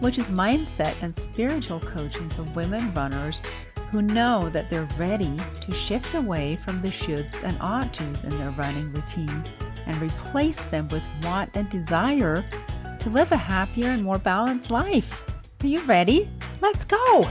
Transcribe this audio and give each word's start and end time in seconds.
which 0.00 0.18
is 0.18 0.30
mindset 0.30 0.94
and 1.02 1.14
spiritual 1.16 1.80
coaching 1.80 2.28
for 2.30 2.42
women 2.54 2.92
runners 2.94 3.40
who 3.90 4.02
know 4.02 4.48
that 4.50 4.68
they're 4.68 4.88
ready 4.98 5.36
to 5.60 5.72
shift 5.72 6.14
away 6.14 6.56
from 6.56 6.80
the 6.80 6.88
shoulds 6.88 7.42
and 7.44 7.56
ought 7.60 7.92
tos 7.94 8.24
in 8.24 8.30
their 8.38 8.50
running 8.50 8.92
routine 8.92 9.44
and 9.86 9.96
replace 10.02 10.64
them 10.64 10.88
with 10.88 11.06
want 11.22 11.56
and 11.56 11.68
desire 11.70 12.44
to 12.98 13.10
live 13.10 13.30
a 13.32 13.36
happier 13.36 13.90
and 13.90 14.02
more 14.02 14.18
balanced 14.18 14.70
life. 14.70 15.24
Are 15.62 15.66
you 15.66 15.80
ready? 15.82 16.28
Let's 16.60 16.84
go! 16.84 17.28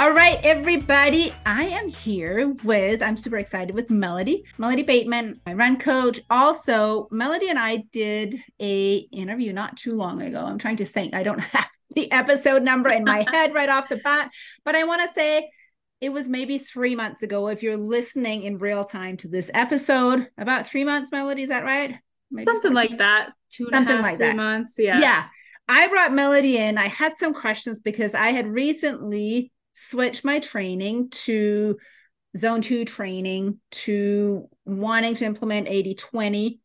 All 0.00 0.12
right, 0.12 0.38
everybody. 0.44 1.34
I 1.44 1.64
am 1.64 1.88
here 1.88 2.54
with, 2.62 3.02
I'm 3.02 3.16
super 3.16 3.38
excited 3.38 3.74
with 3.74 3.90
Melody, 3.90 4.44
Melody 4.56 4.84
Bateman, 4.84 5.40
my 5.44 5.54
run 5.54 5.76
coach. 5.76 6.20
Also, 6.30 7.08
Melody 7.10 7.50
and 7.50 7.58
I 7.58 7.78
did 7.90 8.40
a 8.60 8.98
interview 9.10 9.52
not 9.52 9.76
too 9.76 9.96
long 9.96 10.22
ago. 10.22 10.38
I'm 10.38 10.58
trying 10.58 10.76
to 10.76 10.84
think. 10.84 11.14
I 11.14 11.24
don't 11.24 11.40
have 11.40 11.66
the 11.96 12.12
episode 12.12 12.62
number 12.62 12.90
in 12.90 13.02
my 13.02 13.26
head 13.28 13.52
right 13.54 13.68
off 13.68 13.88
the 13.88 13.96
bat, 13.96 14.30
but 14.64 14.76
I 14.76 14.84
want 14.84 15.02
to 15.02 15.12
say 15.12 15.50
it 16.00 16.10
was 16.10 16.28
maybe 16.28 16.58
three 16.58 16.94
months 16.94 17.24
ago. 17.24 17.48
If 17.48 17.64
you're 17.64 17.76
listening 17.76 18.44
in 18.44 18.58
real 18.58 18.84
time 18.84 19.16
to 19.16 19.28
this 19.28 19.50
episode, 19.52 20.28
about 20.38 20.68
three 20.68 20.84
months, 20.84 21.10
Melody, 21.10 21.42
is 21.42 21.48
that 21.48 21.64
right? 21.64 21.96
Maybe 22.30 22.44
Something 22.44 22.72
14? 22.72 22.74
like 22.74 22.98
that. 22.98 23.30
Two 23.50 23.64
and 23.64 23.72
Something 23.72 23.94
a 23.94 23.96
half, 23.96 24.02
like 24.04 24.16
three 24.18 24.26
that. 24.28 24.36
months. 24.36 24.76
Yeah. 24.78 25.00
Yeah. 25.00 25.24
I 25.68 25.88
brought 25.88 26.12
Melody 26.12 26.56
in. 26.56 26.78
I 26.78 26.86
had 26.86 27.18
some 27.18 27.34
questions 27.34 27.80
because 27.80 28.14
I 28.14 28.28
had 28.28 28.46
recently 28.46 29.50
switch 29.88 30.24
my 30.24 30.40
training 30.40 31.10
to 31.10 31.78
zone 32.36 32.60
two 32.60 32.84
training 32.84 33.58
to 33.70 34.48
wanting 34.64 35.14
to 35.14 35.24
implement 35.24 35.68
80 35.68 35.94
20. 35.94 36.60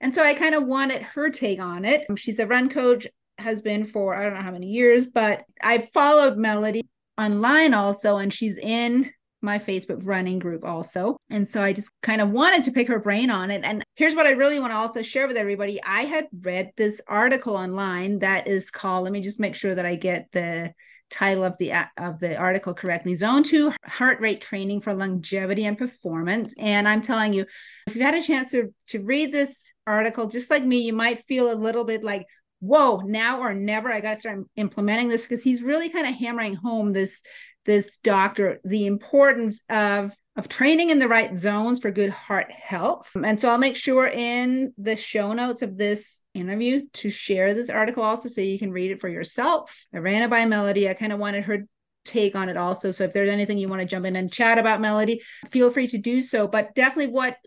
And 0.00 0.14
so 0.14 0.22
I 0.22 0.34
kind 0.34 0.54
of 0.54 0.66
wanted 0.66 1.02
her 1.02 1.30
take 1.30 1.60
on 1.60 1.84
it. 1.84 2.06
Um, 2.08 2.16
she's 2.16 2.38
a 2.38 2.46
run 2.46 2.68
coach, 2.68 3.06
has 3.38 3.62
been 3.62 3.86
for 3.86 4.14
I 4.14 4.24
don't 4.24 4.34
know 4.34 4.40
how 4.40 4.50
many 4.50 4.66
years, 4.66 5.06
but 5.06 5.44
I 5.62 5.88
followed 5.92 6.36
Melody 6.36 6.86
online 7.18 7.74
also, 7.74 8.16
and 8.16 8.32
she's 8.32 8.56
in 8.56 9.10
my 9.40 9.58
Facebook 9.58 10.00
running 10.02 10.38
group 10.38 10.64
also. 10.64 11.16
And 11.30 11.48
so 11.48 11.62
I 11.62 11.74
just 11.74 11.90
kind 12.02 12.20
of 12.20 12.30
wanted 12.30 12.64
to 12.64 12.72
pick 12.72 12.88
her 12.88 12.98
brain 12.98 13.30
on 13.30 13.50
it. 13.50 13.62
And 13.62 13.84
here's 13.94 14.14
what 14.14 14.26
I 14.26 14.30
really 14.30 14.58
want 14.58 14.72
to 14.72 14.76
also 14.76 15.02
share 15.02 15.28
with 15.28 15.36
everybody. 15.36 15.82
I 15.82 16.06
had 16.06 16.26
read 16.40 16.70
this 16.76 17.00
article 17.06 17.54
online 17.54 18.20
that 18.20 18.48
is 18.48 18.70
called, 18.70 19.04
let 19.04 19.12
me 19.12 19.20
just 19.20 19.38
make 19.38 19.54
sure 19.54 19.74
that 19.74 19.84
I 19.84 19.96
get 19.96 20.28
the 20.32 20.72
title 21.14 21.44
of 21.44 21.56
the 21.58 21.72
of 21.96 22.18
the 22.18 22.36
article 22.36 22.74
correctly 22.74 23.14
zone 23.14 23.42
2 23.42 23.72
heart 23.84 24.20
rate 24.20 24.40
training 24.40 24.80
for 24.80 24.92
longevity 24.92 25.64
and 25.64 25.78
performance. 25.78 26.54
And 26.58 26.88
i'm 26.88 27.02
telling 27.02 27.32
you 27.32 27.46
if 27.86 27.94
you've 27.94 28.04
had 28.04 28.14
a 28.14 28.22
chance 28.22 28.50
to 28.50 28.74
to 28.88 29.02
read 29.02 29.32
this 29.32 29.56
article 29.86 30.26
just 30.26 30.50
like 30.50 30.64
me 30.64 30.78
you 30.78 30.92
might 30.92 31.24
feel 31.24 31.52
a 31.52 31.54
little 31.54 31.84
bit 31.84 32.02
like 32.02 32.26
whoa 32.60 33.02
now 33.04 33.40
or 33.40 33.54
never 33.54 33.92
i 33.92 34.00
got 34.00 34.14
to 34.14 34.20
start 34.20 34.40
implementing 34.56 35.08
this 35.08 35.22
because 35.22 35.42
he's 35.42 35.62
really 35.62 35.88
kind 35.88 36.06
of 36.06 36.14
hammering 36.14 36.54
home 36.54 36.92
this 36.92 37.20
this 37.66 37.98
doctor 37.98 38.60
the 38.64 38.86
importance 38.86 39.62
of 39.68 40.12
of 40.36 40.48
training 40.48 40.90
in 40.90 40.98
the 40.98 41.08
right 41.08 41.38
zones 41.38 41.78
for 41.78 41.92
good 41.92 42.10
heart 42.10 42.50
health. 42.50 43.10
And 43.14 43.40
so 43.40 43.48
i'll 43.48 43.58
make 43.58 43.76
sure 43.76 44.06
in 44.06 44.72
the 44.78 44.96
show 44.96 45.32
notes 45.32 45.62
of 45.62 45.76
this 45.76 46.23
interview 46.34 46.82
to 46.94 47.08
share 47.08 47.54
this 47.54 47.70
article 47.70 48.02
also 48.02 48.28
so 48.28 48.40
you 48.40 48.58
can 48.58 48.72
read 48.72 48.90
it 48.90 49.00
for 49.00 49.08
yourself. 49.08 49.72
I 49.94 49.98
ran 49.98 50.22
it 50.22 50.30
by 50.30 50.44
Melody. 50.44 50.88
I 50.88 50.94
kind 50.94 51.12
of 51.12 51.18
wanted 51.18 51.44
her 51.44 51.66
take 52.04 52.34
on 52.34 52.48
it 52.48 52.56
also. 52.56 52.90
So 52.90 53.04
if 53.04 53.12
there's 53.12 53.30
anything 53.30 53.56
you 53.56 53.68
want 53.68 53.80
to 53.80 53.86
jump 53.86 54.04
in 54.04 54.16
and 54.16 54.30
chat 54.30 54.58
about 54.58 54.80
Melody, 54.80 55.22
feel 55.50 55.70
free 55.70 55.88
to 55.88 55.98
do 55.98 56.20
so. 56.20 56.46
But 56.46 56.74
definitely 56.74 57.12
what 57.12 57.38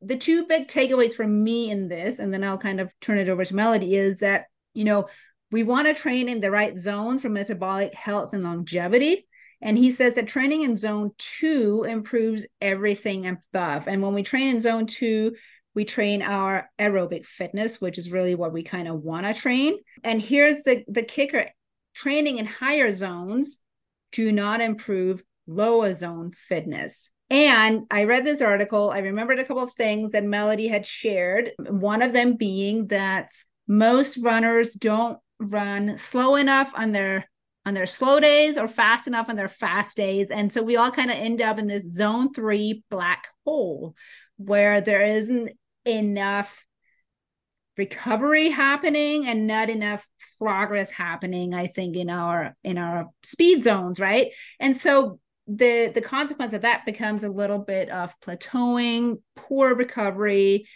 the 0.00 0.16
two 0.16 0.46
big 0.46 0.68
takeaways 0.68 1.14
for 1.14 1.26
me 1.26 1.70
in 1.70 1.88
this, 1.88 2.20
and 2.20 2.32
then 2.32 2.44
I'll 2.44 2.58
kind 2.58 2.80
of 2.80 2.92
turn 3.00 3.18
it 3.18 3.28
over 3.28 3.44
to 3.44 3.56
Melody, 3.56 3.96
is 3.96 4.20
that, 4.20 4.44
you 4.72 4.84
know, 4.84 5.08
we 5.50 5.64
want 5.64 5.88
to 5.88 5.94
train 5.94 6.28
in 6.28 6.40
the 6.40 6.50
right 6.50 6.78
zones 6.78 7.22
for 7.22 7.28
metabolic 7.28 7.94
health 7.94 8.34
and 8.34 8.44
longevity. 8.44 9.26
And 9.60 9.76
he 9.76 9.90
says 9.90 10.14
that 10.14 10.28
training 10.28 10.62
in 10.62 10.76
zone 10.76 11.10
two 11.18 11.84
improves 11.88 12.46
everything 12.60 13.26
above. 13.26 13.88
And 13.88 14.00
when 14.02 14.14
we 14.14 14.22
train 14.22 14.48
in 14.48 14.60
zone 14.60 14.86
two, 14.86 15.34
we 15.78 15.84
train 15.84 16.22
our 16.22 16.68
aerobic 16.80 17.24
fitness, 17.24 17.80
which 17.80 17.98
is 17.98 18.10
really 18.10 18.34
what 18.34 18.52
we 18.52 18.64
kind 18.64 18.88
of 18.88 19.00
want 19.00 19.24
to 19.24 19.32
train. 19.32 19.78
And 20.02 20.20
here's 20.20 20.64
the, 20.64 20.82
the 20.88 21.04
kicker 21.04 21.46
training 21.94 22.38
in 22.38 22.46
higher 22.46 22.92
zones 22.92 23.60
do 24.10 24.32
not 24.32 24.60
improve 24.60 25.22
lower 25.46 25.94
zone 25.94 26.32
fitness. 26.48 27.12
And 27.30 27.82
I 27.92 28.04
read 28.04 28.24
this 28.24 28.42
article. 28.42 28.90
I 28.90 28.98
remembered 28.98 29.38
a 29.38 29.44
couple 29.44 29.62
of 29.62 29.72
things 29.72 30.10
that 30.10 30.24
Melody 30.24 30.66
had 30.66 30.84
shared. 30.84 31.52
One 31.60 32.02
of 32.02 32.12
them 32.12 32.34
being 32.34 32.88
that 32.88 33.30
most 33.68 34.16
runners 34.16 34.74
don't 34.74 35.20
run 35.38 35.96
slow 35.96 36.34
enough 36.34 36.72
on 36.74 36.90
their 36.90 37.30
on 37.64 37.74
their 37.74 37.86
slow 37.86 38.18
days 38.18 38.58
or 38.58 38.66
fast 38.66 39.06
enough 39.06 39.28
on 39.28 39.36
their 39.36 39.46
fast 39.46 39.96
days. 39.96 40.32
And 40.32 40.52
so 40.52 40.60
we 40.60 40.74
all 40.74 40.90
kind 40.90 41.12
of 41.12 41.18
end 41.18 41.40
up 41.40 41.60
in 41.60 41.68
this 41.68 41.88
zone 41.88 42.32
three 42.34 42.82
black 42.90 43.28
hole 43.44 43.94
where 44.38 44.80
there 44.80 45.04
isn't 45.04 45.50
enough 45.88 46.64
recovery 47.76 48.48
happening 48.48 49.26
and 49.26 49.46
not 49.46 49.70
enough 49.70 50.04
progress 50.38 50.90
happening 50.90 51.54
i 51.54 51.68
think 51.68 51.96
in 51.96 52.10
our 52.10 52.56
in 52.64 52.76
our 52.76 53.08
speed 53.22 53.62
zones 53.62 54.00
right? 54.00 54.32
And 54.60 54.80
so 54.80 55.20
the 55.46 55.90
the 55.94 56.02
consequence 56.02 56.52
of 56.52 56.62
that 56.62 56.84
becomes 56.84 57.22
a 57.22 57.28
little 57.28 57.58
bit 57.58 57.88
of 57.88 58.14
plateauing 58.20 59.22
poor 59.34 59.74
recovery 59.74 60.68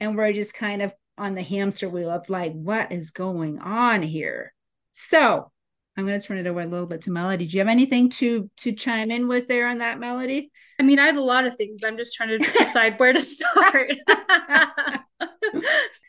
and 0.00 0.16
we're 0.16 0.32
just 0.32 0.52
kind 0.52 0.82
of 0.82 0.92
on 1.16 1.34
the 1.34 1.42
hamster 1.42 1.88
wheel 1.88 2.10
of 2.10 2.28
like 2.28 2.52
what 2.52 2.92
is 2.92 3.10
going 3.10 3.58
on 3.58 4.02
here? 4.02 4.52
So 4.92 5.50
I'm 5.98 6.06
going 6.06 6.18
to 6.18 6.24
turn 6.24 6.38
it 6.38 6.46
over 6.46 6.60
a 6.60 6.66
little 6.66 6.86
bit 6.86 7.02
to 7.02 7.10
Melody. 7.10 7.44
Do 7.44 7.56
you 7.56 7.60
have 7.60 7.68
anything 7.68 8.08
to 8.10 8.48
to 8.58 8.70
chime 8.72 9.10
in 9.10 9.26
with 9.26 9.48
there 9.48 9.66
on 9.66 9.78
that 9.78 9.98
Melody? 9.98 10.52
I 10.78 10.84
mean, 10.84 11.00
I 11.00 11.06
have 11.06 11.16
a 11.16 11.20
lot 11.20 11.44
of 11.44 11.56
things. 11.56 11.82
I'm 11.82 11.96
just 11.96 12.14
trying 12.14 12.28
to 12.28 12.38
decide 12.58 13.00
where 13.00 13.12
to 13.12 13.20
start. 13.20 13.90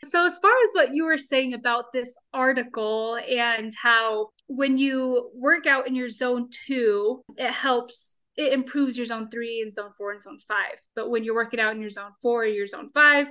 so, 0.04 0.24
as 0.24 0.38
far 0.38 0.52
as 0.52 0.70
what 0.74 0.94
you 0.94 1.04
were 1.04 1.18
saying 1.18 1.54
about 1.54 1.86
this 1.92 2.16
article 2.32 3.16
and 3.16 3.74
how 3.74 4.28
when 4.46 4.78
you 4.78 5.28
work 5.34 5.66
out 5.66 5.88
in 5.88 5.96
your 5.96 6.08
zone 6.08 6.50
two, 6.68 7.24
it 7.36 7.50
helps 7.50 8.18
it 8.36 8.52
improves 8.52 8.96
your 8.96 9.06
zone 9.06 9.28
three 9.28 9.60
and 9.60 9.72
zone 9.72 9.90
four 9.98 10.12
and 10.12 10.22
zone 10.22 10.38
five. 10.46 10.78
But 10.94 11.10
when 11.10 11.24
you're 11.24 11.34
working 11.34 11.58
out 11.58 11.74
in 11.74 11.80
your 11.80 11.90
zone 11.90 12.12
four, 12.22 12.46
your 12.46 12.68
zone 12.68 12.90
five, 12.90 13.26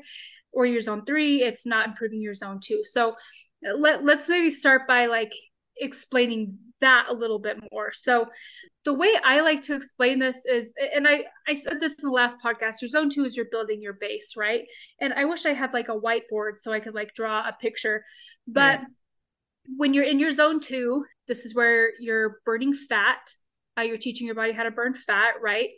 or 0.51 0.65
your 0.65 0.81
zone 0.81 1.05
three, 1.05 1.41
it's 1.41 1.65
not 1.65 1.87
improving 1.87 2.21
your 2.21 2.33
zone 2.33 2.59
two. 2.61 2.81
So 2.83 3.15
let, 3.61 4.03
let's 4.03 4.27
maybe 4.27 4.49
start 4.49 4.87
by 4.89 5.05
like 5.05 5.31
explaining 5.79 6.57
that 6.81 7.07
a 7.09 7.13
little 7.13 7.39
bit 7.39 7.57
more. 7.71 7.91
So 7.91 8.27
the 8.85 8.93
way 8.93 9.13
I 9.23 9.41
like 9.41 9.61
to 9.63 9.75
explain 9.75 10.19
this 10.19 10.45
is 10.45 10.73
and 10.95 11.07
I 11.07 11.25
I 11.47 11.55
said 11.55 11.79
this 11.79 11.95
in 12.01 12.07
the 12.07 12.13
last 12.13 12.37
podcast, 12.43 12.81
your 12.81 12.89
zone 12.89 13.09
2 13.09 13.25
is 13.25 13.35
you're 13.35 13.47
building 13.51 13.81
your 13.81 13.93
base, 13.93 14.33
right? 14.37 14.65
And 15.01 15.13
I 15.13 15.25
wish 15.25 15.45
I 15.45 15.53
had 15.53 15.73
like 15.73 15.89
a 15.89 15.99
whiteboard 15.99 16.59
so 16.59 16.71
I 16.71 16.79
could 16.79 16.95
like 16.95 17.13
draw 17.13 17.47
a 17.47 17.55
picture. 17.59 18.05
But 18.47 18.79
yeah. 18.79 18.85
when 19.77 19.93
you're 19.93 20.05
in 20.05 20.19
your 20.19 20.31
zone 20.31 20.59
2, 20.59 21.05
this 21.27 21.45
is 21.45 21.53
where 21.53 21.91
you're 21.99 22.39
burning 22.45 22.73
fat. 22.73 23.33
Uh, 23.77 23.81
you're 23.81 23.97
teaching 23.97 24.25
your 24.25 24.35
body 24.35 24.51
how 24.51 24.63
to 24.63 24.71
burn 24.71 24.93
fat, 24.93 25.35
right? 25.41 25.69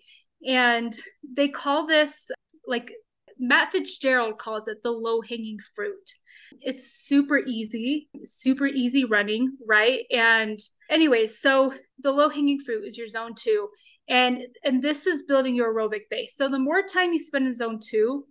And 0.46 0.94
they 1.24 1.50
call 1.50 1.86
this 1.86 2.32
like 2.68 2.92
Matt 3.42 3.72
Fitzgerald 3.72 4.38
calls 4.38 4.68
it 4.68 4.84
the 4.84 4.92
low 4.92 5.20
hanging 5.20 5.58
fruit. 5.76 6.14
It's 6.60 6.94
super 6.94 7.40
easy, 7.40 8.08
super 8.24 8.68
easy 8.68 9.04
running, 9.04 9.58
right? 9.68 10.06
And 10.12 10.60
anyway, 10.92 11.26
so 11.26 11.74
the 12.04 12.12
low 12.12 12.30
hanging 12.30 12.60
fruit 12.60 12.86
is 12.86 12.98
your 12.98 13.08
zone 13.08 13.34
2 13.36 13.68
and 14.08 14.44
and 14.64 14.84
this 14.84 15.08
is 15.08 15.24
building 15.24 15.56
your 15.56 15.74
aerobic 15.74 16.02
base. 16.10 16.36
So 16.36 16.50
the 16.50 16.60
more 16.60 16.84
time 16.84 17.14
you 17.14 17.20
spend 17.20 17.48
in 17.48 17.54
zone 17.54 17.80
2, 17.82 18.24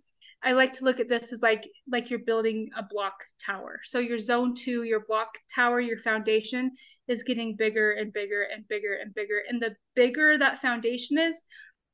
I 0.43 0.53
like 0.53 0.73
to 0.73 0.85
look 0.85 0.99
at 1.01 1.09
this 1.09 1.33
as 1.33 1.41
like 1.41 1.67
like 1.89 2.09
you're 2.09 2.19
building 2.19 2.69
a 2.77 2.83
block 2.83 3.15
tower. 3.45 3.81
So 3.83 3.99
your 3.99 4.17
zone 4.17 4.55
2, 4.55 4.83
your 4.83 5.01
block 5.05 5.29
tower, 5.53 5.81
your 5.81 5.97
foundation 5.97 6.71
is 7.09 7.23
getting 7.23 7.57
bigger 7.57 7.91
and 7.91 8.13
bigger 8.13 8.43
and 8.43 8.65
bigger 8.69 8.97
and 9.01 9.13
bigger. 9.13 9.41
And 9.49 9.61
the 9.61 9.75
bigger 9.93 10.37
that 10.37 10.59
foundation 10.59 11.17
is, 11.17 11.43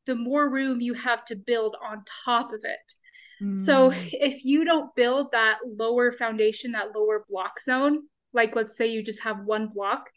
the 0.05 0.15
more 0.15 0.49
room 0.49 0.81
you 0.81 0.93
have 0.93 1.25
to 1.25 1.35
build 1.35 1.75
on 1.83 2.03
top 2.25 2.53
of 2.53 2.61
it. 2.63 2.93
Mm. 3.42 3.57
So 3.57 3.92
if 3.94 4.44
you 4.44 4.66
don't 4.66 4.94
build 4.95 5.31
that 5.31 5.60
lower 5.66 6.12
foundation, 6.12 6.72
that 6.72 6.95
lower 6.95 7.25
block 7.30 7.62
zone, 7.62 8.04
like 8.34 8.56
let's 8.56 8.78
say 8.78 8.88
you 8.88 9.04
just 9.04 9.24
have 9.24 9.45
one 9.45 9.68
block, 9.68 10.10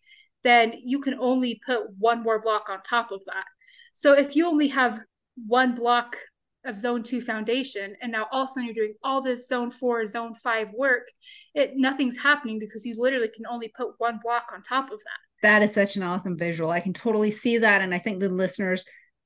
then 0.42 0.74
you 0.82 1.00
can 1.00 1.14
only 1.14 1.60
put 1.66 1.82
one 1.98 2.22
more 2.22 2.40
block 2.40 2.68
on 2.68 2.82
top 2.82 3.10
of 3.12 3.20
that. 3.26 3.44
So 3.92 4.14
if 4.14 4.36
you 4.36 4.46
only 4.46 4.68
have 4.68 5.00
one 5.46 5.74
block 5.74 6.16
of 6.64 6.76
zone 6.76 7.02
two 7.02 7.20
foundation 7.20 7.96
and 8.02 8.12
now 8.12 8.26
all 8.30 8.42
of 8.42 8.44
a 8.44 8.48
sudden 8.48 8.66
you're 8.66 8.74
doing 8.74 8.94
all 9.02 9.22
this 9.22 9.48
zone 9.48 9.70
four 9.70 10.04
zone 10.04 10.34
five 10.34 10.70
work 10.72 11.06
it 11.54 11.72
nothing's 11.74 12.18
happening 12.18 12.58
because 12.58 12.84
you 12.84 12.94
literally 12.98 13.30
can 13.34 13.46
only 13.46 13.72
put 13.74 13.88
one 13.96 14.20
block 14.22 14.44
on 14.52 14.62
top 14.62 14.84
of 14.92 14.98
that 14.98 15.42
that 15.42 15.62
is 15.62 15.72
such 15.72 15.96
an 15.96 16.02
awesome 16.02 16.36
visual 16.36 16.70
i 16.70 16.78
can 16.78 16.92
totally 16.92 17.30
see 17.30 17.56
that 17.56 17.80
and 17.80 17.94
i 17.94 17.98
think 17.98 18.20
the 18.20 18.28
listeners 18.28 18.84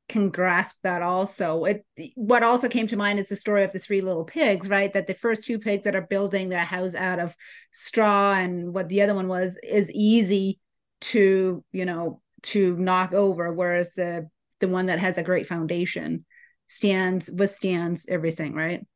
can 0.08 0.30
grasp 0.30 0.76
that 0.82 1.02
also. 1.02 1.64
It 1.64 1.84
what 2.14 2.42
also 2.42 2.68
came 2.68 2.86
to 2.88 2.96
mind 2.96 3.18
is 3.18 3.28
the 3.28 3.36
story 3.36 3.64
of 3.64 3.72
the 3.72 3.78
three 3.78 4.00
little 4.00 4.24
pigs 4.24 4.68
right? 4.68 4.92
That 4.92 5.06
the 5.06 5.14
first 5.14 5.44
two 5.44 5.58
pigs 5.58 5.84
that 5.84 5.96
are 5.96 6.02
building 6.02 6.48
their 6.48 6.64
house 6.64 6.94
out 6.94 7.18
of 7.18 7.34
straw 7.72 8.34
and 8.34 8.74
what 8.74 8.88
the 8.88 9.02
other 9.02 9.14
one 9.14 9.28
was 9.28 9.58
is 9.62 9.90
easy 9.90 10.58
to 11.00 11.64
you 11.72 11.84
know 11.84 12.20
to 12.42 12.76
knock 12.76 13.12
over 13.12 13.52
whereas 13.52 13.92
the 13.94 14.28
the 14.60 14.68
one 14.68 14.86
that 14.86 14.98
has 14.98 15.18
a 15.18 15.22
great 15.22 15.46
foundation 15.46 16.24
stands 16.66 17.30
withstands 17.30 18.06
everything 18.08 18.54
right 18.54 18.86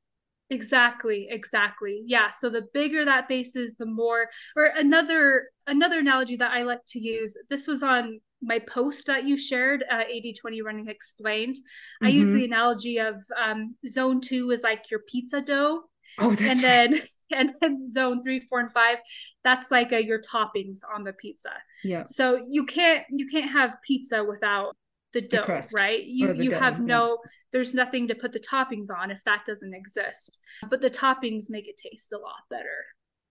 exactly 0.50 1.28
exactly 1.30 2.02
yeah 2.06 2.30
so 2.30 2.48
the 2.48 2.66
bigger 2.72 3.04
that 3.04 3.28
base 3.28 3.54
is 3.54 3.74
the 3.76 3.86
more 3.86 4.28
or 4.56 4.64
another 4.76 5.48
another 5.66 5.98
analogy 5.98 6.36
that 6.36 6.52
i 6.52 6.62
like 6.62 6.80
to 6.86 6.98
use 6.98 7.36
this 7.50 7.66
was 7.66 7.82
on 7.82 8.20
my 8.40 8.58
post 8.60 9.06
that 9.06 9.24
you 9.24 9.36
shared 9.36 9.84
uh, 9.90 10.04
80 10.08 10.34
20 10.40 10.62
running 10.62 10.88
explained 10.88 11.56
mm-hmm. 11.56 12.06
i 12.06 12.08
use 12.08 12.30
the 12.30 12.44
analogy 12.44 12.98
of 12.98 13.16
um, 13.40 13.74
zone 13.86 14.20
two 14.20 14.50
is 14.50 14.62
like 14.62 14.90
your 14.90 15.00
pizza 15.00 15.40
dough 15.40 15.82
oh, 16.18 16.30
that's 16.30 16.40
and 16.40 16.62
right. 16.62 16.62
then 16.62 17.00
and 17.30 17.50
then 17.60 17.86
zone 17.86 18.22
three 18.22 18.40
four 18.40 18.60
and 18.60 18.72
five 18.72 18.96
that's 19.44 19.70
like 19.70 19.92
a, 19.92 20.02
your 20.02 20.22
toppings 20.22 20.80
on 20.94 21.04
the 21.04 21.12
pizza 21.12 21.50
yeah 21.84 22.02
so 22.04 22.40
you 22.48 22.64
can't 22.64 23.04
you 23.10 23.26
can't 23.26 23.50
have 23.50 23.76
pizza 23.86 24.24
without 24.24 24.77
the 25.12 25.22
dough, 25.22 25.44
the 25.46 25.68
right? 25.74 26.04
You 26.04 26.32
you 26.34 26.50
dough, 26.50 26.58
have 26.58 26.80
no 26.80 27.18
there's 27.52 27.74
nothing 27.74 28.08
to 28.08 28.14
put 28.14 28.32
the 28.32 28.40
toppings 28.40 28.88
on 28.94 29.10
if 29.10 29.22
that 29.24 29.44
doesn't 29.46 29.74
exist. 29.74 30.38
But 30.68 30.80
the 30.80 30.90
toppings 30.90 31.46
make 31.48 31.68
it 31.68 31.76
taste 31.76 32.12
a 32.12 32.18
lot 32.18 32.42
better. 32.50 32.84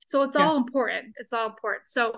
So 0.06 0.24
it's 0.24 0.38
yeah. 0.38 0.48
all 0.48 0.58
important. 0.58 1.14
It's 1.18 1.34
all 1.34 1.48
important. 1.48 1.88
So 1.88 2.14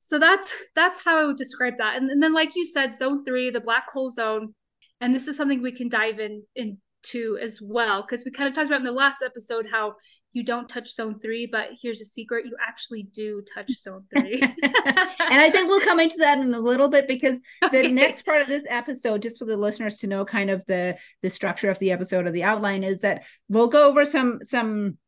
so 0.00 0.18
that's 0.18 0.52
that's 0.74 1.04
how 1.04 1.18
I 1.18 1.26
would 1.26 1.36
describe 1.36 1.76
that. 1.78 1.96
And, 1.96 2.10
and 2.10 2.22
then 2.22 2.34
like 2.34 2.56
you 2.56 2.66
said, 2.66 2.96
zone 2.96 3.24
three, 3.24 3.50
the 3.50 3.60
black 3.60 3.90
hole 3.90 4.10
zone, 4.10 4.54
and 5.00 5.14
this 5.14 5.28
is 5.28 5.36
something 5.36 5.62
we 5.62 5.72
can 5.72 5.88
dive 5.88 6.18
in 6.18 6.42
in 6.54 6.78
into 7.06 7.38
as 7.38 7.60
well 7.62 8.02
because 8.02 8.24
we 8.24 8.30
kind 8.30 8.48
of 8.48 8.54
talked 8.54 8.66
about 8.66 8.80
in 8.80 8.86
the 8.86 8.92
last 8.92 9.22
episode 9.22 9.66
how 9.70 9.94
you 10.32 10.44
don't 10.44 10.68
touch 10.68 10.92
zone 10.92 11.18
three, 11.18 11.46
but 11.50 11.70
here's 11.80 12.00
a 12.00 12.04
secret 12.04 12.44
you 12.44 12.56
actually 12.66 13.04
do 13.04 13.42
touch 13.54 13.70
zone 13.78 14.04
three. 14.14 14.40
and 14.42 15.40
I 15.40 15.50
think 15.50 15.68
we'll 15.68 15.80
come 15.80 16.00
into 16.00 16.18
that 16.18 16.38
in 16.38 16.52
a 16.52 16.60
little 16.60 16.88
bit 16.88 17.08
because 17.08 17.38
the 17.62 17.78
okay. 17.78 17.92
next 17.92 18.26
part 18.26 18.42
of 18.42 18.48
this 18.48 18.64
episode, 18.68 19.22
just 19.22 19.38
for 19.38 19.46
the 19.46 19.56
listeners 19.56 19.96
to 19.96 20.06
know 20.06 20.24
kind 20.24 20.50
of 20.50 20.64
the 20.66 20.96
the 21.22 21.30
structure 21.30 21.70
of 21.70 21.78
the 21.78 21.92
episode 21.92 22.26
or 22.26 22.32
the 22.32 22.44
outline, 22.44 22.84
is 22.84 23.00
that 23.00 23.22
we'll 23.48 23.68
go 23.68 23.88
over 23.88 24.04
some 24.04 24.40
some 24.42 24.98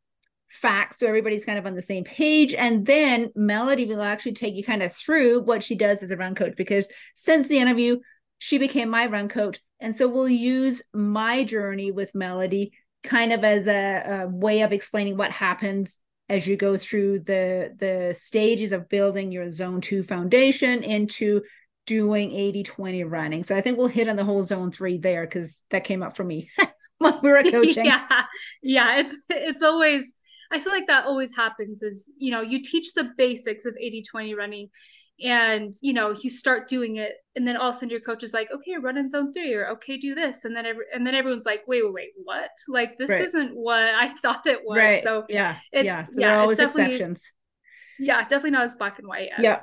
facts 0.50 0.98
so 0.98 1.06
everybody's 1.06 1.44
kind 1.44 1.58
of 1.58 1.66
on 1.66 1.74
the 1.74 1.82
same 1.82 2.04
page 2.04 2.54
and 2.54 2.86
then 2.86 3.30
melody 3.36 3.84
will 3.84 4.00
actually 4.00 4.32
take 4.32 4.54
you 4.54 4.64
kind 4.64 4.82
of 4.82 4.90
through 4.94 5.42
what 5.42 5.62
she 5.62 5.74
does 5.74 6.02
as 6.02 6.10
a 6.10 6.16
run 6.16 6.34
coach 6.34 6.54
because 6.56 6.88
since 7.14 7.48
the 7.48 7.58
interview 7.58 7.98
she 8.38 8.58
became 8.58 8.88
my 8.88 9.06
run 9.06 9.28
coach 9.28 9.58
and 9.80 9.96
so 9.96 10.08
we'll 10.08 10.28
use 10.28 10.82
my 10.92 11.44
journey 11.44 11.90
with 11.90 12.14
melody 12.14 12.72
kind 13.02 13.32
of 13.32 13.44
as 13.44 13.68
a, 13.68 14.24
a 14.24 14.28
way 14.28 14.62
of 14.62 14.72
explaining 14.72 15.16
what 15.16 15.30
happens 15.30 15.98
as 16.28 16.46
you 16.46 16.56
go 16.56 16.76
through 16.76 17.20
the 17.20 17.74
the 17.78 18.14
stages 18.20 18.72
of 18.72 18.88
building 18.88 19.32
your 19.32 19.50
zone 19.50 19.80
2 19.80 20.02
foundation 20.02 20.82
into 20.82 21.42
doing 21.86 22.32
80 22.32 22.64
20 22.64 23.04
running. 23.04 23.44
So 23.44 23.56
i 23.56 23.60
think 23.60 23.78
we'll 23.78 23.86
hit 23.88 24.08
on 24.08 24.16
the 24.16 24.24
whole 24.24 24.44
zone 24.44 24.70
3 24.72 24.98
there 24.98 25.24
because 25.24 25.62
that 25.70 25.84
came 25.84 26.02
up 26.02 26.16
for 26.16 26.24
me 26.24 26.50
when 26.98 27.14
we 27.22 27.30
were 27.30 27.42
coaching. 27.50 27.86
Yeah. 27.86 28.24
Yeah 28.62 28.98
it's 28.98 29.16
it's 29.30 29.62
always 29.62 30.14
i 30.52 30.58
feel 30.58 30.72
like 30.72 30.86
that 30.86 31.06
always 31.06 31.34
happens 31.36 31.82
is 31.82 32.12
you 32.18 32.30
know 32.30 32.40
you 32.40 32.62
teach 32.62 32.92
the 32.94 33.10
basics 33.16 33.64
of 33.64 33.76
80 33.78 34.02
20 34.02 34.34
running 34.34 34.70
and 35.20 35.74
you 35.82 35.92
know 35.92 36.14
you 36.20 36.30
start 36.30 36.68
doing 36.68 36.96
it 36.96 37.12
and 37.34 37.46
then 37.46 37.56
all 37.56 37.70
of 37.70 37.74
a 37.74 37.78
sudden 37.78 37.90
your 37.90 38.00
coach 38.00 38.22
is 38.22 38.32
like 38.32 38.48
okay 38.54 38.76
run 38.76 38.96
in 38.96 39.08
zone 39.08 39.32
three 39.32 39.52
or 39.52 39.68
okay 39.68 39.96
do 39.96 40.14
this. 40.14 40.44
And 40.44 40.54
then 40.54 40.64
every, 40.64 40.84
and 40.94 41.06
then 41.06 41.14
everyone's 41.14 41.44
like 41.44 41.62
wait 41.66 41.82
wait 41.84 41.92
wait 41.92 42.10
what? 42.22 42.50
Like 42.68 42.98
this 42.98 43.10
right. 43.10 43.22
isn't 43.22 43.54
what 43.54 43.94
i 43.94 44.08
thought 44.22 44.46
it 44.46 44.60
was. 44.64 44.76
Right. 44.76 45.02
so 45.02 45.24
yeah. 45.28 45.56
It's 45.72 45.86
yeah, 45.86 46.02
so 46.02 46.12
yeah 46.16 46.44
it's 46.44 46.56
definitely 46.56 46.94
exceptions. 46.94 47.22
yeah 47.98 48.22
definitely 48.22 48.52
not 48.52 48.64
as 48.64 48.76
black 48.76 48.98
and 48.98 49.08
white 49.08 49.30
as 49.36 49.42
yeah 49.42 49.58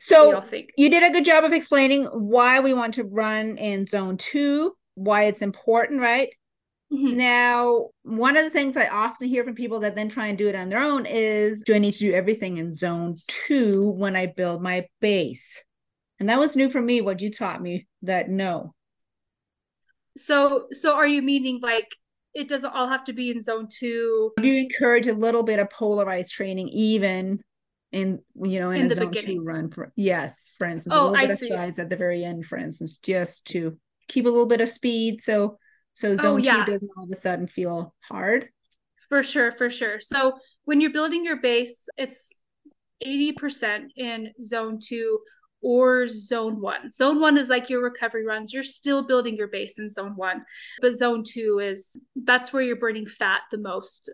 so 0.00 0.42
you 0.76 0.90
did 0.90 1.02
a 1.04 1.12
good 1.12 1.24
job 1.24 1.44
of 1.44 1.52
explaining 1.52 2.04
why 2.06 2.60
we 2.60 2.74
want 2.74 2.94
to 2.94 3.04
run 3.04 3.58
in 3.58 3.86
zone 3.86 4.16
two 4.16 4.74
why 4.94 5.24
it's 5.24 5.42
important 5.42 6.00
right 6.00 6.30
Mm-hmm. 6.94 7.16
Now, 7.16 7.88
one 8.02 8.36
of 8.36 8.44
the 8.44 8.50
things 8.50 8.76
I 8.76 8.86
often 8.86 9.26
hear 9.26 9.42
from 9.42 9.54
people 9.54 9.80
that 9.80 9.96
then 9.96 10.08
try 10.08 10.28
and 10.28 10.38
do 10.38 10.48
it 10.48 10.54
on 10.54 10.68
their 10.68 10.78
own 10.78 11.06
is 11.06 11.62
do 11.64 11.74
I 11.74 11.78
need 11.78 11.92
to 11.92 11.98
do 11.98 12.12
everything 12.12 12.58
in 12.58 12.74
zone 12.74 13.18
two 13.26 13.90
when 13.90 14.14
I 14.14 14.26
build 14.26 14.62
my 14.62 14.86
base? 15.00 15.60
And 16.20 16.28
that 16.28 16.38
was 16.38 16.54
new 16.54 16.70
for 16.70 16.80
me. 16.80 17.00
What 17.00 17.20
you 17.20 17.32
taught 17.32 17.60
me 17.60 17.88
that 18.02 18.28
no. 18.28 18.74
So, 20.16 20.66
so 20.70 20.94
are 20.94 21.06
you 21.06 21.20
meaning 21.20 21.58
like 21.60 21.88
it 22.32 22.48
doesn't 22.48 22.72
all 22.72 22.86
have 22.86 23.04
to 23.04 23.12
be 23.12 23.30
in 23.30 23.40
zone 23.40 23.66
two? 23.68 24.32
Do 24.40 24.46
you 24.46 24.60
encourage 24.62 25.08
a 25.08 25.14
little 25.14 25.42
bit 25.42 25.58
of 25.58 25.70
polarized 25.70 26.30
training, 26.30 26.68
even 26.68 27.42
in 27.90 28.20
you 28.36 28.60
know 28.60 28.70
in, 28.70 28.82
in 28.82 28.94
zone 28.94 29.10
beginning. 29.10 29.44
run? 29.44 29.70
For, 29.70 29.92
yes, 29.96 30.52
for 30.58 30.68
instance, 30.68 30.94
oh, 30.96 31.06
a 31.06 31.10
little 31.10 31.16
I 31.16 31.26
bit 31.26 31.38
see. 31.40 31.46
of 31.46 31.52
strides 31.52 31.78
at 31.80 31.88
the 31.88 31.96
very 31.96 32.22
end, 32.22 32.46
for 32.46 32.56
instance, 32.56 32.98
just 32.98 33.46
to 33.46 33.76
keep 34.06 34.26
a 34.26 34.28
little 34.28 34.46
bit 34.46 34.60
of 34.60 34.68
speed. 34.68 35.20
So 35.22 35.58
so 35.94 36.10
oh, 36.10 36.16
zone 36.16 36.26
oh, 36.26 36.36
yeah. 36.36 36.64
two 36.64 36.72
doesn't 36.72 36.90
all 36.96 37.04
of 37.04 37.10
a 37.10 37.16
sudden 37.16 37.46
feel 37.46 37.94
hard. 38.00 38.48
For 39.08 39.22
sure, 39.22 39.52
for 39.52 39.70
sure. 39.70 40.00
So 40.00 40.34
when 40.64 40.80
you're 40.80 40.92
building 40.92 41.24
your 41.24 41.40
base, 41.40 41.88
it's 41.96 42.32
80% 43.04 43.88
in 43.96 44.32
zone 44.42 44.78
two 44.82 45.20
or 45.62 46.06
zone 46.06 46.60
one. 46.60 46.90
Zone 46.90 47.20
one 47.20 47.38
is 47.38 47.48
like 47.48 47.70
your 47.70 47.82
recovery 47.82 48.26
runs. 48.26 48.52
You're 48.52 48.62
still 48.62 49.06
building 49.06 49.36
your 49.36 49.48
base 49.48 49.78
in 49.78 49.88
zone 49.90 50.14
one. 50.16 50.44
But 50.80 50.94
zone 50.94 51.24
two 51.26 51.60
is 51.62 51.98
that's 52.16 52.52
where 52.52 52.62
you're 52.62 52.76
burning 52.76 53.06
fat 53.06 53.42
the 53.50 53.58
most 53.58 54.12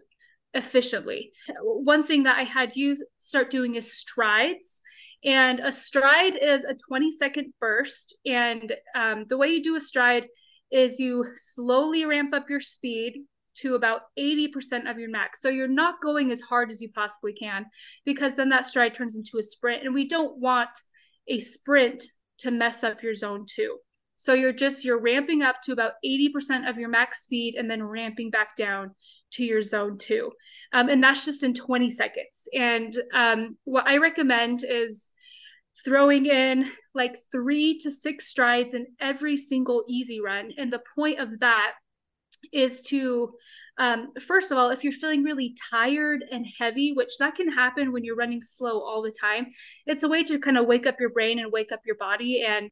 efficiently. 0.55 1.33
One 1.63 2.03
thing 2.03 2.25
that 2.25 2.39
I 2.39 2.45
had 2.45 2.77
you 2.77 2.97
start 3.19 3.51
doing 3.51 3.75
is 3.75 3.93
strides. 3.93 4.83
And 5.25 5.61
a 5.61 5.73
stride 5.73 6.37
is 6.41 6.65
a 6.65 6.75
20 6.89 7.13
second 7.13 7.53
burst. 7.61 8.17
And 8.25 8.73
um, 8.95 9.27
the 9.29 9.37
way 9.37 9.49
you 9.49 9.63
do 9.63 9.77
a 9.77 9.81
stride 9.81 10.27
is 10.71 10.99
you 10.99 11.25
slowly 11.37 12.05
ramp 12.05 12.35
up 12.35 12.49
your 12.49 12.61
speed 12.61 13.25
to 13.57 13.75
about 13.75 14.03
80% 14.19 14.91
of 14.91 14.99
your 14.99 15.11
max. 15.11 15.41
So 15.41 15.49
you're 15.49 15.69
not 15.69 16.01
going 16.01 16.31
as 16.31 16.41
hard 16.41 16.71
as 16.71 16.81
you 16.81 16.91
possibly 16.93 17.33
can 17.33 17.67
because 18.05 18.37
then 18.37 18.49
that 18.51 18.67
stride 18.67 18.95
turns 18.95 19.17
into 19.17 19.39
a 19.39 19.43
sprint. 19.43 19.85
And 19.85 19.95
we 19.95 20.09
don't 20.09 20.39
want 20.39 20.71
a 21.29 21.41
sprint 21.41 22.05
to 22.39 22.51
mess 22.51 22.85
up 22.85 23.03
your 23.03 23.15
zone 23.15 23.45
two. 23.47 23.79
So 24.17 24.35
you're 24.35 24.53
just 24.53 24.85
you're 24.85 25.01
ramping 25.01 25.43
up 25.43 25.63
to 25.63 25.73
about 25.73 25.93
80% 26.05 26.69
of 26.69 26.79
your 26.79 26.91
max 26.91 27.23
speed 27.23 27.55
and 27.57 27.71
then 27.71 27.83
ramping 27.83 28.31
back 28.31 28.55
down 28.55 28.95
to 29.33 29.45
your 29.45 29.63
zone 29.63 29.97
two. 29.97 30.31
Um, 30.73 30.91
and 30.91 31.03
that's 31.03 31.25
just 31.25 31.43
in 31.43 31.55
20 31.55 31.91
seconds. 31.91 32.47
And 32.55 32.95
um, 33.15 33.57
what 33.65 33.87
I 33.87 33.97
recommend 33.97 34.63
is 34.63 35.11
throwing 35.85 36.27
in 36.27 36.71
like 36.95 37.17
three 37.33 37.79
to 37.79 37.91
six 37.91 38.27
strides 38.27 38.75
in 38.75 38.87
every 39.01 39.37
single 39.37 39.85
easy 39.89 40.21
run. 40.21 40.53
And 40.59 40.73
the 40.73 40.83
point 40.95 41.19
of 41.19 41.41
that 41.41 41.73
is 42.53 42.83
to 42.83 43.33
um, 43.79 44.13
first 44.21 44.51
of 44.51 44.59
all 44.59 44.71
if 44.71 44.83
you're 44.83 44.93
feeling 44.93 45.23
really 45.23 45.57
tired 45.71 46.25
and 46.31 46.47
heavy 46.59 46.93
which 46.93 47.17
that 47.19 47.35
can 47.35 47.51
happen 47.51 47.93
when 47.93 48.05
you're 48.05 48.17
running 48.17 48.43
slow 48.43 48.81
all 48.81 49.03
the 49.03 49.13
time 49.13 49.47
it's 49.87 50.03
a 50.03 50.09
way 50.09 50.23
to 50.25 50.39
kind 50.39 50.59
of 50.59 50.67
wake 50.67 50.87
up 50.87 50.97
your 50.99 51.11
brain 51.11 51.39
and 51.39 51.53
wake 51.53 51.73
up 51.73 51.81
your 51.87 51.97
body 51.97 52.45
and 52.47 52.71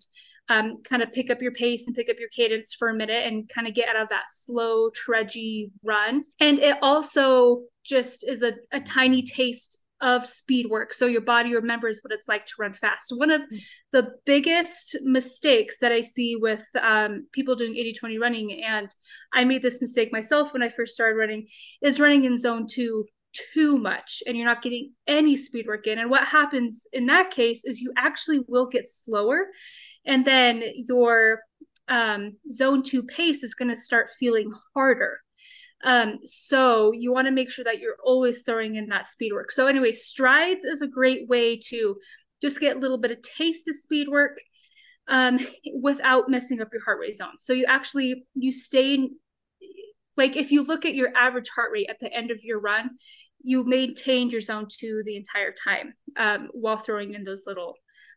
um, 0.49 0.83
kind 0.83 1.03
of 1.03 1.13
pick 1.13 1.31
up 1.31 1.41
your 1.41 1.53
pace 1.53 1.87
and 1.87 1.97
pick 1.97 2.09
up 2.11 2.19
your 2.19 2.29
cadence 2.31 2.75
for 2.75 2.89
a 2.89 2.95
minute 2.95 3.27
and 3.27 3.49
kind 3.49 3.67
of 3.67 3.75
get 3.75 3.89
out 3.89 4.01
of 4.01 4.09
that 4.09 4.25
slow 4.29 4.91
trudgy 4.91 5.71
run 5.83 6.25
and 6.41 6.59
it 6.59 6.77
also 6.83 7.63
just 7.85 8.27
is 8.29 8.43
a, 8.43 8.53
a 8.73 8.81
tiny 8.81 9.23
taste 9.23 9.83
of 10.01 10.27
speed 10.27 10.69
work. 10.71 10.93
So 10.93 11.07
your 11.07 11.21
body 11.21 11.55
remembers 11.55 12.01
what 12.03 12.13
it's 12.13 12.29
like 12.29 12.47
to 12.47 12.55
run 12.59 12.75
fast. 12.75 13.13
One 13.15 13.31
of 13.31 13.43
mm. 13.43 13.61
the 13.93 14.13
biggest 14.25 14.97
mistakes 15.03 15.79
that 15.81 15.93
i 15.93 16.01
see 16.01 16.37
with 16.37 16.65
um, 16.81 17.27
people 17.33 17.57
doing 17.57 17.75
80-20 17.75 18.21
running 18.21 18.63
and 18.63 18.89
i 19.33 19.45
made 19.45 19.63
this 19.63 19.81
mistake 19.81 20.13
myself 20.13 20.53
when 20.53 20.63
i 20.63 20.69
first 20.69 20.95
started 20.95 21.17
running 21.17 21.47
is 21.83 22.01
running 22.01 22.25
in 22.25 22.37
zone 22.37 22.67
two 22.69 23.05
too 23.53 23.79
much 23.79 24.23
and 24.27 24.37
you're 24.37 24.47
not 24.47 24.63
getting 24.63 24.93
any 25.07 25.37
speed 25.37 25.67
work 25.67 25.87
in. 25.87 25.99
And 25.99 26.11
what 26.11 26.27
happens 26.27 26.87
in 26.93 27.07
that 27.07 27.31
case 27.31 27.65
is 27.65 27.81
you 27.81 27.93
actually 27.97 28.41
will 28.49 28.67
get 28.67 28.89
slower 28.89 29.47
and 30.05 30.25
then 30.25 30.63
your 30.75 31.41
um, 31.89 32.37
zone 32.51 32.83
two 32.83 33.03
pace 33.03 33.43
is 33.43 33.55
going 33.55 33.69
to 33.69 33.77
start 33.77 34.09
feeling 34.19 34.53
harder 34.75 35.21
Um, 35.85 36.19
so 36.25 36.93
you 36.93 37.13
want 37.13 37.27
to 37.27 37.33
make 37.33 37.51
sure 37.51 37.65
that 37.65 37.79
you're 37.79 37.97
always 38.03 38.43
throwing 38.43 38.75
in 38.75 38.89
that 38.89 39.07
speed 39.07 39.33
work. 39.33 39.51
So, 39.51 39.67
anyway, 39.67 39.93
strides 39.93 40.65
is 40.65 40.83
a 40.83 40.89
great 40.89 41.29
way 41.29 41.59
to 41.69 41.97
just 42.43 42.61
get 42.61 42.77
a 42.77 42.81
little 42.81 42.99
bit 42.99 43.11
of 43.11 43.23
taste 43.23 43.69
of 43.69 43.77
speed 43.77 44.09
work 44.09 44.39
um, 45.09 45.39
without 45.81 46.29
messing 46.29 46.61
up 46.61 46.69
your 46.73 46.83
heart 46.85 47.01
rate 47.01 47.17
zone. 47.17 47.39
So 47.39 47.53
you 47.53 47.65
actually 47.67 48.27
you 48.35 48.53
stay 48.53 49.11
like 50.17 50.37
if 50.37 50.51
you 50.51 50.63
look 50.65 50.85
at 50.85 50.95
your 50.95 51.17
average 51.17 51.49
heart 51.49 51.71
rate 51.73 51.89
at 51.89 52.01
the 52.01 52.13
end 52.13 52.31
of 52.31 52.43
your 52.43 52.61
run, 52.61 52.91
you 53.41 53.65
maintained 53.65 54.33
your 54.33 54.41
zone 54.41 54.67
two 54.69 55.03
the 55.05 55.17
entire 55.17 55.53
time 55.53 55.95
um, 56.17 56.49
while 56.53 56.77
throwing 56.77 57.15
in 57.15 57.25
those 57.25 57.45
little 57.47 57.75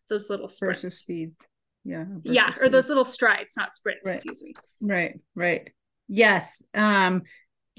those 0.10 0.30
little 0.30 0.50
sprints. 0.50 0.82
Versus 0.82 1.00
speeds. 1.00 1.36
Yeah. 1.84 2.06
Yeah, 2.24 2.54
or 2.60 2.70
those 2.70 2.90
little 2.90 3.06
strides, 3.06 3.56
not 3.58 3.72
sprints, 3.72 4.02
right. 4.06 4.14
excuse 4.14 4.44
me. 4.44 4.54
Right, 4.82 5.20
right. 5.36 5.72
Yes. 6.08 6.62
Um, 6.76 7.24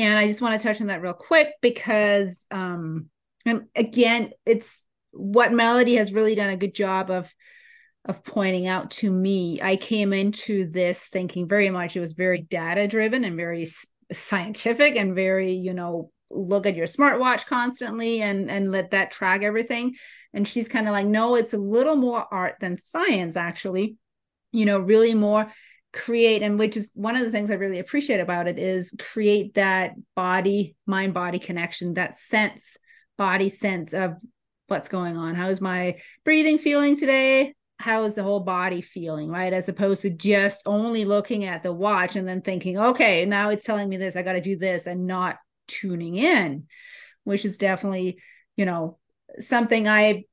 and 0.03 0.19
I 0.19 0.27
just 0.27 0.41
want 0.41 0.61
to 0.61 0.67
touch 0.67 0.81
on 0.81 0.89
that 0.89 1.03
real 1.03 1.15
quick 1.15 1.55
because 1.61 2.47
um 2.51 3.09
and 3.45 3.67
again, 3.75 4.31
it's 4.47 4.81
what 5.13 5.53
Melody 5.53 5.97
has 5.97 6.13
really 6.13 6.35
done 6.35 6.51
a 6.51 6.57
good 6.57 6.75
job 6.75 7.11
of 7.11 7.33
of 8.05 8.25
pointing 8.25 8.67
out 8.67 8.91
to 8.91 9.11
me. 9.11 9.61
I 9.63 9.77
came 9.77 10.13
into 10.13 10.69
this 10.69 10.99
thinking 10.99 11.47
very 11.47 11.71
much 11.71 11.97
it 11.97 12.01
was 12.01 12.15
very 12.15 12.43
data 12.43 12.89
driven 12.89 13.25
and 13.25 13.37
very 13.37 13.69
scientific 14.13 14.97
and 14.97 15.15
very, 15.15 15.53
you 15.53 15.73
know, 15.73 16.11
look 16.29 16.67
at 16.67 16.75
your 16.75 16.87
smartwatch 16.87 17.47
constantly 17.47 18.23
and 18.23 18.51
and 18.51 18.73
let 18.73 18.91
that 18.91 19.13
track 19.13 19.43
everything. 19.43 19.95
And 20.35 20.49
she's 20.49 20.69
kind 20.69 20.89
of 20.89 20.93
like, 20.93 21.07
no, 21.07 21.35
it's 21.37 21.53
a 21.53 21.59
little 21.59 21.97
more 21.97 22.27
art 22.31 22.57
than 22.61 22.79
science, 22.81 23.37
actually. 23.37 23.97
You 24.51 24.67
know, 24.67 24.79
really 24.79 25.15
more 25.15 25.53
create 25.93 26.43
and 26.43 26.59
which 26.59 26.77
is 26.77 26.91
one 26.95 27.17
of 27.17 27.23
the 27.23 27.31
things 27.31 27.51
i 27.51 27.55
really 27.55 27.79
appreciate 27.79 28.19
about 28.21 28.49
it 28.49 28.59
is 28.59 28.95
create 28.99 29.53
that 29.55 29.93
body 30.17 30.75
mind 30.87 31.13
body 31.13 31.39
connection 31.39 31.95
that 31.95 32.19
sense 32.19 32.79
body 33.19 33.49
sense 33.49 33.95
of 33.95 34.17
what's 34.73 34.89
going 34.89 35.17
on. 35.17 35.35
How's 35.35 35.61
my 35.61 35.97
breathing 36.25 36.59
feeling 36.59 36.97
today? 36.97 37.55
How 37.79 38.05
is 38.05 38.15
the 38.15 38.23
whole 38.23 38.41
body 38.41 38.81
feeling 38.81 39.29
right? 39.29 39.53
As 39.53 39.69
opposed 39.69 40.03
to 40.03 40.11
just 40.11 40.63
only 40.67 41.05
looking 41.05 41.45
at 41.45 41.63
the 41.63 41.73
watch 41.73 42.17
and 42.17 42.27
then 42.27 42.41
thinking 42.41 42.79
okay 42.79 43.25
now 43.25 43.51
it's 43.51 43.67
telling 43.67 43.89
me 43.89 43.97
this 43.97 44.17
i 44.17 44.23
got 44.23 44.33
to 44.33 44.41
do 44.41 44.57
this 44.57 44.87
and 44.87 45.07
not 45.07 45.39
tuning 45.69 46.17
in 46.17 46.65
which 47.25 47.45
is 47.45 47.59
definitely 47.59 48.19
you 48.57 48.65
know 48.65 48.99
something 49.39 49.87
i 49.87 50.25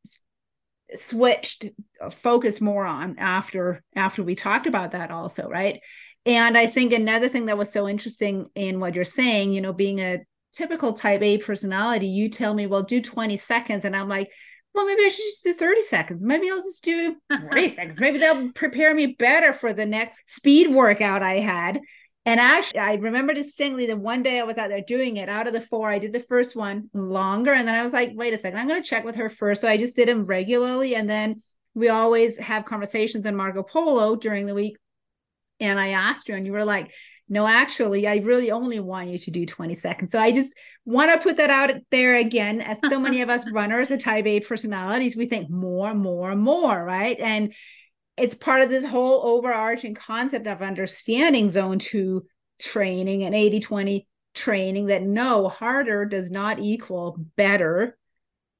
switched 0.95 1.65
uh, 2.01 2.09
focus 2.09 2.59
more 2.59 2.85
on 2.85 3.17
after 3.19 3.83
after 3.95 4.23
we 4.23 4.35
talked 4.35 4.67
about 4.67 4.91
that 4.91 5.11
also 5.11 5.47
right? 5.47 5.81
And 6.25 6.57
i 6.57 6.67
think 6.67 6.91
another 6.91 7.29
thing 7.29 7.45
that 7.45 7.57
was 7.57 7.71
so 7.71 7.87
interesting 7.87 8.47
in 8.53 8.79
what 8.79 8.93
you're 8.93 9.05
saying 9.05 9.53
you 9.53 9.61
know 9.61 9.73
being 9.73 9.99
a 9.99 10.19
typical 10.51 10.93
type 10.93 11.21
a 11.21 11.37
personality 11.37 12.07
you 12.07 12.29
tell 12.29 12.53
me 12.53 12.67
well 12.67 12.83
do 12.83 13.01
20 13.01 13.37
seconds 13.37 13.85
and 13.85 13.95
i'm 13.95 14.09
like 14.09 14.29
well 14.73 14.85
maybe 14.85 15.05
i 15.05 15.09
should 15.09 15.23
just 15.23 15.43
do 15.43 15.53
30 15.53 15.81
seconds. 15.81 16.23
Maybe 16.23 16.49
i'll 16.49 16.61
just 16.61 16.83
do 16.83 17.15
40 17.29 17.69
seconds. 17.69 17.99
Maybe 17.99 18.19
they'll 18.19 18.51
prepare 18.51 18.93
me 18.93 19.07
better 19.07 19.53
for 19.53 19.73
the 19.73 19.85
next 19.85 20.21
speed 20.27 20.69
workout 20.69 21.23
i 21.23 21.39
had 21.39 21.79
and 22.29 22.39
actually, 22.39 22.79
I 22.79 22.93
remember 22.93 23.33
distinctly 23.33 23.87
that 23.87 23.97
one 23.97 24.21
day 24.21 24.39
I 24.39 24.43
was 24.43 24.59
out 24.59 24.69
there 24.69 24.81
doing 24.81 25.17
it. 25.17 25.29
Out 25.29 25.47
of 25.47 25.53
the 25.53 25.61
four, 25.61 25.89
I 25.89 25.97
did 25.97 26.13
the 26.13 26.19
first 26.19 26.55
one 26.55 26.87
longer. 26.93 27.51
And 27.51 27.67
then 27.67 27.73
I 27.73 27.83
was 27.83 27.91
like, 27.91 28.11
wait 28.13 28.35
a 28.35 28.37
second, 28.37 28.59
I'm 28.59 28.67
going 28.67 28.83
to 28.83 28.87
check 28.87 29.03
with 29.03 29.15
her 29.15 29.31
first. 29.31 29.61
So 29.61 29.67
I 29.67 29.77
just 29.77 29.95
did 29.95 30.07
them 30.07 30.27
regularly. 30.27 30.93
And 30.93 31.09
then 31.09 31.37
we 31.73 31.89
always 31.89 32.37
have 32.37 32.65
conversations 32.65 33.25
in 33.25 33.35
Marco 33.35 33.63
Polo 33.63 34.15
during 34.15 34.45
the 34.45 34.53
week. 34.53 34.77
And 35.59 35.79
I 35.79 35.87
asked 35.87 36.29
you, 36.29 36.35
and 36.35 36.45
you 36.45 36.51
were 36.51 36.65
like, 36.65 36.91
no, 37.29 37.47
actually, 37.47 38.05
I 38.05 38.17
really 38.17 38.51
only 38.51 38.79
want 38.79 39.09
you 39.09 39.17
to 39.17 39.31
do 39.31 39.47
20 39.47 39.73
seconds. 39.73 40.11
So 40.11 40.19
I 40.19 40.31
just 40.31 40.51
want 40.85 41.11
to 41.11 41.27
put 41.27 41.37
that 41.37 41.49
out 41.49 41.71
there 41.89 42.15
again. 42.15 42.61
As 42.61 42.77
so 42.89 42.99
many 42.99 43.23
of 43.23 43.29
us 43.31 43.49
runners, 43.51 43.89
the 43.89 43.97
type 43.97 44.27
A 44.27 44.39
personalities, 44.39 45.15
we 45.15 45.25
think 45.25 45.49
more, 45.49 45.95
more, 45.95 46.35
more, 46.35 46.83
right? 46.85 47.19
And 47.19 47.55
it's 48.19 48.35
part 48.35 48.61
of 48.61 48.69
this 48.69 48.85
whole 48.85 49.21
overarching 49.23 49.95
concept 49.95 50.47
of 50.47 50.61
understanding 50.61 51.49
zone 51.49 51.79
two 51.79 52.25
training 52.59 53.23
and 53.23 53.33
80 53.33 53.59
20 53.61 54.07
training 54.33 54.87
that 54.87 55.01
no 55.01 55.47
harder 55.47 56.05
does 56.05 56.29
not 56.29 56.59
equal 56.59 57.17
better 57.35 57.97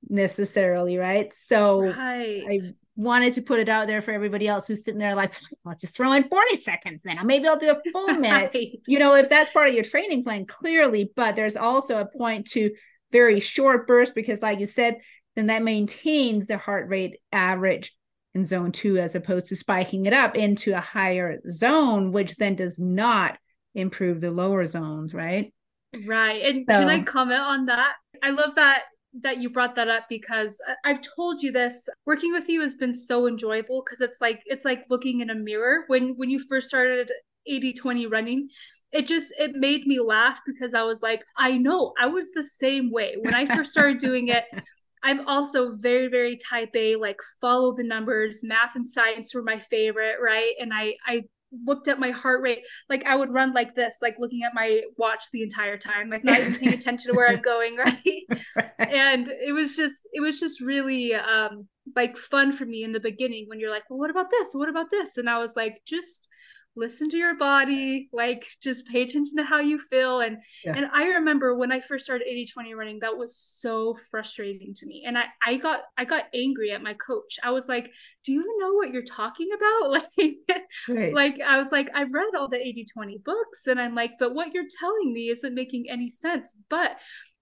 necessarily 0.09 0.97
right 0.97 1.33
so 1.33 1.83
right. 1.83 2.43
i 2.49 2.59
wanted 2.95 3.33
to 3.33 3.41
put 3.41 3.59
it 3.59 3.69
out 3.69 3.87
there 3.87 4.01
for 4.01 4.11
everybody 4.11 4.47
else 4.47 4.67
who's 4.67 4.83
sitting 4.83 4.99
there 4.99 5.15
like 5.15 5.33
i'll 5.65 5.75
just 5.75 5.93
throw 5.93 6.11
in 6.13 6.27
40 6.27 6.57
seconds 6.57 7.01
then 7.03 7.17
maybe 7.25 7.47
i'll 7.47 7.59
do 7.59 7.71
a 7.71 7.91
full 7.91 8.07
minute 8.13 8.51
right. 8.53 8.79
you 8.87 8.99
know 8.99 9.13
if 9.15 9.29
that's 9.29 9.51
part 9.51 9.69
of 9.69 9.75
your 9.75 9.83
training 9.83 10.23
plan 10.23 10.45
clearly 10.45 11.11
but 11.15 11.35
there's 11.35 11.57
also 11.57 11.97
a 11.99 12.05
point 12.05 12.47
to 12.51 12.71
very 13.11 13.39
short 13.39 13.87
burst 13.87 14.15
because 14.15 14.41
like 14.41 14.59
you 14.59 14.65
said 14.65 14.97
then 15.35 15.47
that 15.47 15.63
maintains 15.63 16.47
the 16.47 16.57
heart 16.57 16.89
rate 16.89 17.19
average 17.31 17.95
in 18.39 18.45
zone 18.45 18.71
two 18.71 18.97
as 18.97 19.15
opposed 19.15 19.47
to 19.47 19.55
spiking 19.55 20.05
it 20.05 20.13
up 20.13 20.35
into 20.35 20.75
a 20.75 20.79
higher 20.79 21.39
zone, 21.49 22.11
which 22.11 22.35
then 22.37 22.55
does 22.55 22.79
not 22.79 23.37
improve 23.75 24.21
the 24.21 24.31
lower 24.31 24.65
zones, 24.65 25.13
right? 25.13 25.53
Right. 26.07 26.43
And 26.43 26.65
so, 26.67 26.79
can 26.79 26.89
I 26.89 27.03
comment 27.03 27.41
on 27.41 27.65
that? 27.65 27.93
I 28.23 28.31
love 28.31 28.55
that 28.55 28.83
that 29.21 29.39
you 29.39 29.49
brought 29.49 29.75
that 29.75 29.87
up 29.87 30.03
because 30.07 30.61
I've 30.85 31.01
told 31.01 31.41
you 31.41 31.51
this 31.51 31.89
working 32.05 32.31
with 32.31 32.47
you 32.47 32.61
has 32.61 32.75
been 32.75 32.93
so 32.93 33.27
enjoyable 33.27 33.83
because 33.83 34.01
it's 34.01 34.21
like 34.21 34.41
it's 34.45 34.65
like 34.65 34.85
looking 34.89 35.21
in 35.21 35.31
a 35.31 35.35
mirror 35.35 35.85
when 35.87 36.13
when 36.15 36.29
you 36.29 36.39
first 36.47 36.67
started 36.67 37.11
80 37.47 37.73
20 37.73 38.05
running 38.05 38.49
it 38.91 39.07
just 39.07 39.33
it 39.39 39.55
made 39.55 39.87
me 39.87 39.99
laugh 39.99 40.39
because 40.45 40.75
I 40.75 40.83
was 40.83 41.01
like 41.01 41.23
I 41.35 41.57
know 41.57 41.93
I 41.99 42.05
was 42.05 42.33
the 42.33 42.43
same 42.43 42.91
way 42.91 43.15
when 43.19 43.33
I 43.33 43.47
first 43.47 43.71
started 43.71 43.97
doing 43.97 44.27
it 44.27 44.43
I'm 45.03 45.27
also 45.27 45.71
very, 45.71 46.07
very 46.07 46.37
type 46.37 46.69
A, 46.75 46.95
like 46.95 47.19
follow 47.41 47.73
the 47.75 47.83
numbers. 47.83 48.41
Math 48.43 48.75
and 48.75 48.87
science 48.87 49.33
were 49.33 49.43
my 49.43 49.59
favorite, 49.59 50.17
right? 50.21 50.53
And 50.59 50.73
I 50.73 50.95
I 51.07 51.23
looked 51.65 51.87
at 51.87 51.99
my 51.99 52.11
heart 52.11 52.41
rate. 52.41 52.63
Like 52.89 53.05
I 53.05 53.15
would 53.15 53.33
run 53.33 53.53
like 53.53 53.75
this, 53.75 53.97
like 54.01 54.15
looking 54.19 54.43
at 54.43 54.53
my 54.53 54.81
watch 54.97 55.25
the 55.31 55.43
entire 55.43 55.77
time, 55.77 56.09
like 56.09 56.23
not 56.23 56.39
even 56.39 56.55
paying 56.55 56.73
attention 56.73 57.11
to 57.11 57.17
where 57.17 57.29
I'm 57.29 57.41
going, 57.41 57.75
right? 57.77 58.23
and 58.79 59.27
it 59.27 59.53
was 59.53 59.75
just 59.75 60.07
it 60.13 60.21
was 60.21 60.39
just 60.39 60.61
really 60.61 61.13
um 61.13 61.67
like 61.95 62.17
fun 62.17 62.51
for 62.51 62.65
me 62.65 62.83
in 62.83 62.91
the 62.91 62.99
beginning 62.99 63.45
when 63.47 63.59
you're 63.59 63.71
like, 63.71 63.83
well, 63.89 63.99
what 63.99 64.11
about 64.11 64.29
this? 64.29 64.49
What 64.53 64.69
about 64.69 64.91
this? 64.91 65.17
And 65.17 65.29
I 65.29 65.39
was 65.39 65.55
like, 65.55 65.81
just 65.85 66.29
listen 66.79 67.09
to 67.09 67.17
your 67.17 67.35
body 67.35 68.09
like 68.13 68.45
just 68.63 68.87
pay 68.87 69.01
attention 69.01 69.37
to 69.37 69.43
how 69.43 69.59
you 69.59 69.77
feel. 69.77 70.21
And 70.21 70.37
yeah. 70.63 70.73
and 70.75 70.89
i 70.93 71.03
remember 71.03 71.55
when 71.55 71.71
i 71.71 71.81
first 71.81 72.05
started 72.05 72.27
80 72.27 72.47
20 72.53 72.73
running 72.73 72.99
that 72.99 73.17
was 73.17 73.35
so 73.35 73.97
frustrating 74.09 74.73
to 74.75 74.85
me. 74.85 75.03
And 75.05 75.17
i 75.17 75.25
i 75.45 75.57
got 75.57 75.81
i 75.97 76.05
got 76.05 76.25
angry 76.33 76.71
at 76.71 76.81
my 76.81 76.93
coach. 76.93 77.37
I 77.43 77.51
was 77.51 77.67
like 77.67 77.91
do 78.23 78.31
you 78.31 78.59
know 78.59 78.73
what 78.73 78.91
you're 78.91 79.03
talking 79.03 79.49
about? 79.55 79.89
Like 80.17 80.37
right. 80.89 81.13
like 81.13 81.35
i 81.45 81.57
was 81.57 81.71
like 81.71 81.89
i've 81.93 82.13
read 82.13 82.35
all 82.37 82.47
the 82.47 82.57
80 82.57 82.85
20 82.93 83.17
books. 83.25 83.67
And 83.67 83.79
i'm 83.79 83.95
like 83.95 84.11
but 84.19 84.33
what 84.33 84.53
you're 84.53 84.71
telling 84.79 85.13
me 85.13 85.29
isn't 85.29 85.53
making 85.53 85.85
any 85.89 86.09
sense. 86.09 86.55
But 86.69 86.91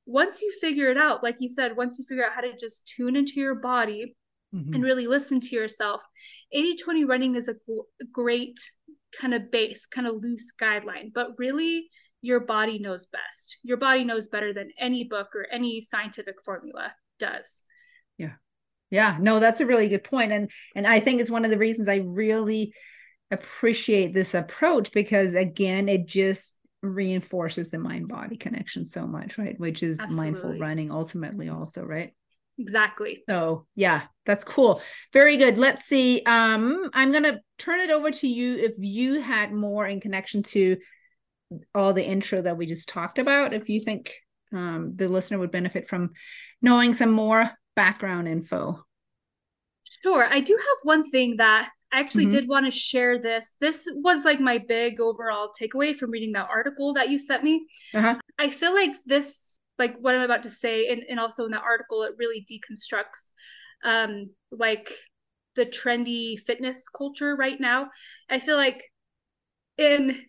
once 0.06 0.42
you 0.42 0.52
figure 0.62 0.90
it 0.90 0.98
out 0.98 1.22
like 1.22 1.36
you 1.40 1.50
said 1.50 1.76
once 1.76 2.00
you 2.00 2.06
figure 2.06 2.26
out 2.26 2.34
how 2.34 2.42
to 2.42 2.56
just 2.56 2.88
tune 2.88 3.16
into 3.16 3.34
your 3.40 3.56
body 3.56 4.16
Mm-hmm. 4.56 4.76
and 4.76 4.84
really 4.84 5.08
listen 5.08 5.42
to 5.42 5.56
yourself 5.58 6.02
80 6.54 6.78
20 6.78 7.04
running 7.04 7.36
is 7.36 7.50
a 7.50 7.56
great 8.14 8.58
kind 9.20 9.34
of 9.34 9.52
base, 9.52 9.86
kind 9.86 10.08
of 10.08 10.16
loose 10.22 10.52
guideline, 10.60 11.12
but 11.14 11.38
really 11.38 11.90
your 12.22 12.40
body 12.40 12.80
knows 12.80 13.06
best. 13.06 13.58
Your 13.64 13.78
body 13.78 14.04
knows 14.04 14.28
better 14.28 14.54
than 14.54 14.70
any 14.80 15.04
book 15.04 15.30
or 15.36 15.48
any 15.52 15.80
scientific 15.82 16.36
formula 16.44 16.94
does. 17.20 17.62
Yeah. 18.18 18.34
Yeah, 18.90 19.18
no, 19.20 19.40
that's 19.40 19.60
a 19.62 19.66
really 19.66 19.90
good 19.90 20.04
point 20.04 20.32
and 20.32 20.50
and 20.76 20.88
I 20.88 21.00
think 21.00 21.20
it's 21.20 21.30
one 21.30 21.46
of 21.46 21.52
the 21.52 21.58
reasons 21.58 21.88
I 21.88 21.98
really 21.98 22.74
appreciate 23.32 24.14
this 24.14 24.34
approach 24.34 24.92
because 24.94 25.34
again, 25.34 25.90
it 25.90 26.06
just 26.08 26.56
reinforces 26.82 27.70
the 27.70 27.80
mind 27.80 28.08
body 28.08 28.38
connection 28.38 28.86
so 28.86 29.06
much, 29.06 29.38
right? 29.38 29.60
Which 29.60 29.84
is 29.84 30.00
Absolutely. 30.00 30.32
mindful 30.32 30.60
running 30.60 30.92
ultimately 30.92 31.50
also, 31.50 31.84
right? 31.84 32.14
Exactly. 32.60 33.24
So 33.30 33.68
yeah, 33.76 34.04
that's 34.26 34.44
cool. 34.44 34.82
Very 35.14 35.38
good. 35.38 35.58
Let's 35.58 35.86
see. 35.86 36.22
Um, 36.26 36.90
I'm 36.94 37.12
gonna 37.12 37.40
turn 37.58 37.80
it 37.80 37.92
over 37.92 38.12
to 38.12 38.28
you 38.28 38.58
if 38.58 38.74
you 38.78 39.22
had 39.22 39.54
more 39.54 39.86
in 39.88 40.00
connection 40.00 40.44
to 40.44 40.78
all 41.74 41.94
the 41.94 42.06
intro 42.06 42.42
that 42.42 42.58
we 42.58 42.66
just 42.66 42.90
talked 42.90 43.20
about. 43.20 43.54
If 43.54 43.70
you 43.70 43.82
think 43.82 44.14
um, 44.52 44.94
the 44.96 45.08
listener 45.08 45.40
would 45.40 45.52
benefit 45.52 45.88
from 45.88 46.12
knowing 46.62 46.94
some 46.94 47.12
more 47.12 47.50
background 47.76 48.28
info. 48.28 48.84
Sure. 50.04 50.28
I 50.30 50.42
do 50.42 50.54
have 50.54 50.78
one 50.84 51.10
thing 51.10 51.38
that 51.38 51.70
I 51.92 52.00
actually 52.00 52.26
mm-hmm. 52.26 52.32
did 52.32 52.50
want 52.50 52.66
to 52.66 52.72
share 52.72 53.20
this. 53.22 53.56
This 53.62 53.88
was 53.96 54.26
like 54.26 54.40
my 54.40 54.58
big 54.58 55.00
overall 55.00 55.52
takeaway 55.60 55.96
from 55.96 56.12
reading 56.12 56.34
that 56.34 56.50
article 56.50 56.94
that 56.96 57.10
you 57.10 57.18
sent 57.18 57.44
me. 57.44 57.66
Uh-huh. 57.94 58.16
I 58.38 58.50
feel 58.50 58.74
like 58.74 58.96
this 59.06 59.60
like 59.80 59.96
what 60.00 60.16
I'm 60.16 60.22
about 60.22 60.44
to 60.44 60.50
say, 60.50 60.88
and, 60.90 61.04
and 61.10 61.20
also 61.20 61.46
in 61.46 61.52
the 61.52 61.60
article, 61.60 62.04
it 62.04 62.14
really 62.18 62.46
deconstructs 62.50 63.32
um, 63.84 64.30
like 64.52 64.92
the 65.56 65.66
trendy 65.66 66.40
fitness 66.46 66.88
culture 66.90 67.36
right 67.36 67.60
now. 67.60 67.90
I 68.30 68.40
feel 68.40 68.58
like 68.58 68.84
in 69.78 70.26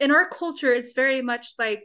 in 0.00 0.10
our 0.10 0.28
culture, 0.28 0.72
it's 0.72 0.92
very 0.92 1.22
much 1.22 1.54
like 1.58 1.84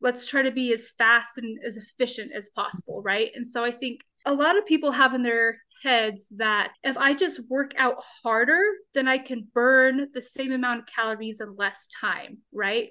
let's 0.00 0.26
try 0.26 0.42
to 0.42 0.50
be 0.50 0.72
as 0.72 0.92
fast 0.98 1.38
and 1.38 1.58
as 1.64 1.76
efficient 1.76 2.32
as 2.34 2.50
possible, 2.54 3.02
right? 3.02 3.30
And 3.34 3.46
so 3.46 3.64
I 3.64 3.70
think 3.70 4.00
a 4.26 4.34
lot 4.34 4.58
of 4.58 4.66
people 4.66 4.92
have 4.92 5.14
in 5.14 5.22
their 5.22 5.56
heads 5.82 6.28
that 6.36 6.72
if 6.82 6.96
I 6.98 7.14
just 7.14 7.48
work 7.48 7.72
out 7.78 7.96
harder, 8.22 8.60
then 8.94 9.08
I 9.08 9.18
can 9.18 9.48
burn 9.54 10.08
the 10.12 10.22
same 10.22 10.52
amount 10.52 10.80
of 10.80 10.86
calories 10.86 11.40
in 11.40 11.56
less 11.56 11.88
time, 12.00 12.38
right? 12.52 12.88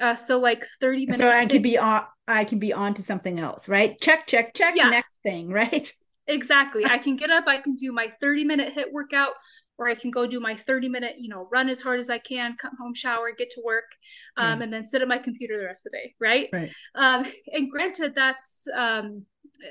Uh, 0.00 0.14
so 0.14 0.38
like 0.38 0.64
30 0.80 1.06
minutes. 1.06 1.18
So 1.18 1.28
I 1.28 1.46
can 1.46 1.62
be 1.62 1.76
on 1.76 2.04
I 2.26 2.44
can 2.44 2.58
be 2.58 2.72
on 2.72 2.94
to 2.94 3.02
something 3.02 3.38
else, 3.38 3.68
right? 3.68 4.00
Check, 4.00 4.26
check, 4.26 4.54
check, 4.54 4.74
yeah. 4.76 4.88
next 4.88 5.16
thing, 5.22 5.48
right? 5.52 5.92
Exactly. 6.26 6.84
I 6.86 6.98
can 6.98 7.16
get 7.16 7.30
up, 7.30 7.44
I 7.46 7.58
can 7.58 7.74
do 7.74 7.92
my 7.92 8.08
30 8.20 8.44
minute 8.44 8.72
HIIT 8.72 8.92
workout, 8.92 9.32
or 9.78 9.88
I 9.88 9.94
can 9.94 10.10
go 10.10 10.26
do 10.26 10.38
my 10.38 10.54
30 10.54 10.88
minute, 10.88 11.14
you 11.18 11.28
know, 11.28 11.48
run 11.50 11.68
as 11.68 11.80
hard 11.80 11.98
as 11.98 12.08
I 12.08 12.18
can, 12.18 12.56
come 12.56 12.76
home, 12.78 12.94
shower, 12.94 13.32
get 13.36 13.50
to 13.50 13.62
work, 13.64 13.90
um, 14.36 14.62
and 14.62 14.72
then 14.72 14.84
sit 14.84 15.02
at 15.02 15.08
my 15.08 15.18
computer 15.18 15.58
the 15.58 15.64
rest 15.64 15.86
of 15.86 15.92
the 15.92 15.98
day. 15.98 16.14
Right. 16.20 16.48
Right. 16.52 16.70
Um, 16.94 17.26
and 17.52 17.70
granted, 17.70 18.14
that's 18.14 18.66
um, 18.76 19.24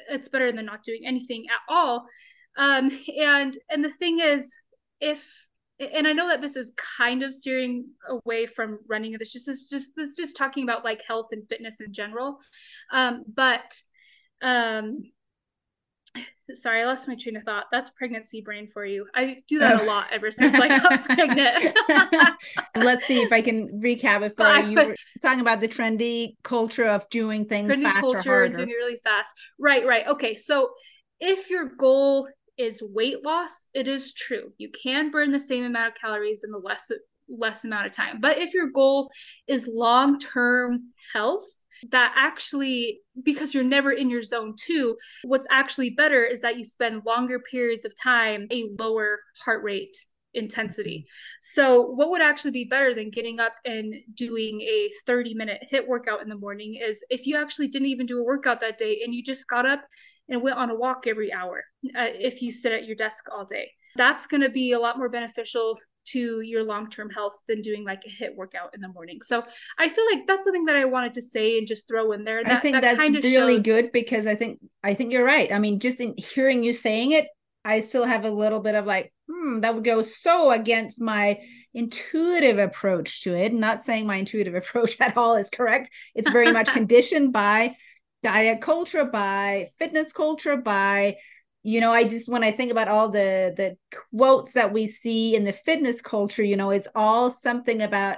it's 0.10 0.28
better 0.28 0.52
than 0.52 0.66
not 0.66 0.84
doing 0.84 1.02
anything 1.06 1.46
at 1.50 1.74
all. 1.74 2.06
Um, 2.58 2.92
and 3.18 3.58
and 3.70 3.84
the 3.84 3.90
thing 3.90 4.20
is, 4.20 4.58
if 5.00 5.48
and 5.80 6.08
I 6.08 6.14
know 6.14 6.28
that 6.28 6.42
this 6.42 6.56
is 6.56 6.74
kind 6.98 7.24
of 7.24 7.34
steering 7.34 7.86
away 8.08 8.46
from 8.46 8.80
running. 8.88 9.14
Of 9.14 9.20
this 9.20 9.32
just 9.32 9.48
is 9.48 9.68
just 9.70 9.96
this 9.96 10.16
just 10.16 10.36
talking 10.36 10.64
about 10.64 10.84
like 10.84 11.02
health 11.06 11.28
and 11.32 11.48
fitness 11.48 11.80
in 11.82 11.94
general. 11.94 12.40
Um, 12.92 13.24
but 13.34 13.78
um, 14.42 15.04
sorry, 16.54 16.82
I 16.82 16.86
lost 16.86 17.08
my 17.08 17.16
train 17.16 17.38
of 17.38 17.44
thought. 17.44 17.66
That's 17.72 17.90
pregnancy 17.92 18.42
brain 18.42 18.68
for 18.68 18.86
you. 18.86 19.08
I 19.16 19.38
do 19.48 19.60
that 19.60 19.82
oh. 19.82 19.84
a 19.84 19.86
lot 19.86 20.08
ever 20.12 20.32
since 20.32 20.56
I 20.60 20.68
got 20.68 21.04
pregnant. 21.06 21.78
Let's 22.76 23.06
see 23.06 23.22
if 23.22 23.32
I 23.32 23.42
can 23.42 23.82
recap 23.82 24.22
it 24.22 24.36
for 24.36 24.58
you. 24.58 24.70
You 24.72 24.88
were 24.88 24.96
talking 25.22 25.42
about 25.42 25.62
the 25.62 25.68
trendy 25.68 26.36
culture 26.44 26.86
of 26.86 27.10
doing 27.10 27.46
things 27.46 27.72
trendy 27.72 27.84
fast 27.84 28.00
culture, 28.02 28.30
harder. 28.30 28.54
doing 28.54 28.70
it 28.70 28.74
really 28.74 29.00
fast. 29.04 29.36
Right, 29.58 29.86
right. 29.86 30.08
Okay, 30.08 30.38
so 30.38 30.72
if 31.20 31.50
your 31.50 31.66
goal 31.78 32.28
is 32.60 32.84
weight 32.84 33.24
loss, 33.24 33.68
it 33.74 33.88
is 33.88 34.14
true. 34.14 34.52
You 34.58 34.70
can 34.70 35.10
burn 35.10 35.32
the 35.32 35.40
same 35.40 35.64
amount 35.64 35.88
of 35.88 35.96
calories 35.96 36.44
in 36.44 36.52
the 36.52 36.60
less 36.60 36.92
less 37.30 37.64
amount 37.64 37.86
of 37.86 37.94
time. 37.94 38.20
But 38.20 38.40
if 38.40 38.54
your 38.54 38.70
goal 38.72 39.12
is 39.48 39.70
long-term 39.72 40.80
health, 41.14 41.46
that 41.92 42.12
actually 42.18 43.00
because 43.24 43.54
you're 43.54 43.64
never 43.64 43.92
in 43.92 44.10
your 44.10 44.22
zone 44.22 44.54
2, 44.58 44.98
what's 45.24 45.48
actually 45.50 45.92
better 45.92 46.24
is 46.24 46.42
that 46.42 46.58
you 46.58 46.66
spend 46.66 47.04
longer 47.06 47.40
periods 47.40 47.86
of 47.86 47.94
time 48.02 48.48
a 48.52 48.70
lower 48.78 49.20
heart 49.46 49.64
rate 49.64 49.96
intensity. 50.34 51.08
So, 51.42 51.82
what 51.82 52.10
would 52.10 52.22
actually 52.22 52.52
be 52.52 52.66
better 52.66 52.94
than 52.94 53.10
getting 53.10 53.40
up 53.40 53.54
and 53.66 53.94
doing 54.14 54.62
a 54.62 54.90
30 55.06 55.34
minute 55.34 55.62
HIIT 55.72 55.88
workout 55.88 56.22
in 56.22 56.30
the 56.30 56.36
morning 56.36 56.80
is 56.82 57.04
if 57.10 57.26
you 57.26 57.38
actually 57.38 57.68
didn't 57.68 57.88
even 57.88 58.06
do 58.06 58.20
a 58.20 58.24
workout 58.24 58.62
that 58.62 58.78
day 58.78 59.02
and 59.04 59.14
you 59.14 59.24
just 59.24 59.48
got 59.48 59.66
up 59.66 59.82
and 60.30 60.42
went 60.42 60.58
on 60.58 60.70
a 60.70 60.76
walk 60.76 61.08
every 61.08 61.34
hour 61.34 61.64
uh, 61.96 62.06
if 62.14 62.42
you 62.42 62.52
sit 62.52 62.72
at 62.72 62.86
your 62.86 62.96
desk 62.96 63.26
all 63.32 63.46
day. 63.46 63.72
That's 63.96 64.28
going 64.28 64.42
to 64.42 64.50
be 64.50 64.74
a 64.74 64.80
lot 64.80 64.98
more 64.98 65.10
beneficial 65.10 65.78
to 66.06 66.42
your 66.42 66.64
long-term 66.64 67.10
health 67.10 67.44
than 67.48 67.62
doing 67.62 67.84
like 67.84 68.04
a 68.06 68.10
HIIT 68.10 68.36
workout 68.36 68.74
in 68.74 68.82
the 68.82 68.88
morning. 68.88 69.20
So 69.22 69.44
I 69.78 69.90
feel 69.90 70.06
like 70.12 70.26
that's 70.28 70.46
something 70.46 70.66
that 70.66 70.76
I 70.76 70.86
wanted 70.86 71.14
to 71.16 71.22
say 71.22 71.58
and 71.58 71.68
just 71.68 71.88
throw 71.88 72.12
in 72.12 72.24
there. 72.24 72.44
That, 72.44 72.54
I 72.54 72.60
think 72.60 72.74
that 72.74 72.98
that's 72.98 73.24
really 73.24 73.58
shows... 73.58 73.66
good 73.66 73.92
because 73.92 74.26
I 74.26 74.36
think 74.36 74.60
I 74.84 74.94
think 74.94 75.12
you're 75.12 75.26
right. 75.26 75.52
I 75.52 75.60
mean, 75.60 75.80
just 75.80 76.00
in 76.00 76.16
hearing 76.18 76.64
you 76.64 76.74
saying 76.74 77.12
it, 77.12 77.28
I 77.66 77.82
still 77.82 78.06
have 78.06 78.24
a 78.24 78.32
little 78.32 78.60
bit 78.60 78.76
of 78.76 78.86
like, 78.86 79.14
hmm, 79.30 79.60
that 79.62 79.76
would 79.76 79.84
go 79.84 80.02
so 80.02 80.52
against 80.52 81.00
my 81.02 81.40
intuitive 81.74 82.58
approach 82.58 83.24
to 83.24 83.36
it. 83.36 83.54
not 83.54 83.84
saying 83.84 84.08
my 84.08 84.16
intuitive 84.16 84.56
approach 84.56 84.98
at 85.00 85.18
all 85.18 85.36
is 85.36 85.50
correct. 85.50 85.92
It's 86.16 86.30
very 86.30 86.52
much 86.52 86.70
conditioned 86.74 87.34
by 87.34 87.76
diet 88.24 88.62
culture, 88.62 89.06
by 89.06 89.72
fitness 89.78 90.12
culture, 90.12 90.58
by 90.58 91.18
you 91.64 91.82
know 91.82 91.92
i 91.92 92.06
just 92.08 92.30
when 92.30 92.44
i 92.44 92.52
think 92.52 92.72
about 92.72 92.88
all 92.88 93.10
the 93.10 93.54
the 93.58 93.76
quotes 94.16 94.54
that 94.54 94.72
we 94.72 94.88
see 94.88 95.36
in 95.36 95.44
the 95.44 95.54
fitness 95.54 96.02
culture 96.02 96.44
you 96.44 96.56
know 96.56 96.70
it's 96.70 96.88
all 96.96 97.32
something 97.32 97.82
about 97.82 98.18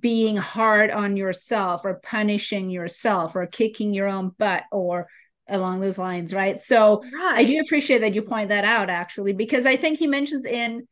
being 0.00 0.36
hard 0.36 0.90
on 0.90 1.16
yourself 1.16 1.82
or 1.84 2.00
punishing 2.02 2.70
yourself 2.70 3.36
or 3.36 3.46
kicking 3.46 3.92
your 3.92 4.08
own 4.08 4.30
butt 4.38 4.64
or 4.72 5.06
along 5.48 5.80
those 5.80 5.98
lines 5.98 6.32
right 6.32 6.62
so 6.62 7.02
right. 7.02 7.38
i 7.38 7.44
do 7.44 7.60
appreciate 7.60 7.98
that 7.98 8.14
you 8.14 8.22
point 8.22 8.48
that 8.48 8.64
out 8.64 8.88
actually 8.88 9.32
because 9.32 9.66
i 9.66 9.76
think 9.76 9.98
he 9.98 10.06
mentions 10.06 10.46
in 10.46 10.88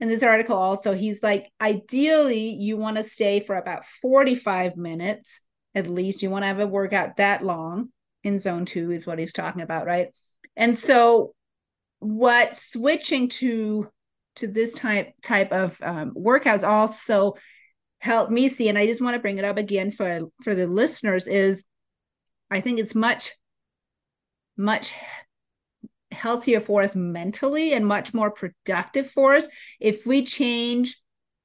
in 0.00 0.08
this 0.08 0.24
article 0.24 0.56
also 0.56 0.94
he's 0.94 1.22
like 1.22 1.46
ideally 1.60 2.50
you 2.50 2.76
want 2.76 2.96
to 2.96 3.04
stay 3.04 3.38
for 3.38 3.56
about 3.56 3.84
45 4.02 4.76
minutes 4.76 5.40
at 5.74 5.88
least 5.88 6.22
you 6.22 6.30
want 6.30 6.42
to 6.42 6.48
have 6.48 6.60
a 6.60 6.66
workout 6.66 7.16
that 7.16 7.44
long 7.44 7.88
in 8.22 8.38
zone 8.38 8.64
2 8.64 8.92
is 8.92 9.06
what 9.06 9.18
he's 9.18 9.32
talking 9.32 9.62
about 9.62 9.86
right? 9.86 10.08
And 10.56 10.78
so 10.78 11.34
what 11.98 12.56
switching 12.56 13.28
to 13.28 13.88
to 14.36 14.46
this 14.46 14.74
type 14.74 15.14
type 15.22 15.52
of 15.52 15.76
um, 15.82 16.12
workouts 16.14 16.66
also 16.66 17.34
helped 17.98 18.30
me 18.30 18.48
see 18.48 18.68
and 18.68 18.76
i 18.76 18.86
just 18.86 19.00
want 19.00 19.14
to 19.14 19.20
bring 19.20 19.38
it 19.38 19.44
up 19.44 19.56
again 19.56 19.90
for 19.90 20.20
for 20.42 20.54
the 20.54 20.66
listeners 20.66 21.26
is 21.26 21.64
i 22.50 22.60
think 22.60 22.78
it's 22.78 22.94
much 22.94 23.32
much 24.56 24.92
healthier 26.10 26.60
for 26.60 26.82
us 26.82 26.94
mentally 26.94 27.72
and 27.72 27.86
much 27.86 28.12
more 28.12 28.30
productive 28.30 29.10
for 29.10 29.34
us 29.34 29.48
if 29.80 30.04
we 30.06 30.24
change 30.24 30.96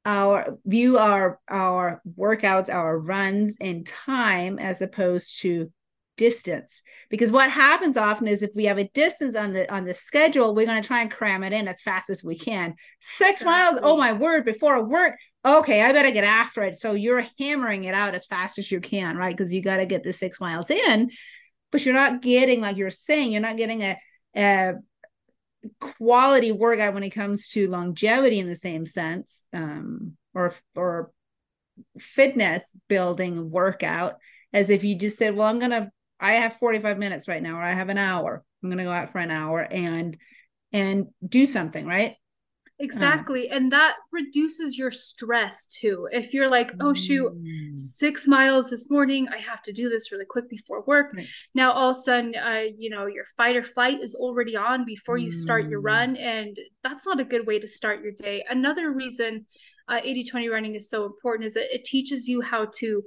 our 0.10 0.58
view 0.66 0.98
our 0.98 1.40
our 1.48 2.02
workouts 2.18 2.74
our 2.74 2.98
runs 2.98 3.58
in 3.60 3.84
time 3.84 4.58
as 4.58 4.82
opposed 4.82 5.42
to 5.42 5.72
distance. 6.18 6.82
Because 7.10 7.32
what 7.32 7.50
happens 7.50 7.96
often 7.96 8.28
is 8.28 8.42
if 8.42 8.50
we 8.56 8.66
have 8.66 8.80
a 8.80 8.90
distance 8.90 9.36
on 9.36 9.54
the 9.54 9.72
on 9.72 9.86
the 9.86 9.94
schedule 9.94 10.56
we're 10.56 10.66
going 10.66 10.82
to 10.82 10.88
try 10.88 11.02
and 11.02 11.12
cram 11.12 11.44
it 11.44 11.54
in 11.54 11.68
as 11.68 11.82
fast 11.82 12.10
as 12.10 12.24
we 12.24 12.38
can. 12.38 12.74
Six 13.02 13.46
miles 13.46 13.78
oh 13.84 13.98
my 13.98 14.14
word 14.14 14.46
before 14.46 14.84
work 14.84 15.16
okay 15.46 15.82
i 15.82 15.94
better 15.94 16.12
get 16.12 16.24
after 16.24 16.64
it. 16.64 16.80
So 16.80 16.94
you're 16.94 17.26
hammering 17.38 17.84
it 17.84 17.94
out 17.94 18.16
as 18.16 18.26
fast 18.26 18.58
as 18.58 18.72
you 18.72 18.82
can 18.82 19.16
right? 19.16 19.36
Because 19.36 19.54
you 19.54 19.62
got 19.62 19.78
to 19.78 19.86
get 19.86 20.04
the 20.04 20.12
six 20.12 20.40
miles 20.40 20.72
in 20.72 21.12
but 21.72 21.86
you're 21.86 21.94
not 21.94 22.22
getting 22.22 22.62
like 22.62 22.78
you're 22.78 22.90
saying 22.90 23.32
you're 23.32 23.42
not 23.42 23.58
getting 23.58 23.84
a, 23.84 23.98
a 24.36 24.74
quality 25.80 26.52
workout 26.52 26.94
when 26.94 27.04
it 27.04 27.10
comes 27.10 27.50
to 27.50 27.70
longevity 27.70 28.40
in 28.40 28.48
the 28.48 28.56
same 28.56 28.86
sense 28.86 29.44
um, 29.54 30.14
or 30.34 30.54
or 30.76 31.12
fitness 32.00 32.74
building 32.88 33.50
workout 33.50 34.16
as 34.54 34.70
if 34.70 34.84
you 34.84 34.96
just 34.96 35.18
said 35.18 35.36
well 35.36 35.48
i'm 35.48 35.60
to 35.72 35.92
I 36.20 36.34
have 36.34 36.58
45 36.58 36.98
minutes 36.98 37.28
right 37.28 37.42
now, 37.42 37.58
or 37.58 37.64
I 37.64 37.74
have 37.74 37.90
an 37.90 37.98
hour. 37.98 38.44
I'm 38.62 38.70
to 38.78 38.84
go 38.84 38.92
out 38.92 39.12
for 39.12 39.20
an 39.20 39.32
hour 39.32 39.62
and 39.62 40.18
and 40.72 41.08
do 41.28 41.46
something, 41.46 41.86
right? 41.86 42.16
Exactly. 42.82 43.50
Um, 43.52 43.58
and 43.58 43.72
that 43.74 43.96
reduces 44.12 44.78
your 44.78 44.90
stress 44.90 45.68
too. 45.68 46.08
If 46.12 46.34
you're 46.34 46.50
like, 46.50 46.72
oh, 46.80 46.94
shoot, 46.94 47.34
mm. 47.34 47.78
six 47.78 48.26
miles 48.26 48.70
this 48.70 48.90
morning, 48.90 49.28
I 49.30 49.38
have 49.38 49.62
to 49.64 49.74
do 49.74 49.90
this 49.90 50.12
really 50.14 50.26
quick 50.26 50.50
before 50.50 50.84
work. 50.84 51.14
Right. 51.14 51.28
Now, 51.54 51.74
all 51.74 51.90
of 51.90 51.98
a 51.98 52.00
sudden, 52.00 52.34
uh, 52.36 52.64
you 52.78 52.90
know, 52.90 53.06
your 53.06 53.26
fight 53.36 53.58
or 53.58 53.64
flight 53.66 54.00
is 54.02 54.16
already 54.16 54.56
on 54.56 54.86
before 54.86 55.18
you 55.18 55.30
start 55.30 55.70
your 55.70 55.82
mm. 55.82 55.86
run. 55.86 56.16
And 56.16 56.58
that's 56.84 57.06
not 57.06 57.20
a 57.20 57.26
good 57.26 57.46
way 57.46 57.60
to 57.60 57.68
start 57.68 58.02
your 58.02 58.14
day. 58.14 58.46
Another 58.50 58.92
reason 58.92 59.46
uh, 59.90 60.00
80 60.04 60.24
20 60.26 60.50
running 60.50 60.76
is 60.76 60.90
so 60.90 61.06
important 61.06 61.48
is 61.48 61.56
that 61.56 61.74
it 61.74 61.84
teaches 61.84 62.28
you 62.28 62.42
how 62.42 62.68
to 62.76 63.04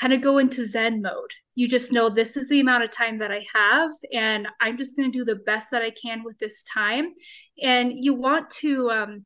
kind 0.00 0.12
of 0.12 0.20
go 0.20 0.38
into 0.38 0.66
Zen 0.66 1.02
mode. 1.02 1.30
You 1.54 1.68
just 1.68 1.92
know 1.92 2.08
this 2.08 2.36
is 2.36 2.48
the 2.48 2.60
amount 2.60 2.84
of 2.84 2.90
time 2.90 3.18
that 3.18 3.32
I 3.32 3.44
have, 3.54 3.90
and 4.12 4.48
I'm 4.60 4.76
just 4.76 4.96
going 4.96 5.10
to 5.10 5.18
do 5.18 5.24
the 5.24 5.40
best 5.46 5.70
that 5.70 5.82
I 5.82 5.90
can 5.90 6.22
with 6.22 6.38
this 6.38 6.62
time. 6.62 7.12
And 7.62 7.92
you 7.94 8.14
want 8.14 8.50
to, 8.60 8.90
um, 8.90 9.24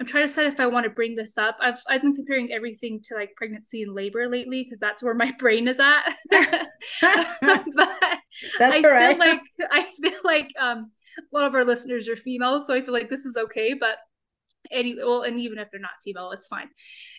I'm 0.00 0.06
trying 0.06 0.24
to 0.24 0.26
decide 0.26 0.46
if 0.46 0.60
I 0.60 0.66
want 0.66 0.84
to 0.84 0.90
bring 0.90 1.14
this 1.14 1.38
up. 1.38 1.56
I've 1.60 1.78
I've 1.88 2.02
been 2.02 2.14
comparing 2.14 2.52
everything 2.52 3.00
to 3.04 3.14
like 3.14 3.34
pregnancy 3.36 3.82
and 3.82 3.94
labor 3.94 4.28
lately 4.28 4.64
because 4.64 4.80
that's 4.80 5.02
where 5.02 5.14
my 5.14 5.32
brain 5.38 5.68
is 5.68 5.80
at. 5.80 6.14
but 6.30 6.68
that's 8.58 8.60
I 8.60 8.82
feel 8.82 9.18
like 9.18 9.40
I 9.70 9.82
feel 10.00 10.20
like 10.24 10.48
um 10.60 10.90
a 11.18 11.36
lot 11.36 11.46
of 11.46 11.54
our 11.54 11.64
listeners 11.64 12.08
are 12.08 12.16
female, 12.16 12.60
so 12.60 12.74
I 12.74 12.82
feel 12.82 12.92
like 12.92 13.08
this 13.08 13.24
is 13.24 13.36
okay. 13.36 13.74
But 13.74 13.98
any 14.70 14.96
well, 14.96 15.22
and 15.22 15.38
even 15.38 15.58
if 15.58 15.68
they're 15.70 15.80
not 15.80 15.92
female, 16.04 16.32
it's 16.32 16.48
fine. 16.48 16.68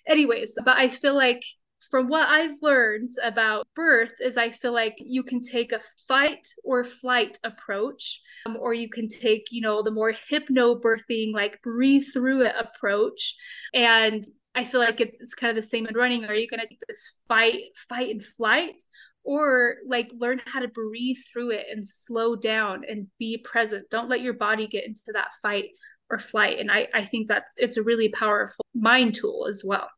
Anyways, 0.08 0.58
but 0.64 0.78
I 0.78 0.90
feel 0.90 1.16
like 1.16 1.44
from 1.90 2.08
what 2.08 2.28
I've 2.28 2.62
learned 2.62 3.12
about 3.24 3.68
birth 3.76 4.14
is 4.20 4.38
I 4.38 4.50
feel 4.50 4.74
like 4.74 4.96
you 4.98 5.24
can 5.24 5.42
take 5.42 5.72
a 5.72 5.82
fight 6.08 6.48
or 6.64 6.84
flight 6.84 7.40
approach, 7.44 8.22
um, 8.46 8.58
or 8.60 8.74
you 8.74 8.90
can 8.90 9.08
take, 9.08 9.48
you 9.52 9.62
know, 9.62 9.84
the 9.84 9.92
more 9.92 10.14
hypnobirthing, 10.14 11.34
like 11.34 11.62
breathe 11.62 12.06
through 12.12 12.44
it 12.44 12.56
approach. 12.58 13.36
And 13.74 14.24
I 14.56 14.64
feel 14.64 14.80
like 14.80 15.02
it's 15.02 15.34
kind 15.34 15.50
of 15.50 15.62
the 15.62 15.68
same 15.68 15.86
in 15.86 15.96
running. 15.96 16.26
Are 16.26 16.34
you 16.34 16.48
going 16.48 16.62
to 16.62 16.68
take 16.68 16.80
this 16.88 17.18
fight, 17.28 17.62
fight 17.90 18.10
and 18.10 18.24
flight? 18.24 18.76
Or 19.24 19.78
like 19.88 20.12
learn 20.16 20.40
how 20.46 20.60
to 20.60 20.68
breathe 20.68 21.18
through 21.34 21.52
it 21.52 21.66
and 21.72 21.86
slow 21.86 22.36
down 22.36 22.84
and 22.88 23.08
be 23.18 23.40
present. 23.40 23.90
Don't 23.90 24.08
let 24.08 24.22
your 24.22 24.34
body 24.34 24.68
get 24.68 24.86
into 24.86 25.02
that 25.14 25.30
fight 25.42 25.70
or 26.12 26.20
flight. 26.20 26.60
And 26.60 26.72
I, 26.72 26.88
I 26.94 27.06
think 27.06 27.28
that's 27.28 27.56
it's 27.58 27.78
a 27.78 27.84
really 27.84 28.10
powerful 28.10 28.64
mind 28.76 29.16
tool 29.16 29.48
as 29.50 29.64
well 29.66 29.90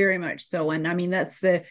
very 0.00 0.18
much 0.18 0.46
so. 0.46 0.70
And 0.70 0.86
i 0.86 0.94
mean 0.94 1.10
that's 1.10 1.40
the 1.40 1.64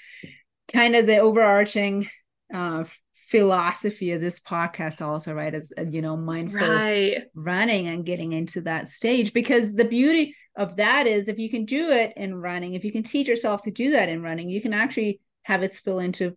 kind 0.72 0.96
of 0.96 1.06
the 1.08 1.18
overarching 1.18 2.10
uh, 2.54 2.84
philosophy 3.30 4.12
of 4.12 4.22
this 4.22 4.40
podcast 4.40 5.02
also 5.02 5.34
right? 5.34 5.54
As 5.54 5.72
uh, 5.78 5.84
you 5.84 6.02
know 6.02 6.18
mindful 6.18 6.60
right. 6.60 7.24
running 7.36 7.88
and 7.88 8.06
getting 8.06 8.34
into 8.34 8.62
that 8.62 8.92
stage. 8.92 9.34
Because 9.34 9.74
the 9.74 9.86
beauty 9.86 10.36
of 10.56 10.76
that 10.78 11.08
is 11.08 11.28
if 11.28 11.38
you 11.38 11.50
can 11.50 11.66
do 11.66 11.90
it 11.90 12.14
in 12.18 12.36
running 12.36 12.74
if 12.74 12.84
you 12.84 12.92
can 12.92 13.04
teach 13.04 13.28
yourself 13.28 13.64
to 13.64 13.72
do 13.72 13.92
that 13.92 14.10
in 14.10 14.22
running 14.22 14.50
you 14.50 14.62
can 14.62 14.74
actually 14.74 15.22
have 15.44 15.64
it 15.64 15.72
spill 15.72 16.00
into 16.00 16.36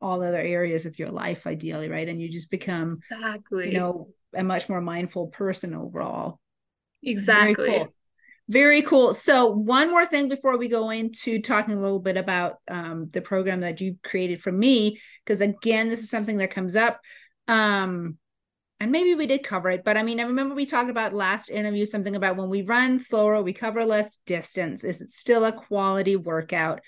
all 0.00 0.20
other 0.20 0.40
areas 0.40 0.84
of 0.84 0.98
your 0.98 1.10
life 1.10 1.46
ideally 1.46 1.88
right? 1.88 2.08
And 2.08 2.20
you 2.20 2.28
just 2.30 2.50
become 2.50 2.88
exactly. 2.88 3.72
you 3.72 3.78
know 3.78 4.08
a 4.34 4.42
much 4.42 4.68
more 4.68 4.80
mindful 4.80 5.28
person 5.28 5.74
overall. 5.74 6.40
Exactly. 7.02 7.68
cool. 7.68 7.94
Very 8.48 8.82
cool. 8.82 9.14
So, 9.14 9.46
one 9.46 9.90
more 9.90 10.04
thing 10.04 10.28
before 10.28 10.58
we 10.58 10.68
go 10.68 10.90
into 10.90 11.40
talking 11.40 11.74
a 11.74 11.80
little 11.80 12.00
bit 12.00 12.16
about 12.16 12.56
um, 12.68 13.08
the 13.12 13.20
program 13.20 13.60
that 13.60 13.80
you 13.80 13.96
created 14.02 14.42
for 14.42 14.52
me, 14.52 15.00
because 15.24 15.40
again, 15.40 15.88
this 15.88 16.00
is 16.00 16.10
something 16.10 16.38
that 16.38 16.50
comes 16.50 16.76
up. 16.76 17.00
Um, 17.48 18.18
and 18.80 18.90
maybe 18.90 19.14
we 19.14 19.28
did 19.28 19.44
cover 19.44 19.70
it, 19.70 19.84
but 19.84 19.96
I 19.96 20.02
mean, 20.02 20.18
I 20.18 20.24
remember 20.24 20.56
we 20.56 20.66
talked 20.66 20.90
about 20.90 21.14
last 21.14 21.50
interview 21.50 21.84
something 21.84 22.16
about 22.16 22.36
when 22.36 22.48
we 22.48 22.62
run 22.62 22.98
slower, 22.98 23.40
we 23.40 23.52
cover 23.52 23.84
less 23.84 24.18
distance. 24.26 24.82
Is 24.82 25.00
it 25.00 25.12
still 25.12 25.44
a 25.44 25.52
quality 25.52 26.16
workout? 26.16 26.80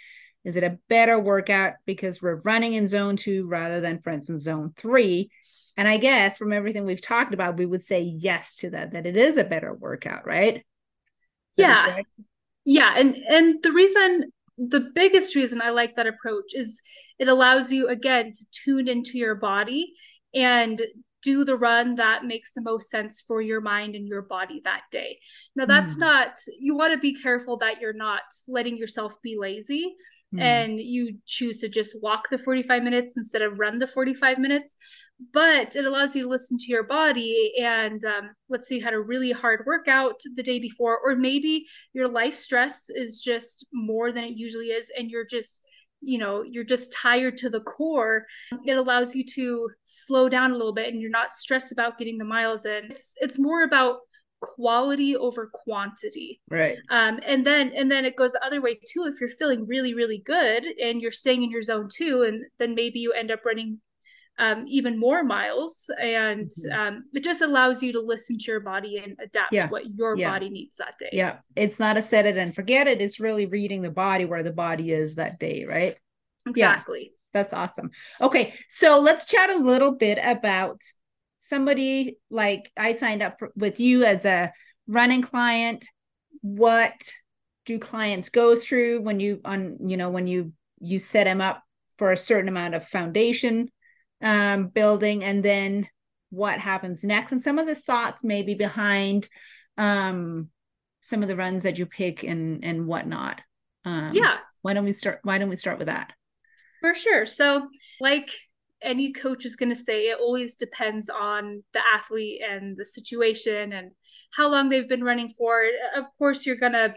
Is 0.43 0.57
it 0.57 0.65
a 0.65 0.79
better 0.89 1.21
workout 1.21 1.75
because 1.87 2.21
we're 2.21 2.41
running 2.41 2.73
in 2.73 2.89
zone 2.89 3.15
two 3.15 3.47
rather 3.47 3.81
than, 3.81 4.01
for 4.01 4.11
instance, 4.11 4.43
zone 4.43 4.73
three? 4.77 5.31
And 5.77 5.87
I 5.87 5.99
guess 5.99 6.37
from 6.37 6.53
everything 6.53 6.85
we've 6.85 7.01
talked 7.01 7.33
about, 7.33 7.59
we 7.59 7.67
would 7.67 7.85
say 7.85 8.01
yes 8.01 8.57
to 8.57 8.71
that, 8.71 8.93
that 8.93 9.07
it 9.07 9.17
is 9.17 9.37
a 9.37 9.45
better 9.45 9.73
workout, 9.73 10.27
right? 10.27 10.65
Yeah 11.57 12.01
yeah 12.65 12.95
and 12.97 13.15
and 13.15 13.63
the 13.63 13.73
reason 13.73 14.33
the 14.57 14.91
biggest 14.95 15.35
reason 15.35 15.61
i 15.61 15.71
like 15.71 15.97
that 15.97 16.07
approach 16.07 16.55
is 16.55 16.81
it 17.19 17.29
allows 17.29 17.73
you 17.73 17.89
again 17.89 18.33
to 18.33 18.45
tune 18.53 18.89
into 18.89 19.19
your 19.19 19.35
body 19.35 19.93
and 20.35 20.81
do 21.23 21.45
the 21.45 21.57
run 21.57 21.95
that 21.97 22.25
makes 22.25 22.53
the 22.53 22.61
most 22.61 22.91
sense 22.91 23.23
for 23.27 23.41
your 23.41 23.61
mind 23.61 23.95
and 23.95 24.07
your 24.07 24.23
body 24.23 24.61
that 24.65 24.83
day 24.91 25.19
now 25.57 25.65
that's 25.65 25.95
mm. 25.97 26.01
not 26.01 26.37
you 26.59 26.77
want 26.77 26.93
to 26.93 26.99
be 26.99 27.15
careful 27.15 27.57
that 27.57 27.81
you're 27.81 27.93
not 27.93 28.23
letting 28.47 28.77
yourself 28.77 29.17
be 29.23 29.37
lazy 29.39 29.95
mm. 30.35 30.41
and 30.41 30.79
you 30.79 31.17
choose 31.27 31.59
to 31.59 31.69
just 31.69 31.97
walk 32.03 32.29
the 32.31 32.39
45 32.39 32.83
minutes 32.83 33.17
instead 33.17 33.43
of 33.43 33.59
run 33.59 33.79
the 33.79 33.87
45 33.87 34.39
minutes 34.39 34.77
but 35.33 35.77
it 35.77 35.85
allows 35.85 36.15
you 36.15 36.23
to 36.23 36.29
listen 36.29 36.59
to 36.59 36.67
your 36.71 36.83
body 36.83 37.53
and 37.61 38.05
um, 38.05 38.31
let's 38.49 38.69
say 38.69 38.77
you 38.77 38.83
had 38.83 38.95
a 38.95 39.01
really 39.01 39.33
hard 39.33 39.65
workout 39.67 40.21
the 40.37 40.43
day 40.43 40.59
before 40.59 40.99
or 41.05 41.17
maybe 41.17 41.65
your 41.93 42.09
life 42.09 42.35
stress 42.35 42.91
is 42.91 43.23
just 43.23 43.67
more 43.73 44.13
than 44.13 44.25
it 44.25 44.37
usually 44.37 44.67
is 44.67 44.91
and 44.99 45.11
you're 45.11 45.27
just 45.27 45.63
you 46.01 46.19
know 46.19 46.43
you're 46.43 46.65
just 46.65 46.93
tired 46.93 47.37
to 47.37 47.49
the 47.49 47.61
core 47.61 48.27
it 48.65 48.77
allows 48.77 49.15
you 49.15 49.25
to 49.25 49.69
slow 49.85 50.29
down 50.29 50.53
a 50.53 50.57
little 50.57 50.75
bit 50.75 50.93
and 50.93 51.01
you're 51.01 51.11
not 51.11 51.31
stressed 51.31 51.73
about 51.73 51.99
getting 51.99 52.19
the 52.19 52.25
miles 52.25 52.65
in. 52.65 52.91
It's 52.91 53.15
it's 53.21 53.39
more 53.39 53.63
about 53.63 53.99
quality 54.41 55.17
over 55.17 55.51
quantity. 55.53 56.41
Right. 56.51 56.77
Um 56.91 57.21
and 57.27 57.47
then 57.47 57.73
and 57.75 57.91
then 57.91 58.05
it 58.05 58.17
goes 58.17 58.33
the 58.33 58.45
other 58.45 58.61
way 58.61 58.75
two 58.75 59.05
if 59.07 59.21
you're 59.21 59.31
feeling 59.31 59.67
really 59.67 59.95
really 59.95 60.23
good 60.25 60.65
and 60.65 61.01
you're 61.01 61.11
staying 61.11 61.43
in 61.43 61.51
your 61.51 61.63
zone 61.63 61.89
too 61.93 62.25
and 62.27 62.45
then 62.59 62.75
maybe 62.75 62.99
you 62.99 63.13
end 63.13 63.31
up 63.31 63.45
running 63.45 63.81
um, 64.39 64.65
even 64.69 64.99
more 64.99 65.23
miles. 65.23 65.91
And 66.01 66.51
mm-hmm. 66.51 66.79
um, 66.79 67.05
it 67.13 67.23
just 67.23 67.43
allows 67.43 67.83
you 67.83 67.93
to 67.93 68.01
listen 68.01 68.37
to 68.39 68.51
your 68.51 68.61
body 68.61 68.99
and 68.99 69.17
adapt 69.21 69.53
yeah. 69.53 69.69
what 69.69 69.87
your 69.95 70.17
yeah. 70.17 70.31
body 70.31 70.51
needs 70.51 70.79
that 70.79 70.99
day. 70.99 71.11
Yeah. 71.13 71.39
It's 71.57 71.79
not 71.79 71.97
a 71.97 72.03
set 72.03 72.27
it 72.27 72.37
and 72.37 72.55
forget 72.55 72.87
it. 72.87 73.01
It's 73.01 73.21
really 73.21 73.47
reading 73.47 73.83
the 73.83 73.91
body 73.91 74.25
where 74.25 74.43
the 74.43 74.53
body 74.53 74.93
is 74.93 75.17
that 75.17 75.39
day 75.39 75.65
right? 75.65 75.97
Exactly. 76.47 77.03
Yeah. 77.03 77.09
that's 77.33 77.55
awesome. 77.55 77.91
Okay. 78.21 78.55
So 78.69 78.99
let's 78.99 79.27
chat 79.27 79.51
a 79.51 79.57
little 79.57 79.95
bit 79.95 80.19
about 80.23 80.81
somebody 81.39 82.17
like 82.31 82.73
i 82.75 82.95
signed 82.95 83.23
up 83.23 83.39
for, 83.39 83.53
with 83.55 83.79
you 83.79 84.05
as 84.05 84.25
a 84.25 84.53
running 84.87 85.23
client. 85.23 85.87
What 86.41 86.95
do 87.67 87.79
clients 87.79 88.29
go 88.29 88.57
through 88.57 89.01
when 89.01 89.21
you 89.21 89.41
on 89.45 89.79
you 89.89 89.97
know 89.97 90.11
when 90.11 90.27
you 90.27 90.53
you 90.81 90.99
set 90.99 91.25
them 91.25 91.41
up 91.41 91.63
for 91.97 92.13
a 92.13 92.17
certain 92.17 92.49
amount 92.49 92.75
of 92.75 92.87
foundation 92.89 93.71
um, 94.25 94.69
building 94.69 95.23
and 95.23 95.45
then 95.45 95.87
what 96.31 96.59
happens 96.59 97.05
next. 97.05 97.31
And 97.31 97.41
some 97.41 97.59
of 97.59 97.67
the 97.69 97.77
thoughts 97.77 98.25
maybe 98.25 98.55
behind 98.55 99.29
um, 99.79 100.49
some 101.01 101.23
of 101.23 101.29
the 101.29 101.37
runs 101.37 101.63
that 101.63 101.79
you 101.79 101.87
pick 101.87 102.25
and 102.25 102.65
and 102.65 102.87
whatnot. 102.87 103.41
Um, 103.85 104.15
yeah. 104.15 104.39
why 104.63 104.73
don't 104.73 104.87
we 104.87 104.95
start 104.95 105.21
why 105.23 105.39
don't 105.39 105.51
we 105.51 105.57
start 105.57 105.79
with 105.79 105.87
that? 105.87 106.13
For 106.81 106.95
sure. 106.95 107.27
So 107.27 107.69
like 108.01 108.31
any 108.83 109.13
coach 109.13 109.45
is 109.45 109.57
going 109.57 109.71
to 109.71 109.77
say 109.77 110.09
it 110.09 110.19
always 110.19 110.57
depends 110.57 111.09
on 111.09 111.63
the 111.73 111.81
athlete 111.95 112.43
and 112.47 112.77
the 112.77 112.85
situation 112.85 113.73
and 113.73 113.91
how 114.35 114.51
long 114.51 114.69
they've 114.69 114.89
been 114.89 115.05
running 115.05 115.29
for. 115.29 115.63
Of 115.95 116.07
course 116.19 116.45
you're 116.47 116.57
going 116.57 116.73
to 116.73 116.95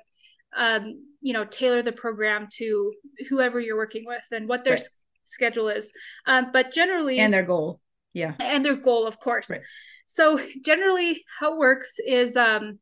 um, 0.56 1.04
you 1.22 1.34
know 1.34 1.44
tailor 1.44 1.84
the 1.84 1.92
program 1.92 2.48
to 2.54 2.94
whoever 3.30 3.60
you're 3.60 3.76
working 3.76 4.06
with 4.06 4.26
and 4.32 4.48
what 4.48 4.63
their 4.63 4.76
right 4.76 4.88
schedule 5.28 5.70
is. 5.70 5.92
Um, 6.26 6.48
but 6.52 6.72
generally, 6.72 7.20
and 7.20 7.34
their 7.34 7.44
goal, 7.44 7.82
yeah, 8.13 8.34
and 8.40 8.63
their 8.66 8.76
goal, 8.76 9.06
of 9.06 9.20
course. 9.20 9.50
Right. 9.50 9.62
So 10.08 10.40
generally, 10.63 11.24
how 11.40 11.54
it 11.54 11.60
works 11.60 12.00
is, 12.00 12.38
um, 12.38 12.80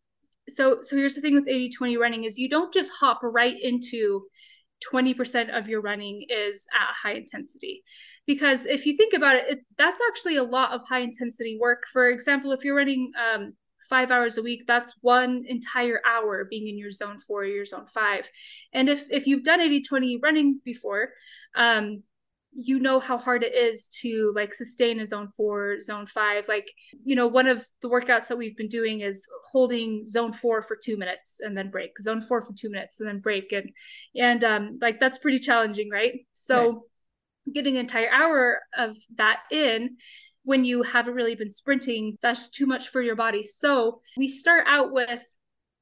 so 0.47 0.79
so 0.81 0.95
here's 0.95 1.15
the 1.15 1.21
thing 1.21 1.35
with 1.35 1.47
80-20 1.47 1.97
running 1.97 2.23
is 2.23 2.37
you 2.37 2.49
don't 2.49 2.73
just 2.73 2.91
hop 2.99 3.21
right 3.23 3.55
into 3.59 4.25
20% 4.91 5.57
of 5.57 5.67
your 5.67 5.81
running 5.81 6.25
is 6.29 6.67
at 6.73 6.93
high 6.93 7.15
intensity 7.15 7.83
because 8.27 8.65
if 8.65 8.85
you 8.85 8.95
think 8.95 9.13
about 9.13 9.35
it, 9.35 9.45
it, 9.47 9.59
that's 9.77 10.01
actually 10.09 10.35
a 10.35 10.43
lot 10.43 10.71
of 10.71 10.81
high 10.87 10.99
intensity 10.99 11.57
work 11.59 11.83
for 11.91 12.09
example 12.09 12.51
if 12.51 12.63
you're 12.63 12.75
running 12.75 13.11
um, 13.33 13.53
five 13.89 14.11
hours 14.11 14.37
a 14.37 14.43
week 14.43 14.63
that's 14.67 14.95
one 15.01 15.43
entire 15.47 16.01
hour 16.05 16.45
being 16.45 16.67
in 16.67 16.77
your 16.77 16.91
zone 16.91 17.17
four 17.17 17.41
or 17.41 17.45
your 17.45 17.65
zone 17.65 17.85
five 17.87 18.29
and 18.73 18.89
if 18.89 19.09
if 19.11 19.27
you've 19.27 19.43
done 19.43 19.61
80 19.61 19.81
20 19.83 20.19
running 20.21 20.59
before 20.63 21.09
um, 21.55 22.03
you 22.57 22.79
know 22.79 23.01
how 23.01 23.17
hard 23.17 23.43
it 23.43 23.53
is 23.53 23.89
to 23.89 24.31
like 24.33 24.53
sustain 24.53 25.01
a 25.01 25.05
zone 25.05 25.27
four, 25.35 25.77
zone 25.81 26.05
five. 26.07 26.47
Like, 26.47 26.71
you 27.03 27.13
know, 27.13 27.27
one 27.27 27.47
of 27.47 27.65
the 27.81 27.89
workouts 27.89 28.29
that 28.29 28.37
we've 28.37 28.55
been 28.55 28.69
doing 28.69 29.01
is 29.01 29.27
holding 29.51 30.05
zone 30.05 30.31
four 30.31 30.63
for 30.63 30.77
two 30.81 30.95
minutes 30.95 31.41
and 31.41 31.57
then 31.57 31.69
break, 31.69 31.99
zone 31.99 32.21
four 32.21 32.41
for 32.41 32.53
two 32.53 32.69
minutes 32.69 33.01
and 33.01 33.09
then 33.09 33.19
break. 33.19 33.51
And 33.51 33.71
and 34.15 34.43
um 34.45 34.79
like 34.81 35.01
that's 35.01 35.17
pretty 35.17 35.39
challenging, 35.39 35.89
right? 35.89 36.13
So 36.31 36.71
right. 37.45 37.53
getting 37.53 37.75
an 37.75 37.81
entire 37.81 38.09
hour 38.09 38.61
of 38.77 38.95
that 39.15 39.41
in 39.51 39.97
when 40.43 40.63
you 40.63 40.83
haven't 40.83 41.15
really 41.15 41.35
been 41.35 41.51
sprinting, 41.51 42.17
that's 42.21 42.49
too 42.49 42.67
much 42.67 42.87
for 42.87 43.01
your 43.01 43.15
body. 43.17 43.43
So 43.43 43.99
we 44.15 44.29
start 44.29 44.63
out 44.65 44.93
with 44.93 45.23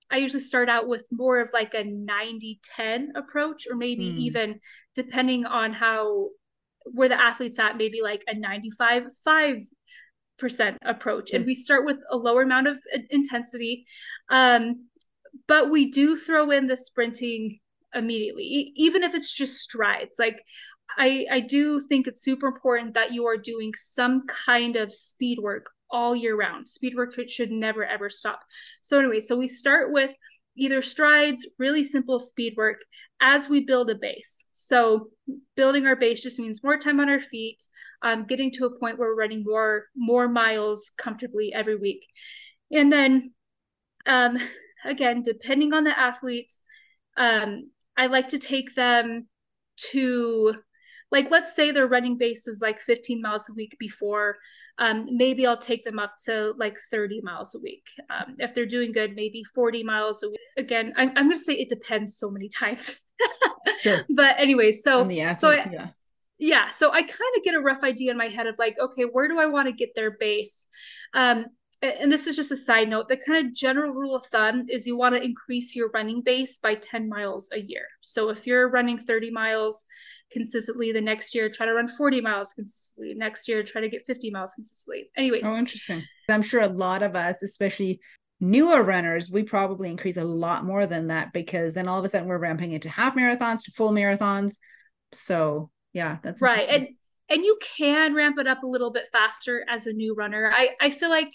I 0.09 0.17
usually 0.17 0.41
start 0.41 0.69
out 0.69 0.88
with 0.88 1.07
more 1.12 1.39
of 1.39 1.49
like 1.53 1.73
a 1.73 1.83
90 1.83 2.59
10 2.75 3.13
approach, 3.15 3.67
or 3.69 3.75
maybe 3.75 4.09
mm. 4.09 4.17
even 4.17 4.59
depending 4.95 5.45
on 5.45 5.73
how 5.73 6.29
where 6.86 7.10
the 7.10 7.22
athletes 7.22 7.60
at 7.60 7.78
maybe 7.78 8.02
like 8.02 8.24
a 8.28 8.36
95 8.36 9.04
5 9.24 9.62
percent 10.38 10.78
approach. 10.84 11.32
And 11.32 11.46
we 11.46 11.56
start 11.56 11.86
with 11.86 11.98
a 12.10 12.17
lower 12.17 12.41
amount 12.41 12.67
of 12.67 12.78
intensity. 13.10 13.86
Um, 14.30 14.88
but 15.48 15.69
we 15.69 15.91
do 15.91 16.17
throw 16.17 16.52
in 16.52 16.67
the 16.67 16.78
sprinting 16.78 17.60
immediately 17.96 18.74
even 18.76 19.04
if 19.04 19.13
it's 19.13 19.34
just 19.34 19.60
strides. 19.60 20.17
Like 20.19 20.43
i 20.98 21.26
i 21.32 21.39
do 21.39 21.80
think 21.80 22.06
it's 22.06 22.22
super 22.22 22.48
important 22.48 22.93
that 22.93 23.12
you 23.12 23.26
are 23.26 23.38
doing 23.38 23.72
some 23.76 24.28
kind 24.28 24.76
of 24.76 24.93
speed 24.93 25.39
work 25.39 25.72
all 25.91 26.15
year 26.15 26.36
round. 26.36 26.67
Speed 26.67 26.96
work 26.96 27.13
should 27.30 27.52
never 27.52 27.86
ever 27.86 28.10
stop. 28.10 28.41
So 28.82 29.00
anyway 29.00 29.19
so 29.19 29.38
we 29.38 29.48
start 29.48 29.91
with 29.91 30.13
either 30.58 30.82
strides, 30.82 31.48
really 31.58 31.84
simple 31.84 32.20
speed 32.20 32.54
work 32.58 32.82
as 33.22 33.50
we 33.50 33.66
build 33.66 33.89
a 33.89 33.96
base. 33.96 34.46
So 34.52 35.08
building 35.56 35.86
our 35.86 35.96
base 35.96 36.22
just 36.22 36.39
means 36.39 36.63
more 36.63 36.78
time 36.78 37.00
on 37.00 37.10
our 37.10 37.22
feet, 37.22 37.66
um, 38.02 38.26
getting 38.26 38.52
to 38.52 38.66
a 38.66 38.80
point 38.80 39.00
where 39.00 39.10
we're 39.10 39.16
running 39.16 39.44
more 39.46 39.86
more 39.96 40.28
miles 40.28 40.92
comfortably 40.98 41.54
every 41.54 41.76
week. 41.76 42.06
And 42.72 42.92
then 42.92 43.32
um, 44.06 44.38
again, 44.84 45.24
depending 45.24 45.74
on 45.74 45.84
the 45.84 45.98
athlete, 45.98 46.52
um, 47.18 47.70
I 47.96 48.08
like 48.08 48.30
to 48.30 48.39
take 48.39 48.76
them 48.76 49.28
to 49.92 50.56
like 51.13 51.30
let's 51.30 51.56
say 51.56 51.71
their 51.71 51.88
running 51.88 52.17
base 52.17 52.47
is 52.47 52.60
like 52.60 52.80
15 52.80 53.21
miles 53.21 53.47
a 53.47 53.54
week 53.54 53.78
before 53.80 54.38
um, 54.80 55.06
maybe 55.10 55.45
i'll 55.45 55.58
take 55.58 55.86
them 55.86 55.99
up 55.99 56.15
to 56.26 56.54
like 56.58 56.76
30 56.91 57.21
miles 57.21 57.56
a 57.56 57.60
week. 57.60 57.86
Um, 58.10 58.36
if 58.39 58.54
they're 58.54 58.65
doing 58.65 58.91
good 58.91 59.15
maybe 59.15 59.43
40 59.43 59.84
miles 59.84 60.23
a 60.23 60.30
week. 60.30 60.39
Again 60.58 60.93
i'm, 60.97 61.10
I'm 61.10 61.28
going 61.28 61.32
to 61.32 61.39
say 61.39 61.54
it 61.54 61.69
depends 61.69 62.17
so 62.17 62.30
many 62.30 62.49
times. 62.49 62.99
Sure. 63.80 64.04
but 64.10 64.36
anyway 64.38 64.73
so 64.73 65.10
so 65.34 65.52
I, 65.52 65.69
yeah. 65.71 65.88
Yeah 66.38 66.69
so 66.69 66.91
i 66.91 67.02
kind 67.02 67.34
of 67.38 67.43
get 67.45 67.56
a 67.56 67.62
rough 67.62 67.82
idea 67.84 68.12
in 68.12 68.17
my 68.17 68.28
head 68.28 68.45
of 68.45 68.58
like 68.60 68.76
okay 68.78 69.04
where 69.04 69.30
do 69.30 69.39
i 69.39 69.45
want 69.45 69.67
to 69.67 69.71
get 69.71 69.95
their 69.95 70.12
base? 70.12 70.67
Um, 71.13 71.45
and 71.84 72.12
this 72.12 72.28
is 72.28 72.36
just 72.36 72.52
a 72.52 72.58
side 72.58 72.89
note, 72.89 73.10
the 73.10 73.17
kind 73.17 73.46
of 73.46 73.54
general 73.54 73.91
rule 73.91 74.15
of 74.15 74.26
thumb 74.26 74.67
is 74.69 74.88
you 74.88 74.98
want 74.98 75.15
to 75.15 75.24
increase 75.24 75.76
your 75.76 75.89
running 75.93 76.22
base 76.22 76.58
by 76.58 76.76
10 76.76 77.10
miles 77.10 77.50
a 77.54 77.60
year. 77.60 77.86
So 78.02 78.30
if 78.30 78.48
you're 78.48 78.69
running 78.69 78.98
30 78.98 79.32
miles 79.32 79.86
consistently 80.32 80.93
the 80.93 81.02
next 81.02 81.36
year, 81.36 81.50
try 81.50 81.65
to 81.65 81.74
run 81.74 81.88
40 81.89 82.22
miles 82.22 82.54
consistently. 82.54 83.13
Next 83.15 83.48
year, 83.50 83.63
try 83.63 83.82
to 83.82 83.89
get 83.89 84.06
50 84.06 84.32
miles 84.32 84.54
consistently. 84.54 85.10
Anyways. 85.17 85.43
Oh, 85.46 85.58
interesting. 85.58 86.02
I'm 86.30 86.41
sure 86.41 86.62
a 86.62 86.67
lot 86.67 87.04
of 87.04 87.15
us, 87.15 87.43
especially 87.43 88.00
newer 88.39 88.82
runners, 88.82 89.30
we 89.30 89.43
probably 89.43 89.89
increase 89.89 90.17
a 90.17 90.24
lot 90.24 90.63
more 90.63 90.88
than 90.88 91.08
that 91.08 91.34
because 91.34 91.74
then 91.74 91.89
all 91.89 92.00
of 92.00 92.06
a 92.06 92.10
sudden 92.10 92.28
we're 92.28 92.38
ramping 92.38 92.72
into 92.72 92.89
half 92.89 93.15
marathons 93.15 93.63
to 93.65 93.72
full 93.72 93.91
marathons. 93.91 94.56
So 95.12 95.69
yeah, 95.91 96.17
that's 96.24 96.41
right. 96.41 96.67
And 96.69 96.88
and 97.30 97.43
you 97.43 97.58
can 97.78 98.13
ramp 98.13 98.38
it 98.38 98.48
up 98.48 98.63
a 98.63 98.67
little 98.67 98.91
bit 98.91 99.06
faster 99.12 99.65
as 99.67 99.88
a 99.88 99.93
new 99.93 100.13
runner. 100.13 100.52
I, 100.54 100.69
I 100.80 100.89
feel 100.89 101.10
like 101.10 101.32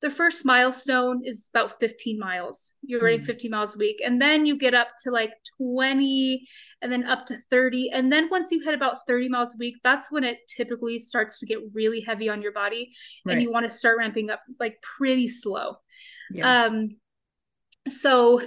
the 0.00 0.10
first 0.10 0.46
milestone 0.46 1.22
is 1.24 1.50
about 1.52 1.78
15 1.78 2.18
miles. 2.18 2.74
You're 2.82 3.02
running 3.02 3.20
mm. 3.20 3.26
50 3.26 3.48
miles 3.50 3.74
a 3.74 3.78
week. 3.78 4.00
And 4.04 4.20
then 4.20 4.46
you 4.46 4.56
get 4.56 4.72
up 4.72 4.88
to 5.04 5.10
like 5.10 5.32
20 5.58 6.46
and 6.80 6.90
then 6.90 7.04
up 7.04 7.26
to 7.26 7.36
30. 7.36 7.90
And 7.92 8.10
then 8.10 8.28
once 8.30 8.50
you 8.50 8.60
hit 8.60 8.74
about 8.74 9.06
30 9.06 9.28
miles 9.28 9.54
a 9.54 9.58
week, 9.58 9.76
that's 9.84 10.10
when 10.10 10.24
it 10.24 10.38
typically 10.48 10.98
starts 10.98 11.38
to 11.40 11.46
get 11.46 11.58
really 11.74 12.00
heavy 12.00 12.30
on 12.30 12.40
your 12.40 12.52
body. 12.52 12.92
Right. 13.26 13.34
And 13.34 13.42
you 13.42 13.52
want 13.52 13.66
to 13.66 13.70
start 13.70 13.98
ramping 13.98 14.30
up 14.30 14.40
like 14.58 14.80
pretty 14.80 15.28
slow. 15.28 15.76
Yeah. 16.30 16.64
Um 16.64 16.96
so 17.88 18.40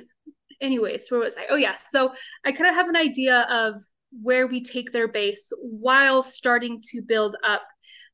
anyways, 0.59 1.09
where 1.09 1.19
was 1.19 1.37
I? 1.37 1.45
Oh 1.49 1.55
yeah. 1.55 1.75
So 1.75 2.13
I 2.43 2.51
kind 2.51 2.69
of 2.69 2.75
have 2.75 2.89
an 2.89 2.95
idea 2.95 3.41
of 3.41 3.79
where 4.21 4.47
we 4.47 4.63
take 4.63 4.91
their 4.91 5.07
base 5.07 5.51
while 5.61 6.23
starting 6.23 6.81
to 6.91 7.01
build 7.01 7.35
up 7.43 7.63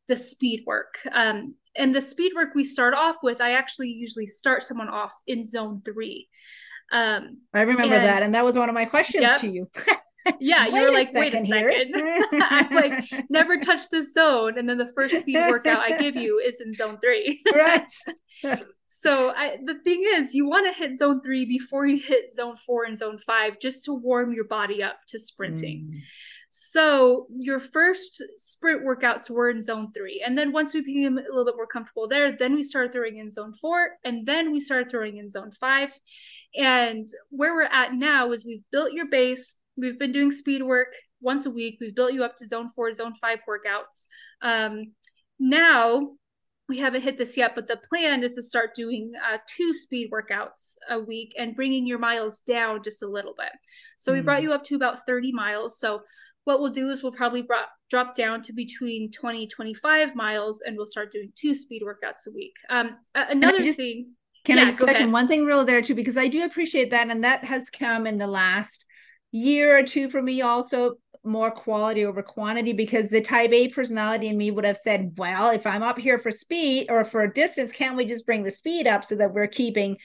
the 0.10 0.16
speed 0.16 0.64
work. 0.66 1.00
Um, 1.12 1.56
and 1.76 1.94
the 1.96 2.02
speed 2.02 2.34
work 2.36 2.50
we 2.56 2.64
start 2.64 2.94
off 2.94 3.18
with, 3.24 3.42
I 3.42 3.52
actually 3.54 3.90
usually 3.90 4.26
start 4.26 4.64
someone 4.64 4.90
off 4.90 5.14
in 5.28 5.46
zone 5.46 5.82
three. 5.84 6.28
Um, 6.92 7.40
I 7.54 7.62
remember 7.62 7.96
and, 7.96 8.06
that, 8.06 8.24
and 8.24 8.34
that 8.34 8.44
was 8.44 8.56
one 8.56 8.70
of 8.70 8.76
my 8.76 8.86
questions 8.86 9.22
yep. 9.22 9.42
to 9.42 9.50
you. 9.50 9.70
yeah, 10.40 10.68
you 10.68 10.82
were 10.82 10.92
like, 10.92 11.14
wait 11.14 11.34
a 11.34 11.40
second. 11.40 11.94
I'm 12.34 12.74
like, 12.74 13.04
never 13.30 13.58
touch 13.58 13.90
this 13.90 14.14
zone. 14.14 14.58
And 14.58 14.68
then 14.68 14.78
the 14.78 14.92
first 14.96 15.20
speed 15.20 15.38
workout 15.50 15.80
I 15.80 15.98
give 15.98 16.16
you 16.16 16.42
is 16.46 16.62
in 16.62 16.74
zone 16.74 16.98
three. 17.02 17.42
right. 17.56 17.84
so 18.88 19.30
I, 19.30 19.58
the 19.64 19.80
thing 19.84 20.04
is, 20.16 20.34
you 20.34 20.48
want 20.48 20.68
to 20.68 20.78
hit 20.78 20.98
zone 20.98 21.22
three 21.22 21.46
before 21.46 21.86
you 21.86 22.02
hit 22.02 22.32
zone 22.32 22.56
four 22.56 22.84
and 22.84 22.98
zone 22.98 23.18
five, 23.18 23.60
just 23.60 23.86
to 23.86 23.94
warm 23.94 24.34
your 24.34 24.46
body 24.46 24.84
up 24.84 24.98
to 25.10 25.20
sprinting. 25.20 25.90
Mm. 25.92 26.00
So 26.50 27.28
your 27.38 27.60
first 27.60 28.24
sprint 28.38 28.84
workouts 28.84 29.30
were 29.30 29.50
in 29.50 29.62
zone 29.62 29.92
three. 29.96 30.24
And 30.26 30.38
then 30.38 30.52
once 30.52 30.74
we 30.74 30.82
became 30.82 31.18
a 31.18 31.22
little 31.22 31.46
bit 31.46 31.56
more 31.56 31.68
comfortable 31.68 32.08
there, 32.08 32.32
then 32.32 32.56
we 32.56 32.64
started 32.64 32.92
throwing 32.92 33.18
in 33.18 33.30
zone 33.30 33.54
four. 33.54 33.92
And 34.04 34.26
then 34.26 34.52
we 34.52 34.60
started 34.60 34.90
throwing 34.90 35.18
in 35.18 35.30
zone 35.30 35.52
five. 35.52 35.92
And 36.56 37.08
where 37.30 37.54
we're 37.54 37.64
at 37.64 37.94
now 37.94 38.32
is 38.32 38.46
we've 38.46 38.64
built 38.72 38.94
your 38.94 39.08
base. 39.08 39.56
We've 39.78 40.00
been 40.00 40.12
doing 40.12 40.32
speed 40.32 40.64
work 40.64 40.94
once 41.22 41.46
a 41.46 41.52
week. 41.52 41.78
We've 41.80 41.96
built 41.96 42.14
you 42.14 42.24
up 42.24 42.36
to 42.38 42.48
zone 42.48 42.68
four, 42.68 42.92
zone 42.94 43.14
five 43.14 43.40
workouts. 43.48 44.08
Um, 44.42 44.94
now 45.40 46.14
we 46.70 46.78
haven't 46.78 47.02
hit 47.02 47.18
this 47.18 47.36
yet, 47.36 47.56
but 47.56 47.68
the 47.68 47.78
plan 47.78 48.24
is 48.24 48.36
to 48.36 48.44
start 48.44 48.76
doing 48.76 49.12
uh, 49.28 49.40
two 49.48 49.74
speed 49.74 50.12
workouts 50.12 50.76
a 50.88 51.00
week 51.00 51.34
and 51.38 51.56
bringing 51.56 51.88
your 51.88 51.98
miles 51.98 52.42
down 52.42 52.84
just 52.84 53.02
a 53.02 53.08
little 53.08 53.34
bit. 53.36 53.52
So 53.98 54.12
mm. 54.12 54.16
we 54.16 54.22
brought 54.22 54.40
hmm. 54.40 54.46
you 54.46 54.54
up 54.54 54.64
to 54.66 54.76
about 54.76 55.06
30 55.08 55.32
miles. 55.32 55.80
So 55.80 56.02
what 56.50 56.62
we'll 56.62 56.72
do 56.72 56.90
is 56.90 57.04
we'll 57.04 57.12
probably 57.12 57.44
brought, 57.44 57.68
drop 57.92 58.16
down 58.16 58.42
to 58.42 58.54
between 58.54 59.12
20 59.12 59.46
25 59.46 60.16
miles 60.16 60.62
and 60.66 60.76
we'll 60.76 60.88
start 60.88 61.12
doing 61.12 61.32
two 61.36 61.54
speed 61.54 61.84
workouts 61.86 62.26
a 62.28 62.32
week. 62.32 62.56
Um 62.72 62.98
another 63.14 63.62
just, 63.62 63.78
thing 63.78 64.14
can 64.46 64.58
yeah, 64.58 64.64
i 64.64 64.66
just 64.72 64.84
mention 64.84 65.12
one 65.12 65.28
thing 65.28 65.46
real 65.46 65.64
there 65.64 65.82
too 65.82 65.94
because 65.94 66.18
i 66.18 66.28
do 66.28 66.44
appreciate 66.46 66.90
that 66.90 67.08
and 67.10 67.24
that 67.24 67.44
has 67.44 67.70
come 67.70 68.08
in 68.08 68.18
the 68.18 68.26
last 68.26 68.86
year 69.32 69.78
or 69.78 69.84
two 69.84 70.10
for 70.10 70.22
me 70.22 70.42
also 70.42 70.96
more 71.24 71.52
quality 71.52 72.06
over 72.06 72.24
quantity 72.24 72.74
because 72.74 73.10
the 73.10 73.22
type 73.22 73.52
A 73.52 73.68
personality 73.68 74.30
in 74.30 74.38
me 74.38 74.52
would 74.52 74.64
have 74.64 74.78
said, 74.78 75.14
well, 75.18 75.50
if 75.50 75.68
I'm 75.68 75.84
up 75.84 76.00
here 76.00 76.18
for 76.18 76.32
speed 76.32 76.88
or 76.90 77.04
for 77.04 77.28
distance, 77.28 77.74
can't 77.74 77.98
we 77.98 78.06
just 78.06 78.26
bring 78.26 78.44
the 78.44 78.52
speed 78.52 78.88
up 78.88 79.04
so 79.04 79.16
that 79.18 79.34
we're 79.34 79.48
keeping 79.48 79.98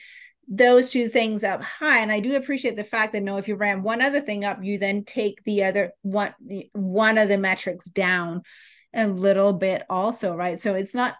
those 0.47 0.91
two 0.91 1.09
things 1.09 1.43
up 1.43 1.63
high 1.63 1.99
and 1.99 2.11
i 2.11 2.19
do 2.19 2.35
appreciate 2.35 2.75
the 2.75 2.83
fact 2.83 3.13
that 3.13 3.23
no 3.23 3.37
if 3.37 3.47
you 3.47 3.55
ran 3.55 3.81
one 3.81 4.01
other 4.01 4.21
thing 4.21 4.45
up 4.45 4.63
you 4.63 4.77
then 4.77 5.03
take 5.03 5.43
the 5.43 5.63
other 5.63 5.91
one 6.03 6.33
one 6.73 7.17
of 7.17 7.29
the 7.29 7.37
metrics 7.37 7.85
down 7.87 8.43
a 8.93 9.07
little 9.07 9.53
bit 9.53 9.83
also 9.89 10.35
right 10.35 10.61
so 10.61 10.75
it's 10.75 10.93
not 10.93 11.15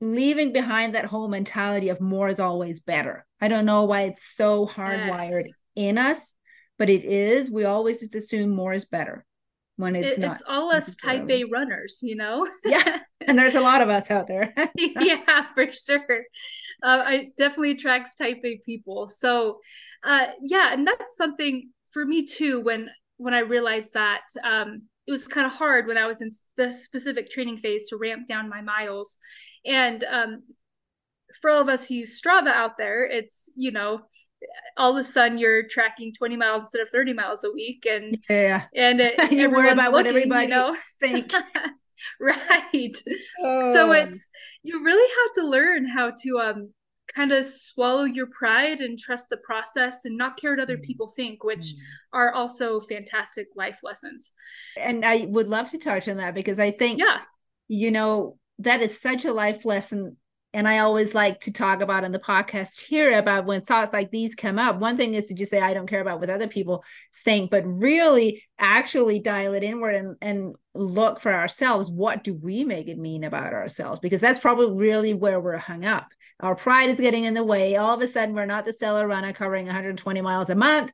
leaving 0.00 0.52
behind 0.52 0.94
that 0.94 1.04
whole 1.04 1.28
mentality 1.28 1.90
of 1.90 2.00
more 2.00 2.28
is 2.28 2.40
always 2.40 2.80
better 2.80 3.26
i 3.40 3.48
don't 3.48 3.66
know 3.66 3.84
why 3.84 4.02
it's 4.02 4.34
so 4.34 4.66
hardwired 4.66 5.44
yes. 5.44 5.52
in 5.76 5.98
us 5.98 6.34
but 6.78 6.88
it 6.88 7.04
is 7.04 7.50
we 7.50 7.64
always 7.64 8.00
just 8.00 8.14
assume 8.14 8.50
more 8.50 8.72
is 8.72 8.86
better 8.86 9.26
when 9.76 9.96
it's 9.96 10.16
it, 10.16 10.20
not. 10.20 10.32
It's 10.32 10.42
all 10.48 10.70
us 10.70 10.96
type 10.96 11.28
A 11.28 11.44
runners, 11.44 11.98
you 12.02 12.16
know? 12.16 12.46
yeah. 12.64 12.98
And 13.26 13.38
there's 13.38 13.54
a 13.54 13.60
lot 13.60 13.82
of 13.82 13.88
us 13.88 14.10
out 14.10 14.28
there. 14.28 14.54
yeah, 14.76 15.46
for 15.54 15.70
sure. 15.72 16.24
Uh, 16.84 17.02
I 17.04 17.30
definitely 17.38 17.72
attracts 17.72 18.14
type 18.16 18.40
A 18.44 18.60
people. 18.64 19.08
So, 19.08 19.58
uh, 20.04 20.26
yeah, 20.42 20.72
and 20.72 20.86
that's 20.86 21.16
something 21.16 21.70
for 21.92 22.04
me 22.04 22.26
too. 22.26 22.60
When 22.60 22.90
when 23.16 23.32
I 23.32 23.40
realized 23.40 23.94
that 23.94 24.22
um, 24.42 24.82
it 25.06 25.10
was 25.10 25.26
kind 25.26 25.46
of 25.46 25.52
hard 25.52 25.86
when 25.86 25.96
I 25.96 26.06
was 26.06 26.20
in 26.20 26.30
the 26.56 26.72
specific 26.72 27.30
training 27.30 27.58
phase 27.58 27.88
to 27.88 27.96
ramp 27.96 28.26
down 28.26 28.48
my 28.48 28.60
miles, 28.60 29.18
and 29.64 30.04
um, 30.04 30.42
for 31.40 31.50
all 31.50 31.62
of 31.62 31.68
us 31.68 31.86
who 31.86 31.94
use 31.94 32.20
Strava 32.20 32.48
out 32.48 32.76
there, 32.76 33.04
it's 33.04 33.50
you 33.56 33.72
know 33.72 34.02
all 34.76 34.90
of 34.90 34.96
a 34.98 35.04
sudden 35.04 35.38
you're 35.38 35.66
tracking 35.68 36.12
20 36.12 36.36
miles 36.36 36.64
instead 36.64 36.82
of 36.82 36.90
30 36.90 37.14
miles 37.14 37.44
a 37.44 37.50
week 37.50 37.86
and 37.90 38.18
yeah 38.28 38.64
and 38.74 39.00
it, 39.00 39.32
you 39.32 39.50
worry 39.50 39.70
about 39.70 39.90
what 39.90 40.06
everybody 40.06 40.44
you 40.44 40.50
know 40.50 40.76
think 41.00 41.32
right 42.20 42.96
oh. 43.44 43.72
so 43.72 43.92
it's 43.92 44.30
you 44.62 44.84
really 44.84 45.08
have 45.08 45.34
to 45.34 45.48
learn 45.48 45.86
how 45.86 46.10
to 46.10 46.38
um 46.38 46.70
kind 47.14 47.32
of 47.32 47.44
swallow 47.44 48.04
your 48.04 48.26
pride 48.26 48.80
and 48.80 48.98
trust 48.98 49.28
the 49.28 49.36
process 49.36 50.04
and 50.04 50.16
not 50.16 50.38
care 50.38 50.52
what 50.52 50.60
other 50.60 50.78
mm. 50.78 50.82
people 50.82 51.12
think 51.14 51.44
which 51.44 51.66
mm. 51.66 51.78
are 52.12 52.32
also 52.32 52.80
fantastic 52.80 53.46
life 53.56 53.80
lessons 53.82 54.32
and 54.78 55.04
i 55.04 55.26
would 55.28 55.48
love 55.48 55.70
to 55.70 55.78
touch 55.78 56.08
on 56.08 56.16
that 56.16 56.34
because 56.34 56.58
i 56.58 56.70
think 56.70 56.98
yeah 56.98 57.18
you 57.68 57.90
know 57.90 58.38
that 58.58 58.80
is 58.80 59.00
such 59.00 59.24
a 59.24 59.32
life 59.32 59.64
lesson 59.64 60.16
and 60.54 60.68
I 60.68 60.78
always 60.78 61.16
like 61.16 61.40
to 61.40 61.52
talk 61.52 61.80
about 61.80 62.04
in 62.04 62.12
the 62.12 62.20
podcast 62.20 62.80
here 62.80 63.18
about 63.18 63.44
when 63.44 63.62
thoughts 63.62 63.92
like 63.92 64.12
these 64.12 64.36
come 64.36 64.56
up. 64.56 64.78
One 64.78 64.96
thing 64.96 65.14
is 65.14 65.26
to 65.26 65.34
just 65.34 65.50
say, 65.50 65.58
I 65.58 65.74
don't 65.74 65.88
care 65.88 66.00
about 66.00 66.20
what 66.20 66.30
other 66.30 66.46
people 66.46 66.84
think, 67.24 67.50
but 67.50 67.66
really 67.66 68.44
actually 68.56 69.18
dial 69.18 69.54
it 69.54 69.64
inward 69.64 69.96
and, 69.96 70.16
and 70.22 70.54
look 70.74 71.20
for 71.20 71.32
ourselves. 71.32 71.90
What 71.90 72.24
do 72.24 72.34
we 72.34 72.64
make 72.64 72.88
it 72.88 72.98
mean 72.98 73.24
about 73.24 73.52
ourselves? 73.52 74.00
Because 74.00 74.20
that's 74.20 74.40
probably 74.40 74.76
really 74.76 75.14
where 75.14 75.40
we're 75.40 75.56
hung 75.56 75.84
up. 75.84 76.08
Our 76.40 76.56
pride 76.56 76.90
is 76.90 77.00
getting 77.00 77.24
in 77.24 77.34
the 77.34 77.44
way. 77.44 77.76
All 77.76 77.94
of 77.94 78.00
a 78.02 78.08
sudden, 78.08 78.34
we're 78.34 78.46
not 78.46 78.64
the 78.64 78.72
seller 78.72 79.06
runner 79.06 79.32
covering 79.32 79.66
120 79.66 80.20
miles 80.20 80.50
a 80.50 80.54
month 80.54 80.90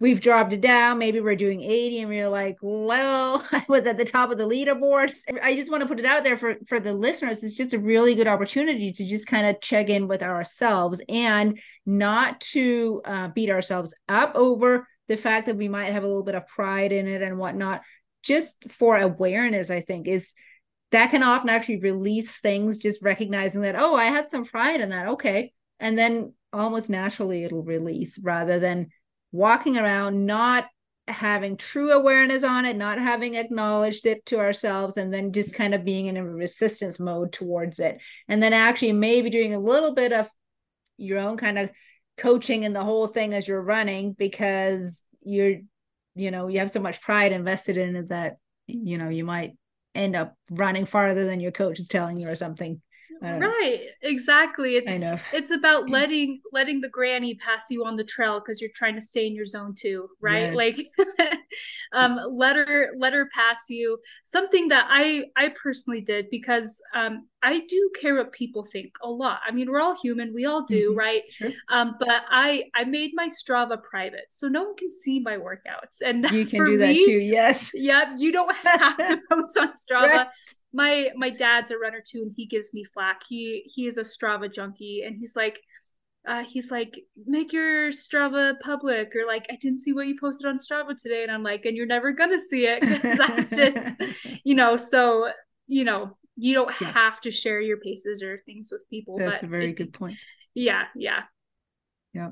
we've 0.00 0.20
dropped 0.20 0.52
it 0.52 0.60
down. 0.60 0.98
Maybe 0.98 1.20
we're 1.20 1.36
doing 1.36 1.62
80 1.62 2.00
and 2.00 2.10
we're 2.10 2.28
like, 2.28 2.56
well, 2.60 3.46
I 3.52 3.64
was 3.68 3.86
at 3.86 3.96
the 3.96 4.04
top 4.04 4.30
of 4.30 4.38
the 4.38 4.46
leaderboard. 4.46 5.14
I 5.42 5.54
just 5.56 5.70
want 5.70 5.82
to 5.82 5.88
put 5.88 5.98
it 5.98 6.04
out 6.04 6.24
there 6.24 6.36
for, 6.36 6.56
for 6.66 6.80
the 6.80 6.92
listeners. 6.92 7.42
It's 7.42 7.54
just 7.54 7.74
a 7.74 7.78
really 7.78 8.14
good 8.14 8.26
opportunity 8.26 8.92
to 8.92 9.06
just 9.06 9.26
kind 9.26 9.46
of 9.46 9.60
check 9.60 9.88
in 9.88 10.08
with 10.08 10.22
ourselves 10.22 11.00
and 11.08 11.58
not 11.86 12.40
to 12.52 13.02
uh, 13.04 13.28
beat 13.28 13.50
ourselves 13.50 13.94
up 14.08 14.32
over 14.34 14.86
the 15.08 15.16
fact 15.16 15.46
that 15.46 15.56
we 15.56 15.68
might 15.68 15.92
have 15.92 16.02
a 16.02 16.06
little 16.06 16.22
bit 16.22 16.34
of 16.34 16.46
pride 16.48 16.92
in 16.92 17.06
it 17.06 17.22
and 17.22 17.38
whatnot. 17.38 17.82
Just 18.24 18.56
for 18.70 18.96
awareness, 18.96 19.70
I 19.70 19.80
think 19.80 20.08
is 20.08 20.32
that 20.90 21.10
can 21.10 21.22
often 21.22 21.48
actually 21.48 21.80
release 21.80 22.30
things, 22.30 22.78
just 22.78 23.02
recognizing 23.02 23.62
that, 23.62 23.76
oh, 23.76 23.94
I 23.94 24.04
had 24.04 24.30
some 24.30 24.44
pride 24.44 24.80
in 24.80 24.90
that. 24.90 25.08
Okay. 25.08 25.52
And 25.80 25.98
then 25.98 26.34
almost 26.52 26.88
naturally 26.88 27.44
it'll 27.44 27.64
release 27.64 28.18
rather 28.22 28.60
than 28.60 28.90
walking 29.32 29.76
around 29.76 30.24
not 30.24 30.66
having 31.08 31.56
true 31.56 31.90
awareness 31.90 32.44
on 32.44 32.64
it, 32.64 32.76
not 32.76 32.98
having 32.98 33.34
acknowledged 33.34 34.06
it 34.06 34.24
to 34.26 34.38
ourselves, 34.38 34.96
and 34.96 35.12
then 35.12 35.32
just 35.32 35.54
kind 35.54 35.74
of 35.74 35.84
being 35.84 36.06
in 36.06 36.16
a 36.16 36.24
resistance 36.24 36.98
mode 36.98 37.32
towards 37.32 37.78
it. 37.78 37.98
And 38.28 38.42
then 38.42 38.52
actually 38.52 38.92
maybe 38.92 39.30
doing 39.30 39.52
a 39.52 39.58
little 39.58 39.94
bit 39.94 40.12
of 40.12 40.28
your 40.96 41.18
own 41.18 41.36
kind 41.36 41.58
of 41.58 41.70
coaching 42.16 42.62
in 42.62 42.72
the 42.72 42.84
whole 42.84 43.08
thing 43.08 43.34
as 43.34 43.46
you're 43.46 43.60
running 43.60 44.12
because 44.12 44.98
you're, 45.22 45.56
you 46.14 46.30
know, 46.30 46.48
you 46.48 46.60
have 46.60 46.70
so 46.70 46.80
much 46.80 47.00
pride 47.00 47.32
invested 47.32 47.76
in 47.76 47.96
it 47.96 48.08
that, 48.08 48.36
you 48.66 48.98
know, 48.98 49.08
you 49.08 49.24
might 49.24 49.56
end 49.94 50.16
up 50.16 50.34
running 50.50 50.86
farther 50.86 51.24
than 51.24 51.40
your 51.40 51.52
coach 51.52 51.78
is 51.78 51.88
telling 51.88 52.16
you 52.16 52.28
or 52.28 52.34
something 52.34 52.80
right 53.22 53.40
know. 53.40 54.08
exactly 54.08 54.76
it's 54.76 54.86
kind 54.86 55.04
of. 55.04 55.20
it's 55.32 55.50
about 55.50 55.88
letting 55.90 56.40
letting 56.52 56.80
the 56.80 56.88
granny 56.88 57.34
pass 57.34 57.64
you 57.70 57.84
on 57.84 57.96
the 57.96 58.04
trail 58.04 58.40
because 58.40 58.60
you're 58.60 58.70
trying 58.74 58.94
to 58.94 59.00
stay 59.00 59.26
in 59.26 59.34
your 59.34 59.44
zone 59.44 59.74
two 59.76 60.08
right 60.20 60.52
yes. 60.52 60.56
like 60.56 61.38
um 61.92 62.18
let 62.30 62.56
her 62.56 62.90
let 62.98 63.12
her 63.12 63.28
pass 63.34 63.64
you 63.68 63.98
something 64.24 64.68
that 64.68 64.86
i 64.90 65.24
i 65.36 65.48
personally 65.48 66.00
did 66.00 66.28
because 66.30 66.80
um 66.94 67.26
I 67.44 67.60
do 67.68 67.90
care 68.00 68.14
what 68.14 68.32
people 68.32 68.64
think 68.64 68.94
a 69.02 69.08
lot. 69.08 69.40
I 69.46 69.52
mean, 69.52 69.70
we're 69.70 69.80
all 69.80 69.94
human, 70.00 70.32
we 70.32 70.46
all 70.46 70.64
do, 70.64 70.90
mm-hmm. 70.90 70.98
right? 70.98 71.22
Sure. 71.30 71.50
Um, 71.68 71.96
but 72.00 72.22
I 72.30 72.64
I 72.74 72.84
made 72.84 73.10
my 73.12 73.28
Strava 73.28 73.80
private, 73.82 74.26
so 74.30 74.48
no 74.48 74.64
one 74.64 74.76
can 74.76 74.90
see 74.90 75.20
my 75.20 75.36
workouts. 75.36 76.00
And 76.02 76.24
you 76.30 76.46
can 76.46 76.64
do 76.66 76.78
that 76.78 76.88
me, 76.88 77.04
too. 77.04 77.18
Yes. 77.18 77.70
Yep. 77.74 78.08
You 78.16 78.32
don't 78.32 78.56
have 78.56 78.96
to 78.96 79.20
post 79.30 79.58
on 79.58 79.72
Strava. 79.72 80.08
Right. 80.08 80.26
My 80.74 81.08
my 81.16 81.30
dad's 81.30 81.70
a 81.70 81.78
runner 81.78 82.02
too, 82.06 82.22
and 82.22 82.32
he 82.34 82.46
gives 82.46 82.74
me 82.74 82.84
flack. 82.84 83.22
He 83.28 83.62
he 83.66 83.86
is 83.86 83.96
a 83.96 84.02
Strava 84.02 84.52
junkie, 84.52 85.02
and 85.04 85.16
he's 85.16 85.36
like. 85.36 85.60
Uh, 86.26 86.42
he's 86.42 86.70
like, 86.70 86.98
make 87.26 87.52
your 87.52 87.90
Strava 87.90 88.58
public, 88.60 89.14
or 89.14 89.26
like, 89.26 89.44
I 89.50 89.56
didn't 89.56 89.80
see 89.80 89.92
what 89.92 90.06
you 90.06 90.18
posted 90.18 90.46
on 90.46 90.56
Strava 90.56 90.96
today, 90.96 91.22
and 91.22 91.30
I'm 91.30 91.42
like, 91.42 91.66
and 91.66 91.76
you're 91.76 91.84
never 91.84 92.12
gonna 92.12 92.40
see 92.40 92.64
it 92.64 92.80
because 92.80 93.18
that's 93.28 93.54
just, 93.54 93.94
you 94.42 94.54
know. 94.54 94.78
So 94.78 95.28
you 95.66 95.84
know, 95.84 96.16
you 96.36 96.54
don't 96.54 96.72
yeah. 96.80 96.92
have 96.92 97.20
to 97.22 97.30
share 97.30 97.60
your 97.60 97.78
paces 97.78 98.22
or 98.22 98.38
things 98.38 98.70
with 98.72 98.88
people. 98.88 99.18
That's 99.18 99.42
a 99.42 99.46
very 99.46 99.72
good 99.72 99.92
point. 99.92 100.16
Yeah, 100.54 100.84
yeah. 100.96 101.24
Yeah. 102.12 102.30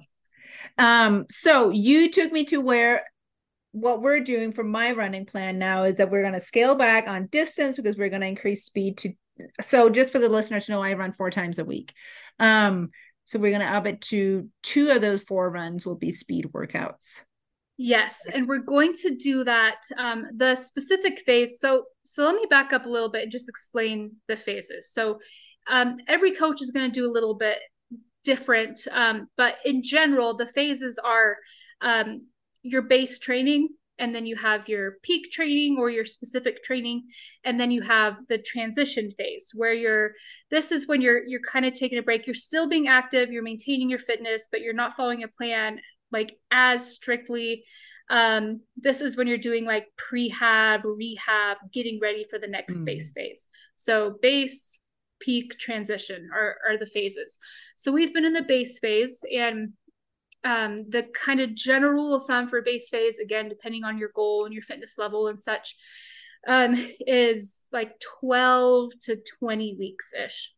Um, 0.78 1.26
so 1.30 1.70
you 1.70 2.10
took 2.10 2.32
me 2.32 2.44
to 2.46 2.60
where 2.60 3.04
what 3.72 4.02
we're 4.02 4.20
doing 4.20 4.52
for 4.52 4.62
my 4.62 4.92
running 4.92 5.26
plan 5.26 5.58
now 5.58 5.84
is 5.84 5.96
that 5.96 6.10
we're 6.10 6.22
going 6.22 6.34
to 6.34 6.40
scale 6.40 6.76
back 6.76 7.08
on 7.08 7.26
distance 7.26 7.76
because 7.76 7.96
we're 7.96 8.10
going 8.10 8.20
to 8.20 8.26
increase 8.26 8.64
speed 8.64 8.98
to 8.98 9.12
so 9.62 9.88
just 9.88 10.12
for 10.12 10.18
the 10.18 10.28
listeners 10.28 10.66
to 10.66 10.72
know 10.72 10.82
I 10.82 10.92
run 10.92 11.12
four 11.12 11.30
times 11.30 11.58
a 11.58 11.64
week. 11.64 11.92
Um, 12.38 12.90
so 13.24 13.38
we're 13.38 13.50
going 13.50 13.66
to 13.66 13.74
up 13.74 13.86
it 13.86 14.00
to 14.02 14.48
two 14.62 14.90
of 14.90 15.00
those 15.00 15.22
four 15.22 15.50
runs 15.50 15.86
will 15.86 15.96
be 15.96 16.12
speed 16.12 16.48
workouts. 16.52 17.20
Yes, 17.78 18.26
and 18.32 18.46
we're 18.46 18.58
going 18.58 18.92
to 18.98 19.16
do 19.16 19.44
that. 19.44 19.76
Um, 19.96 20.26
the 20.36 20.54
specific 20.56 21.20
phase. 21.20 21.58
So, 21.58 21.84
so 22.04 22.24
let 22.24 22.36
me 22.36 22.46
back 22.48 22.72
up 22.72 22.84
a 22.84 22.88
little 22.88 23.10
bit 23.10 23.22
and 23.22 23.32
just 23.32 23.48
explain 23.48 24.16
the 24.28 24.36
phases. 24.36 24.92
So, 24.92 25.18
um, 25.68 25.96
every 26.06 26.32
coach 26.32 26.60
is 26.60 26.70
going 26.70 26.90
to 26.90 26.92
do 26.92 27.06
a 27.06 27.12
little 27.12 27.34
bit 27.34 27.58
different, 28.24 28.86
um, 28.90 29.28
but 29.36 29.56
in 29.64 29.82
general, 29.82 30.36
the 30.36 30.46
phases 30.46 30.98
are 31.02 31.36
um, 31.80 32.26
your 32.62 32.82
base 32.82 33.18
training, 33.18 33.68
and 33.98 34.14
then 34.14 34.26
you 34.26 34.36
have 34.36 34.68
your 34.68 34.94
peak 35.02 35.30
training 35.30 35.76
or 35.78 35.90
your 35.90 36.04
specific 36.04 36.62
training, 36.62 37.04
and 37.44 37.60
then 37.60 37.70
you 37.70 37.82
have 37.82 38.16
the 38.28 38.38
transition 38.38 39.10
phase 39.10 39.52
where 39.54 39.74
you're. 39.74 40.12
This 40.50 40.72
is 40.72 40.88
when 40.88 41.00
you're 41.00 41.24
you're 41.26 41.40
kind 41.40 41.66
of 41.66 41.74
taking 41.74 41.98
a 41.98 42.02
break. 42.02 42.26
You're 42.26 42.34
still 42.34 42.68
being 42.68 42.88
active. 42.88 43.30
You're 43.30 43.42
maintaining 43.42 43.90
your 43.90 43.98
fitness, 43.98 44.48
but 44.50 44.60
you're 44.60 44.74
not 44.74 44.94
following 44.94 45.22
a 45.22 45.28
plan 45.28 45.78
like 46.12 46.38
as 46.50 46.94
strictly 46.94 47.64
um, 48.10 48.60
this 48.76 49.00
is 49.00 49.16
when 49.16 49.26
you're 49.26 49.38
doing 49.38 49.64
like 49.64 49.86
prehab 49.96 50.82
rehab 50.84 51.56
getting 51.72 51.98
ready 52.00 52.24
for 52.28 52.38
the 52.38 52.46
next 52.46 52.78
mm. 52.78 52.84
base 52.84 53.12
phase 53.12 53.48
so 53.74 54.16
base 54.22 54.80
peak 55.20 55.56
transition 55.58 56.28
are, 56.34 56.56
are 56.68 56.78
the 56.78 56.86
phases 56.86 57.38
so 57.76 57.90
we've 57.90 58.12
been 58.12 58.24
in 58.24 58.32
the 58.32 58.42
base 58.42 58.78
phase 58.78 59.24
and 59.34 59.72
um, 60.44 60.86
the 60.88 61.04
kind 61.14 61.40
of 61.40 61.54
general 61.54 61.92
rule 61.92 62.14
of 62.14 62.26
thumb 62.26 62.48
for 62.48 62.62
base 62.62 62.88
phase 62.88 63.18
again 63.18 63.48
depending 63.48 63.84
on 63.84 63.98
your 63.98 64.10
goal 64.14 64.44
and 64.44 64.52
your 64.52 64.62
fitness 64.62 64.98
level 64.98 65.28
and 65.28 65.42
such 65.42 65.76
um, 66.48 66.74
is 67.00 67.62
like 67.72 68.00
12 68.20 68.92
to 69.02 69.16
20 69.38 69.76
weeks 69.78 70.12
ish 70.12 70.52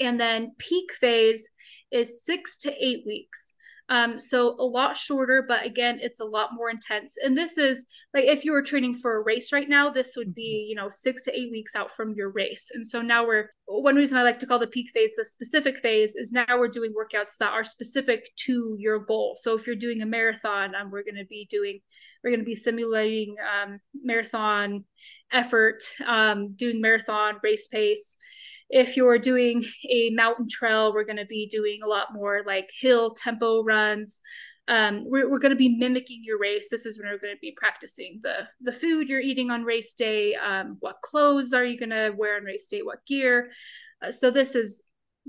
and 0.00 0.18
then 0.20 0.52
peak 0.58 0.92
phase 0.94 1.48
is 1.90 2.24
six 2.24 2.58
to 2.58 2.72
eight 2.84 3.04
weeks 3.06 3.54
um, 3.90 4.18
so 4.18 4.56
a 4.58 4.64
lot 4.64 4.96
shorter, 4.96 5.44
but 5.46 5.64
again, 5.64 5.98
it's 6.00 6.20
a 6.20 6.24
lot 6.24 6.50
more 6.54 6.70
intense. 6.70 7.16
And 7.22 7.36
this 7.36 7.58
is 7.58 7.86
like 8.14 8.24
if 8.24 8.44
you 8.44 8.52
were 8.52 8.62
training 8.62 8.94
for 8.94 9.16
a 9.16 9.22
race 9.22 9.52
right 9.52 9.68
now, 9.68 9.90
this 9.90 10.14
would 10.16 10.34
be, 10.34 10.64
mm-hmm. 10.64 10.70
you 10.70 10.74
know, 10.74 10.88
six 10.90 11.24
to 11.24 11.38
eight 11.38 11.50
weeks 11.50 11.76
out 11.76 11.90
from 11.90 12.14
your 12.14 12.30
race. 12.30 12.70
And 12.74 12.86
so 12.86 13.02
now 13.02 13.26
we're 13.26 13.50
one 13.66 13.96
reason 13.96 14.16
I 14.16 14.22
like 14.22 14.38
to 14.38 14.46
call 14.46 14.58
the 14.58 14.66
peak 14.66 14.90
phase 14.94 15.12
the 15.16 15.24
specific 15.24 15.80
phase 15.80 16.16
is 16.16 16.32
now 16.32 16.46
we're 16.56 16.68
doing 16.68 16.94
workouts 16.94 17.36
that 17.40 17.52
are 17.52 17.64
specific 17.64 18.30
to 18.36 18.76
your 18.78 19.00
goal. 19.00 19.36
So 19.38 19.54
if 19.54 19.66
you're 19.66 19.76
doing 19.76 20.00
a 20.00 20.06
marathon, 20.06 20.74
um, 20.74 20.90
we're 20.90 21.04
going 21.04 21.16
to 21.16 21.26
be 21.26 21.46
doing, 21.50 21.80
we're 22.22 22.30
going 22.30 22.40
to 22.40 22.44
be 22.44 22.54
simulating 22.54 23.36
um, 23.62 23.80
marathon 24.02 24.84
effort, 25.30 25.82
um, 26.06 26.54
doing 26.54 26.80
marathon 26.80 27.34
race 27.42 27.68
pace 27.68 28.16
if 28.74 28.96
you're 28.96 29.20
doing 29.20 29.64
a 29.88 30.10
mountain 30.10 30.48
trail, 30.50 30.92
we're 30.92 31.04
going 31.04 31.16
to 31.16 31.24
be 31.24 31.46
doing 31.46 31.78
a 31.84 31.86
lot 31.86 32.12
more 32.12 32.42
like 32.44 32.68
hill 32.76 33.14
tempo 33.14 33.62
runs. 33.62 34.20
Um, 34.66 35.04
we're, 35.06 35.30
we're 35.30 35.38
going 35.38 35.52
to 35.52 35.56
be 35.56 35.76
mimicking 35.76 36.22
your 36.24 36.40
race. 36.40 36.70
This 36.72 36.84
is 36.84 36.98
when 36.98 37.08
we're 37.08 37.20
going 37.20 37.36
to 37.36 37.40
be 37.40 37.54
practicing 37.56 38.18
the 38.24 38.48
the 38.60 38.72
food 38.72 39.08
you're 39.08 39.20
eating 39.20 39.52
on 39.52 39.62
race 39.62 39.94
day. 39.94 40.34
Um, 40.34 40.78
what 40.80 41.02
clothes 41.02 41.52
are 41.52 41.64
you 41.64 41.78
going 41.78 41.90
to 41.90 42.12
wear 42.16 42.36
on 42.36 42.42
race 42.42 42.66
day? 42.66 42.82
What 42.82 43.06
gear? 43.06 43.52
Uh, 44.02 44.10
so 44.10 44.32
this 44.32 44.56
is 44.56 44.82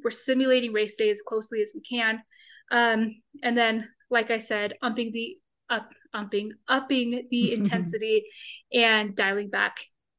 we're 0.03 0.09
simulating 0.09 0.73
race 0.73 0.95
day 0.95 1.11
as 1.11 1.21
closely 1.21 1.61
as 1.61 1.71
we 1.75 1.81
can. 1.81 2.23
Um, 2.71 3.13
and 3.43 3.55
then, 3.55 3.87
like 4.09 4.31
I 4.31 4.39
said, 4.39 4.73
umping 4.81 5.11
the 5.11 5.37
up, 5.69 5.91
umping, 6.15 6.53
upping 6.67 7.27
the 7.29 7.53
intensity 7.59 8.23
and 8.73 9.15
dialing 9.15 9.51
back 9.51 9.77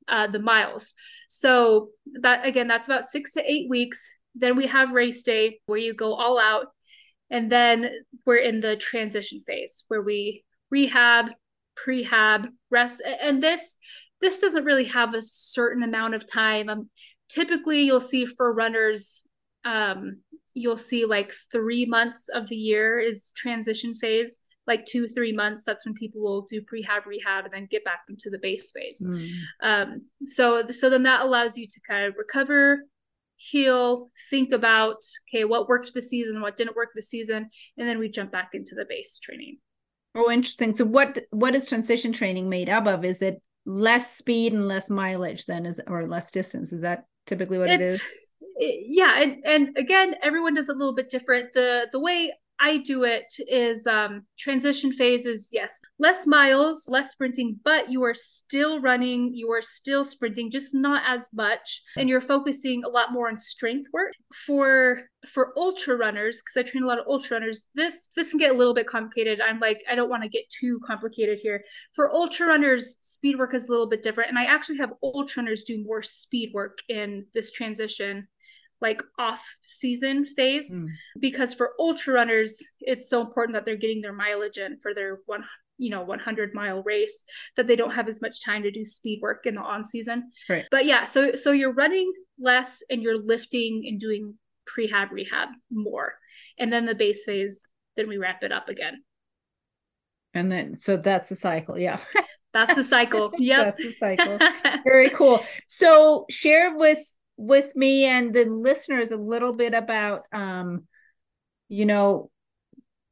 uh, 0.08 0.26
the 0.26 0.38
miles. 0.38 0.94
So 1.28 1.88
that 2.22 2.46
again, 2.46 2.68
that's 2.68 2.86
about 2.86 3.04
six 3.04 3.34
to 3.34 3.50
eight 3.50 3.68
weeks. 3.68 4.08
Then 4.34 4.56
we 4.56 4.66
have 4.66 4.92
race 4.92 5.22
day 5.22 5.60
where 5.66 5.78
you 5.78 5.94
go 5.94 6.14
all 6.14 6.38
out, 6.38 6.66
and 7.30 7.50
then 7.50 7.90
we're 8.24 8.36
in 8.36 8.60
the 8.60 8.76
transition 8.76 9.40
phase 9.40 9.84
where 9.88 10.02
we 10.02 10.44
rehab, 10.70 11.26
prehab, 11.78 12.48
rest, 12.70 13.02
and 13.20 13.42
this 13.42 13.76
this 14.20 14.40
doesn't 14.40 14.64
really 14.64 14.84
have 14.84 15.14
a 15.14 15.22
certain 15.22 15.82
amount 15.82 16.14
of 16.14 16.30
time. 16.30 16.68
Um, 16.68 16.90
typically, 17.28 17.82
you'll 17.82 18.00
see 18.00 18.24
for 18.24 18.52
runners. 18.52 19.26
Um, 19.64 20.20
you'll 20.54 20.76
see 20.76 21.04
like 21.04 21.34
three 21.52 21.84
months 21.84 22.28
of 22.28 22.48
the 22.48 22.56
year 22.56 22.98
is 22.98 23.30
transition 23.36 23.94
phase 23.94 24.40
like 24.66 24.84
two 24.84 25.06
three 25.06 25.32
months 25.32 25.64
that's 25.64 25.84
when 25.84 25.94
people 25.94 26.20
will 26.22 26.42
do 26.42 26.60
prehab 26.60 27.06
rehab 27.06 27.44
and 27.44 27.54
then 27.54 27.68
get 27.70 27.84
back 27.84 28.00
into 28.08 28.30
the 28.30 28.38
base 28.38 28.70
phase. 28.70 29.04
Mm. 29.06 29.30
um, 29.62 30.02
so 30.24 30.68
so 30.70 30.90
then 30.90 31.04
that 31.04 31.22
allows 31.22 31.56
you 31.56 31.66
to 31.66 31.80
kind 31.88 32.04
of 32.04 32.14
recover 32.18 32.80
heal 33.38 34.10
think 34.30 34.50
about 34.50 34.96
okay 35.28 35.44
what 35.44 35.68
worked 35.68 35.92
this 35.92 36.08
season 36.08 36.40
what 36.40 36.56
didn't 36.56 36.74
work 36.74 36.88
this 36.94 37.10
season 37.10 37.50
and 37.76 37.86
then 37.86 37.98
we 37.98 38.08
jump 38.08 38.32
back 38.32 38.50
into 38.54 38.74
the 38.74 38.86
base 38.88 39.18
training. 39.18 39.58
Oh 40.14 40.30
interesting. 40.30 40.74
So 40.74 40.84
what 40.84 41.18
what 41.30 41.54
is 41.54 41.68
transition 41.68 42.12
training 42.12 42.48
made 42.48 42.70
up 42.70 42.86
of? 42.86 43.04
Is 43.04 43.20
it 43.20 43.42
less 43.66 44.16
speed 44.16 44.52
and 44.52 44.66
less 44.66 44.88
mileage 44.88 45.44
then 45.44 45.66
is 45.66 45.80
or 45.86 46.08
less 46.08 46.30
distance? 46.30 46.72
Is 46.72 46.80
that 46.80 47.04
typically 47.26 47.58
what 47.58 47.68
it's, 47.68 47.82
it 47.82 47.86
is 47.86 48.02
yeah 48.58 49.20
and, 49.20 49.44
and 49.44 49.76
again 49.76 50.14
everyone 50.22 50.54
does 50.54 50.68
a 50.68 50.72
little 50.72 50.94
bit 50.94 51.10
different. 51.10 51.52
The 51.52 51.88
the 51.92 52.00
way 52.00 52.32
I 52.60 52.78
do 52.78 53.04
it 53.04 53.34
is 53.48 53.86
um, 53.86 54.24
transition 54.38 54.92
phases, 54.92 55.50
yes, 55.52 55.80
less 55.98 56.26
miles, 56.26 56.88
less 56.88 57.12
sprinting, 57.12 57.60
but 57.64 57.90
you 57.90 58.02
are 58.04 58.14
still 58.14 58.80
running, 58.80 59.34
you 59.34 59.50
are 59.52 59.62
still 59.62 60.04
sprinting, 60.04 60.50
just 60.50 60.74
not 60.74 61.02
as 61.06 61.28
much. 61.34 61.82
And 61.96 62.08
you're 62.08 62.20
focusing 62.20 62.84
a 62.84 62.88
lot 62.88 63.12
more 63.12 63.28
on 63.28 63.38
strength 63.38 63.88
work. 63.92 64.12
For 64.34 65.02
for 65.28 65.52
ultra 65.56 65.96
runners, 65.96 66.40
because 66.40 66.56
I 66.56 66.70
train 66.70 66.84
a 66.84 66.86
lot 66.86 66.98
of 66.98 67.06
ultra 67.08 67.38
runners, 67.38 67.64
this 67.74 68.08
this 68.16 68.30
can 68.30 68.38
get 68.38 68.54
a 68.54 68.58
little 68.58 68.74
bit 68.74 68.86
complicated. 68.86 69.40
I'm 69.40 69.58
like, 69.58 69.82
I 69.90 69.94
don't 69.94 70.10
want 70.10 70.22
to 70.22 70.28
get 70.28 70.48
too 70.50 70.80
complicated 70.86 71.40
here. 71.40 71.64
For 71.94 72.10
ultra 72.10 72.46
runners, 72.46 72.98
speed 73.00 73.38
work 73.38 73.54
is 73.54 73.68
a 73.68 73.70
little 73.70 73.88
bit 73.88 74.02
different. 74.02 74.30
And 74.30 74.38
I 74.38 74.44
actually 74.44 74.78
have 74.78 74.92
ultra 75.02 75.42
runners 75.42 75.64
do 75.64 75.82
more 75.84 76.02
speed 76.02 76.52
work 76.54 76.78
in 76.88 77.26
this 77.34 77.52
transition 77.52 78.28
like 78.80 79.02
off 79.18 79.42
season 79.62 80.26
phase 80.26 80.76
mm. 80.76 80.86
because 81.18 81.54
for 81.54 81.72
ultra 81.78 82.12
runners 82.12 82.62
it's 82.80 83.08
so 83.08 83.20
important 83.20 83.54
that 83.54 83.64
they're 83.64 83.76
getting 83.76 84.02
their 84.02 84.12
mileage 84.12 84.58
in 84.58 84.78
for 84.80 84.92
their 84.92 85.20
one 85.26 85.44
you 85.78 85.90
know 85.90 86.02
100 86.02 86.54
mile 86.54 86.82
race 86.82 87.24
that 87.56 87.66
they 87.66 87.76
don't 87.76 87.92
have 87.92 88.08
as 88.08 88.22
much 88.22 88.44
time 88.44 88.62
to 88.62 88.70
do 88.70 88.84
speed 88.84 89.20
work 89.22 89.46
in 89.46 89.54
the 89.56 89.60
on 89.60 89.84
season. 89.84 90.30
Right. 90.48 90.64
But 90.70 90.86
yeah 90.86 91.04
so 91.04 91.34
so 91.34 91.52
you're 91.52 91.72
running 91.72 92.12
less 92.38 92.82
and 92.90 93.02
you're 93.02 93.18
lifting 93.18 93.84
and 93.86 94.00
doing 94.00 94.34
prehab 94.66 95.10
rehab 95.10 95.48
more. 95.70 96.14
And 96.58 96.72
then 96.72 96.86
the 96.86 96.94
base 96.94 97.24
phase 97.24 97.66
then 97.96 98.08
we 98.08 98.16
wrap 98.16 98.42
it 98.42 98.52
up 98.52 98.68
again. 98.68 99.02
And 100.34 100.50
then 100.50 100.76
so 100.76 100.96
that's 100.96 101.28
the 101.28 101.34
cycle 101.34 101.78
yeah. 101.78 101.98
That's 102.52 102.74
the 102.74 102.84
cycle. 102.84 103.32
Yeah 103.38 103.64
that's 103.64 103.82
the 103.82 103.92
cycle. 103.92 104.38
Very 104.84 105.10
cool. 105.10 105.44
So 105.66 106.24
share 106.30 106.76
with 106.76 106.98
with 107.36 107.74
me 107.76 108.04
and 108.04 108.34
the 108.34 108.44
listeners 108.44 109.10
a 109.10 109.16
little 109.16 109.52
bit 109.52 109.74
about 109.74 110.22
um 110.32 110.84
you 111.68 111.84
know 111.84 112.30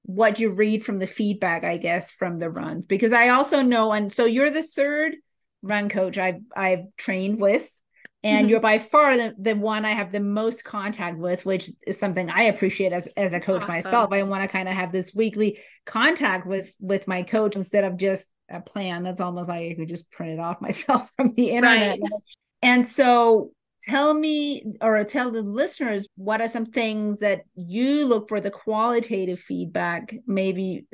what 0.03 0.39
you 0.39 0.51
read 0.51 0.85
from 0.85 0.99
the 0.99 1.07
feedback 1.07 1.65
i 1.65 1.77
guess 1.77 2.11
from 2.13 2.39
the 2.39 2.51
runs 2.51 2.87
because 2.87 3.13
i 3.13 3.29
also 3.29 3.63
know 3.63 3.93
and 3.93 4.13
so 4.13 4.25
you're 4.25 4.51
the 4.51 4.63
third 4.63 5.15
run 5.63 5.89
coach 5.89 6.19
i've 6.19 6.41
i've 6.57 6.85
trained 6.97 7.41
with 7.41 7.71
and 8.23 8.45
mm-hmm. 8.45 8.51
you're 8.51 8.61
by 8.61 8.79
far 8.79 9.17
the, 9.17 9.35
the 9.39 9.55
one 9.55 9.85
i 9.85 9.93
have 9.93 10.13
the 10.13 10.21
most 10.21 10.65
contact 10.65 11.19
with 11.19 11.45
which 11.45 11.71
is 11.87 11.99
something 11.99 12.31
i 12.31 12.45
appreciate 12.45 12.93
as, 12.93 13.07
as 13.17 13.33
a 13.33 13.41
coach 13.41 13.63
awesome. 13.63 13.75
myself 13.75 14.13
i 14.13 14.23
want 14.23 14.43
to 14.43 14.49
kind 14.49 14.69
of 14.69 14.75
have 14.75 14.93
this 14.93 15.15
weekly 15.15 15.59
contact 15.87 16.47
with 16.47 16.75
with 16.81 17.09
my 17.09 17.23
coach 17.23 17.57
instead 17.57 17.85
of 17.85 17.97
just 17.97 18.27
a 18.51 18.61
plan 18.61 19.03
that's 19.03 19.21
almost 19.21 19.49
like 19.49 19.71
i 19.71 19.75
could 19.75 19.89
just 19.89 20.11
print 20.11 20.33
it 20.33 20.39
off 20.39 20.61
myself 20.61 21.11
from 21.17 21.33
the 21.35 21.51
internet 21.51 21.99
right. 22.01 22.11
and 22.63 22.89
so 22.89 23.53
tell 23.87 24.15
me 24.15 24.65
or 24.81 25.03
tell 25.05 25.31
the 25.31 25.43
listeners 25.43 26.09
what 26.17 26.41
are 26.41 26.49
some 26.49 26.67
things 26.67 27.21
that 27.21 27.45
you 27.55 28.05
look 28.05 28.29
for 28.29 28.41
the 28.41 28.51
qualitative 28.51 29.39
feedback 29.39 30.15
maybe 30.27 30.87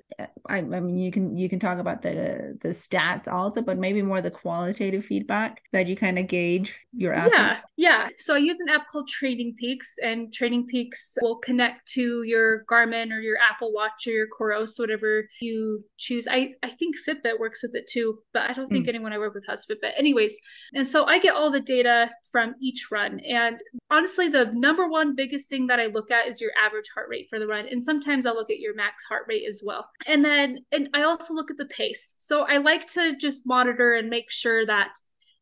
I, 0.49 0.59
I, 0.59 0.63
mean 0.63 0.99
you 0.99 1.13
can 1.13 1.37
you 1.37 1.49
can 1.49 1.59
talk 1.59 1.79
about 1.79 2.03
the 2.03 2.59
the 2.63 2.71
stats 2.71 3.29
also 3.29 3.63
but 3.63 3.79
maybe 3.79 4.03
more 4.03 4.21
the 4.21 4.31
qualitative 4.31 5.05
feedback 5.05 5.63
that 5.73 5.87
you 5.87 5.97
kind 5.97 6.19
of 6.19 6.27
gauge 6.27 6.77
your 6.93 7.13
athletes. 7.13 7.37
yeah 7.37 7.59
yeah 7.77 8.09
so 8.19 8.35
i 8.35 8.39
use 8.39 8.59
an 8.61 8.69
app 8.69 8.89
called 8.89 9.09
training 9.09 9.55
peaks 9.59 9.97
and 10.03 10.33
training 10.33 10.67
peaks 10.67 11.17
will 11.23 11.37
connect 11.37 11.87
to 11.89 12.23
your 12.25 12.65
garmin 12.65 13.13
or 13.13 13.21
your 13.21 13.37
apple 13.39 13.73
watch 13.73 14.07
or 14.07 14.11
your 14.11 14.27
coros 14.27 14.79
whatever 14.79 15.29
you 15.41 15.85
choose 15.97 16.27
i 16.29 16.53
i 16.63 16.69
think 16.69 16.97
fitbit 17.07 17.39
works 17.39 17.63
with 17.63 17.75
it 17.75 17.89
too 17.89 18.19
but 18.33 18.51
i 18.51 18.53
don't 18.53 18.69
think 18.71 18.87
mm. 18.87 18.91
anyone 18.91 19.13
i 19.13 19.19
work 19.19 19.35
with 19.35 19.47
has 19.47 19.65
fitbit 19.67 19.93
anyways 19.97 20.37
and 20.75 20.87
so 20.87 21.05
i 21.05 21.19
get 21.19 21.35
all 21.35 21.51
the 21.51 21.61
data 21.61 22.11
from 22.31 22.55
each 22.61 22.80
run. 22.91 23.21
And 23.21 23.61
honestly, 23.91 24.29
the 24.29 24.53
number 24.55 24.89
one 24.89 25.15
biggest 25.15 25.49
thing 25.49 25.67
that 25.69 25.81
I 25.81 25.87
look 25.87 26.11
at 26.11 26.27
is 26.27 26.41
your 26.41 26.53
average 26.63 26.89
heart 26.95 27.09
rate 27.11 27.29
for 27.29 27.39
the 27.39 27.47
run. 27.47 27.67
And 27.67 27.83
sometimes 27.83 28.27
I'll 28.27 28.35
look 28.35 28.51
at 28.51 28.61
your 28.61 28.75
max 28.75 29.05
heart 29.05 29.25
rate 29.29 29.45
as 29.49 29.63
well. 29.65 29.89
And 30.07 30.25
then, 30.25 30.65
and 30.73 30.89
I 30.95 31.03
also 31.03 31.35
look 31.35 31.51
at 31.51 31.57
the 31.57 31.67
pace. 31.67 32.15
So 32.17 32.43
I 32.43 32.59
like 32.59 32.87
to 32.93 33.17
just 33.17 33.47
monitor 33.47 33.95
and 33.95 34.09
make 34.09 34.31
sure 34.31 34.65
that 34.67 34.91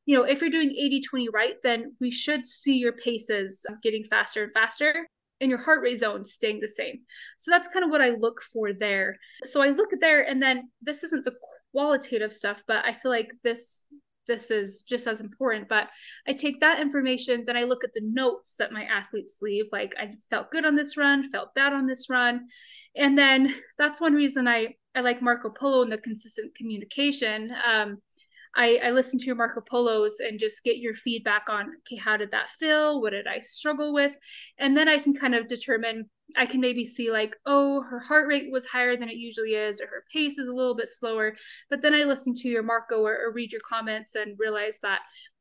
you 0.06 0.16
know, 0.16 0.24
if 0.24 0.40
you're 0.40 0.48
doing 0.48 0.70
80 0.70 1.02
20 1.02 1.28
right, 1.34 1.56
then 1.62 1.94
we 2.00 2.10
should 2.10 2.48
see 2.48 2.78
your 2.78 2.92
paces 2.92 3.66
getting 3.82 4.04
faster 4.04 4.42
and 4.42 4.52
faster 4.54 5.06
and 5.40 5.50
your 5.50 5.58
heart 5.58 5.82
rate 5.82 5.98
zone 5.98 6.24
staying 6.24 6.60
the 6.60 6.68
same. 6.68 7.00
So 7.36 7.50
that's 7.50 7.68
kind 7.68 7.84
of 7.84 7.90
what 7.90 8.00
I 8.00 8.10
look 8.10 8.40
for 8.40 8.72
there. 8.72 9.18
So 9.44 9.62
I 9.62 9.68
look 9.68 9.90
there, 10.00 10.22
and 10.22 10.42
then 10.42 10.70
this 10.80 11.04
isn't 11.04 11.26
the 11.26 11.34
qualitative 11.72 12.32
stuff, 12.32 12.62
but 12.66 12.84
I 12.84 12.92
feel 12.92 13.10
like 13.10 13.30
this 13.44 13.82
this 14.28 14.50
is 14.50 14.82
just 14.82 15.06
as 15.06 15.20
important. 15.20 15.68
But 15.68 15.88
I 16.28 16.34
take 16.34 16.60
that 16.60 16.80
information, 16.80 17.44
then 17.44 17.56
I 17.56 17.64
look 17.64 17.82
at 17.82 17.92
the 17.94 18.02
notes 18.04 18.54
that 18.56 18.72
my 18.72 18.84
athletes 18.84 19.38
leave. 19.42 19.66
Like 19.72 19.94
I 19.98 20.12
felt 20.30 20.52
good 20.52 20.64
on 20.64 20.76
this 20.76 20.96
run, 20.96 21.28
felt 21.28 21.54
bad 21.54 21.72
on 21.72 21.86
this 21.86 22.08
run. 22.08 22.46
And 22.94 23.18
then 23.18 23.52
that's 23.78 24.00
one 24.00 24.14
reason 24.14 24.46
I, 24.46 24.76
I 24.94 25.00
like 25.00 25.20
Marco 25.22 25.50
Polo 25.50 25.82
and 25.82 25.90
the 25.90 25.98
consistent 25.98 26.54
communication. 26.54 27.52
Um, 27.66 27.98
I, 28.56 28.78
I 28.84 28.90
listen 28.90 29.18
to 29.18 29.26
your 29.26 29.36
Marco 29.36 29.60
Polos 29.60 30.20
and 30.20 30.38
just 30.38 30.64
get 30.64 30.78
your 30.78 30.94
feedback 30.94 31.44
on, 31.48 31.70
okay, 31.86 31.96
how 31.96 32.16
did 32.16 32.30
that 32.32 32.50
feel? 32.50 33.00
What 33.00 33.10
did 33.10 33.26
I 33.26 33.40
struggle 33.40 33.92
with? 33.92 34.16
And 34.58 34.76
then 34.76 34.88
I 34.88 34.98
can 34.98 35.14
kind 35.14 35.34
of 35.34 35.48
determine, 35.48 36.08
I 36.36 36.46
can 36.46 36.60
maybe 36.60 36.84
see 36.84 37.10
like, 37.10 37.36
oh, 37.46 37.82
her 37.82 38.00
heart 38.00 38.26
rate 38.28 38.50
was 38.50 38.66
higher 38.66 38.96
than 38.96 39.08
it 39.08 39.16
usually 39.16 39.52
is, 39.52 39.80
or 39.80 39.86
her 39.86 40.04
pace 40.12 40.38
is 40.38 40.48
a 40.48 40.52
little 40.52 40.76
bit 40.76 40.88
slower. 40.88 41.36
But 41.70 41.82
then 41.82 41.94
I 41.94 42.04
listen 42.04 42.34
to 42.34 42.48
your 42.48 42.62
Marco 42.62 43.02
or, 43.02 43.14
or 43.14 43.32
read 43.32 43.52
your 43.52 43.62
comments 43.68 44.14
and 44.14 44.38
realize 44.38 44.80
that 44.82 45.00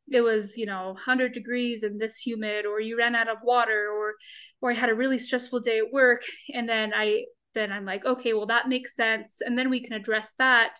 it 0.09 0.21
was 0.21 0.57
you 0.57 0.65
know 0.65 0.91
100 0.93 1.33
degrees 1.33 1.83
and 1.83 1.99
this 1.99 2.17
humid 2.17 2.65
or 2.65 2.79
you 2.79 2.97
ran 2.97 3.15
out 3.15 3.27
of 3.27 3.37
water 3.43 3.89
or 3.91 4.13
or 4.61 4.71
i 4.71 4.73
had 4.73 4.89
a 4.89 4.95
really 4.95 5.19
stressful 5.19 5.59
day 5.59 5.79
at 5.79 5.91
work 5.91 6.21
and 6.53 6.67
then 6.67 6.93
i 6.93 7.23
then 7.53 7.71
i'm 7.71 7.85
like 7.85 8.05
okay 8.05 8.33
well 8.33 8.45
that 8.45 8.69
makes 8.69 8.95
sense 8.95 9.41
and 9.41 9.57
then 9.57 9.69
we 9.69 9.81
can 9.81 9.93
address 9.93 10.35
that 10.35 10.75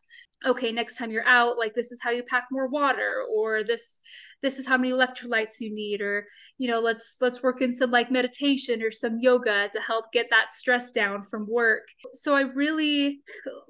okay 0.46 0.72
next 0.72 0.98
time 0.98 1.10
you're 1.10 1.28
out 1.28 1.58
like 1.58 1.74
this 1.74 1.92
is 1.92 2.00
how 2.02 2.12
you 2.12 2.22
pack 2.24 2.46
more 2.52 2.68
water 2.68 3.24
or 3.34 3.64
this 3.64 4.02
this 4.44 4.60
is 4.60 4.68
how 4.68 4.78
many 4.78 4.92
electrolytes 4.92 5.60
you 5.60 5.74
need 5.74 6.00
or 6.00 6.28
you 6.58 6.70
know 6.70 6.80
let's 6.80 7.18
let's 7.22 7.42
work 7.42 7.62
in 7.62 7.72
some 7.72 7.90
like 7.90 8.12
meditation 8.12 8.84
or 8.84 8.92
some 8.92 9.18
yoga 9.20 9.68
to 9.74 9.80
help 9.80 10.06
get 10.14 10.28
that 10.30 10.52
stress 10.52 10.92
down 10.92 11.24
from 11.24 11.48
work. 11.50 11.88
So 12.14 12.36
i 12.36 12.42
really 12.42 13.22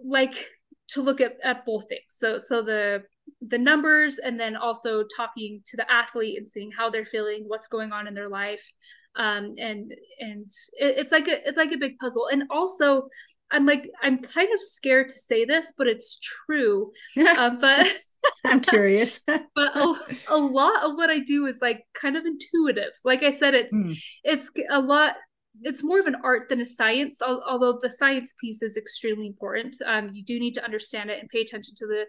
like 0.04 0.50
to 0.90 1.02
look 1.02 1.22
at, 1.22 1.34
at 1.44 1.66
both 1.66 1.88
things. 1.88 2.04
So 2.10 2.38
so 2.38 2.62
the 2.62 3.04
the 3.42 3.58
numbers 3.58 4.18
and 4.20 4.40
then 4.40 4.56
also 4.56 5.04
talking 5.16 5.62
to 5.68 5.78
the 5.78 5.90
athlete 5.92 6.38
and 6.38 6.48
seeing 6.48 6.72
how 6.72 6.90
they're 6.90 7.06
feeling 7.06 7.44
what's 7.48 7.68
going 7.68 7.92
on 7.92 8.08
in 8.08 8.14
their 8.14 8.30
life. 8.30 8.72
Um, 9.16 9.56
and 9.58 9.92
and 10.20 10.50
it, 10.74 10.98
it's 10.98 11.12
like 11.12 11.28
a 11.28 11.48
it's 11.48 11.58
like 11.58 11.72
a 11.72 11.78
big 11.78 11.98
puzzle. 11.98 12.28
And 12.32 12.44
also 12.50 13.08
i'm 13.52 13.66
like 13.66 13.90
i'm 14.02 14.18
kind 14.20 14.50
of 14.54 14.62
scared 14.62 15.10
to 15.10 15.20
say 15.20 15.46
this 15.46 15.74
but 15.78 15.88
it's 15.88 16.20
true 16.20 16.92
um, 17.38 17.58
but 17.60 17.88
i'm 18.46 18.60
curious. 18.60 19.20
but 19.28 19.76
a, 19.76 19.96
a, 20.30 20.38
lot 20.38 20.84
of 20.84 20.96
what 20.96 21.10
i 21.10 21.20
do 21.20 21.46
is 21.46 21.60
like 21.62 21.86
kind 21.94 22.18
of 22.18 22.26
intuitive. 22.26 22.92
Like 23.06 23.24
i 23.24 23.32
said 23.32 23.54
it's 23.54 23.76
mm. 23.76 23.96
it's 24.24 24.52
a 24.70 24.80
lot 24.80 25.16
it's 25.62 25.84
more 25.84 26.00
of 26.00 26.08
an 26.08 26.18
art 26.24 26.50
than 26.50 26.62
a 26.62 26.66
science 26.66 27.22
although 27.22 27.80
the 27.82 27.90
science 27.90 28.34
piece 28.40 28.62
is 28.62 28.78
extremely 28.78 29.28
important. 29.28 29.78
Um, 29.86 30.12
you 30.14 30.24
do 30.24 30.40
need 30.40 30.54
to 30.56 30.64
understand 30.64 31.10
it 31.10 31.20
and 31.20 31.30
pay 31.30 31.42
attention 31.42 31.74
to 31.78 31.88
the 31.88 32.06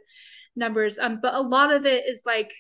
numbers. 0.55 0.99
Um, 0.99 1.21
but 1.23 1.35
a 1.35 1.41
lot 1.41 1.73
of 1.73 1.87
it 1.87 2.05
is 2.07 2.23
like 2.27 2.51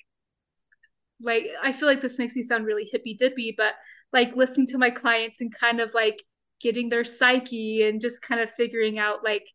like 1.20 1.46
i 1.62 1.72
feel 1.72 1.88
like 1.88 2.00
this 2.00 2.18
makes 2.18 2.36
me 2.36 2.42
sound 2.42 2.64
really 2.64 2.88
hippy 2.90 3.14
dippy 3.14 3.54
but 3.56 3.74
like 4.12 4.36
listening 4.36 4.66
to 4.66 4.78
my 4.78 4.90
clients 4.90 5.40
and 5.40 5.54
kind 5.54 5.80
of 5.80 5.92
like 5.94 6.22
getting 6.60 6.88
their 6.88 7.04
psyche 7.04 7.82
and 7.82 8.00
just 8.00 8.22
kind 8.22 8.40
of 8.40 8.50
figuring 8.52 8.98
out 8.98 9.24
like 9.24 9.46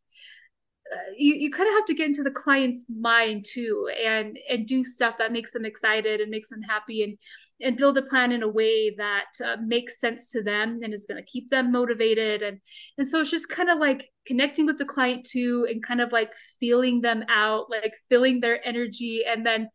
uh, 0.91 1.11
you, 1.17 1.35
you 1.35 1.49
kind 1.49 1.67
of 1.67 1.75
have 1.75 1.85
to 1.85 1.93
get 1.93 2.07
into 2.07 2.23
the 2.23 2.31
client's 2.31 2.85
mind 2.89 3.45
too 3.47 3.89
and 4.05 4.37
and 4.49 4.67
do 4.67 4.83
stuff 4.83 5.15
that 5.17 5.31
makes 5.31 5.53
them 5.53 5.65
excited 5.65 6.19
and 6.19 6.29
makes 6.29 6.49
them 6.49 6.61
happy 6.61 7.03
and 7.03 7.17
and 7.61 7.77
build 7.77 7.97
a 7.97 8.01
plan 8.03 8.31
in 8.31 8.43
a 8.43 8.47
way 8.47 8.93
that 8.95 9.27
uh, 9.43 9.55
makes 9.65 9.99
sense 9.99 10.31
to 10.31 10.43
them 10.43 10.81
and 10.83 10.93
is 10.93 11.05
going 11.07 11.21
to 11.23 11.31
keep 11.31 11.49
them 11.49 11.71
motivated. 11.71 12.41
And 12.41 12.59
and 12.97 13.07
so 13.07 13.21
it's 13.21 13.31
just 13.31 13.49
kind 13.49 13.69
of 13.69 13.79
like 13.79 14.09
connecting 14.25 14.65
with 14.65 14.77
the 14.77 14.85
client 14.85 15.25
too 15.25 15.67
and 15.69 15.83
kind 15.83 16.01
of 16.01 16.11
like 16.11 16.33
feeling 16.59 17.01
them 17.01 17.23
out 17.29 17.69
like 17.69 17.95
feeling 18.09 18.41
their 18.41 18.65
energy. 18.67 19.23
And 19.27 19.45
then 19.45 19.69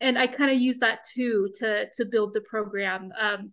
and 0.00 0.18
i 0.18 0.26
kind 0.26 0.50
of 0.50 0.58
use 0.58 0.78
that 0.78 1.00
too 1.12 1.48
to 1.54 1.86
to 1.94 2.04
build 2.04 2.34
the 2.34 2.40
program. 2.42 3.10
Um 3.20 3.52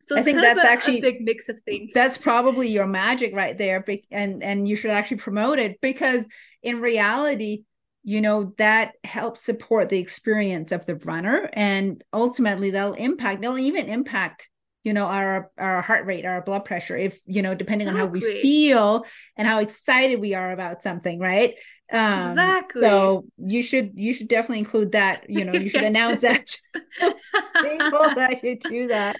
so 0.00 0.16
I 0.16 0.22
think 0.22 0.40
that's 0.40 0.64
a, 0.64 0.68
actually 0.68 0.98
a 0.98 1.02
big 1.02 1.20
mix 1.20 1.48
of 1.48 1.60
things. 1.60 1.92
That's 1.92 2.18
probably 2.18 2.68
your 2.68 2.86
magic 2.86 3.34
right 3.34 3.56
there, 3.56 3.84
and 4.10 4.42
and 4.42 4.66
you 4.66 4.76
should 4.76 4.90
actually 4.90 5.18
promote 5.18 5.58
it 5.58 5.80
because 5.80 6.26
in 6.62 6.80
reality, 6.80 7.64
you 8.02 8.20
know 8.20 8.54
that 8.58 8.92
helps 9.04 9.42
support 9.42 9.88
the 9.88 9.98
experience 9.98 10.72
of 10.72 10.86
the 10.86 10.96
runner, 10.96 11.50
and 11.52 12.02
ultimately 12.12 12.70
that'll 12.70 12.94
impact. 12.94 13.42
They'll 13.42 13.58
even 13.58 13.86
impact 13.86 14.48
you 14.82 14.94
know 14.94 15.06
our 15.06 15.50
our 15.58 15.82
heart 15.82 16.06
rate 16.06 16.24
our 16.24 16.40
blood 16.40 16.64
pressure 16.64 16.96
if 16.96 17.18
you 17.26 17.42
know 17.42 17.54
depending 17.54 17.88
exactly. 17.88 18.02
on 18.02 18.08
how 18.08 18.12
we 18.12 18.40
feel 18.40 19.04
and 19.36 19.46
how 19.46 19.60
excited 19.60 20.20
we 20.20 20.34
are 20.34 20.52
about 20.52 20.80
something 20.80 21.18
right 21.18 21.54
um, 21.92 22.28
exactly. 22.28 22.82
So 22.82 23.24
you 23.36 23.62
should 23.62 23.92
you 23.94 24.12
should 24.12 24.28
definitely 24.28 24.60
include 24.60 24.92
that. 24.92 25.28
You 25.28 25.44
know, 25.44 25.52
you 25.54 25.68
should 25.68 25.82
announce 25.92 26.22
that 26.22 26.46
people 27.02 28.14
that 28.14 28.40
you 28.42 28.58
do 28.58 28.88
that. 28.88 29.16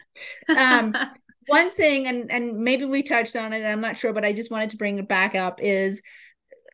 Um, 0.49 0.95
one 1.47 1.71
thing, 1.71 2.07
and 2.07 2.31
and 2.31 2.59
maybe 2.59 2.85
we 2.85 3.03
touched 3.03 3.37
on 3.37 3.53
it. 3.53 3.65
I'm 3.65 3.81
not 3.81 3.99
sure, 3.99 4.13
but 4.13 4.25
I 4.25 4.33
just 4.33 4.51
wanted 4.51 4.71
to 4.71 4.77
bring 4.77 4.99
it 4.99 5.09
back 5.09 5.35
up. 5.35 5.61
Is 5.63 6.01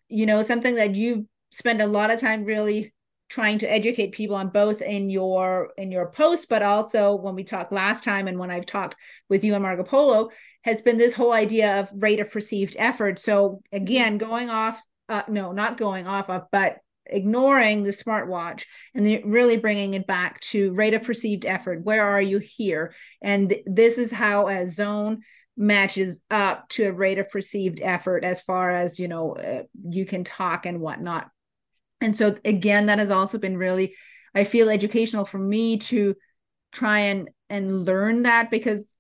you 0.09 0.27
know 0.27 0.43
something 0.43 0.75
that 0.75 0.95
you 0.95 1.27
spend 1.51 1.81
a 1.81 1.87
lot 1.87 2.11
of 2.11 2.21
time 2.21 2.45
really 2.45 2.93
trying 3.29 3.59
to 3.59 3.71
educate 3.71 4.13
people 4.13 4.37
on 4.37 4.51
both 4.51 4.83
in 4.83 5.11
your 5.11 5.71
in 5.77 5.91
your 5.91 6.11
post 6.11 6.49
but 6.49 6.63
also 6.63 7.17
when 7.17 7.35
we 7.35 7.43
talked 7.43 7.73
last 7.73 8.05
time 8.05 8.29
and 8.29 8.39
when 8.39 8.53
i've 8.53 8.67
talked 8.67 8.95
with 9.29 9.43
you 9.43 9.53
and 9.55 9.65
marco 9.65 9.83
polo 9.83 10.29
has 10.63 10.81
been 10.81 10.97
this 10.97 11.13
whole 11.13 11.33
idea 11.33 11.81
of 11.81 11.89
rate 11.93 12.21
of 12.21 12.31
perceived 12.31 12.77
effort 12.79 13.19
so 13.19 13.61
again 13.73 14.17
going 14.17 14.49
off 14.49 14.81
uh, 15.09 15.23
no, 15.29 15.53
not 15.53 15.77
going 15.77 16.07
off 16.07 16.29
of, 16.31 16.45
but 16.51 16.79
ignoring 17.09 17.85
the 17.85 17.91
smartwatch 17.91 18.65
and 18.95 19.33
really 19.33 19.57
bringing 19.57 19.95
it 19.95 20.07
back 20.07 20.41
to 20.41 20.73
rate 20.73 20.95
of 20.95 21.03
perceived 21.03 21.45
effort. 21.45 21.85
Where 21.85 22.05
are 22.05 22.23
you 22.23 22.39
here? 22.39 22.95
And 23.23 23.51
th- 23.51 23.63
this 23.67 23.99
is 23.99 24.11
how 24.11 24.49
a 24.49 24.69
zone 24.69 25.23
matches 25.57 26.21
up 26.31 26.69
to 26.69 26.85
a 26.85 26.93
rate 26.93 27.19
of 27.19 27.31
perceived 27.31 27.81
effort 27.81 28.25
as 28.25 28.41
far 28.43 28.71
as 28.71 28.99
you 28.99 29.09
know 29.09 29.37
uh, 29.37 29.63
you 29.89 30.05
can 30.05 30.25
talk 30.25 30.67
and 30.67 30.81
whatnot. 30.81 31.31
And 32.01 32.15
so 32.15 32.37
again, 32.45 32.87
that 32.87 32.99
has 32.99 33.11
also 33.11 33.39
been 33.39 33.57
really, 33.57 33.95
I 34.35 34.45
feel 34.45 34.69
educational 34.69 35.25
for 35.25 35.39
me 35.39 35.79
to 35.79 36.15
try 36.73 36.99
and 37.01 37.31
and 37.49 37.87
learn 37.87 38.25
that 38.25 38.51
because, 38.51 38.93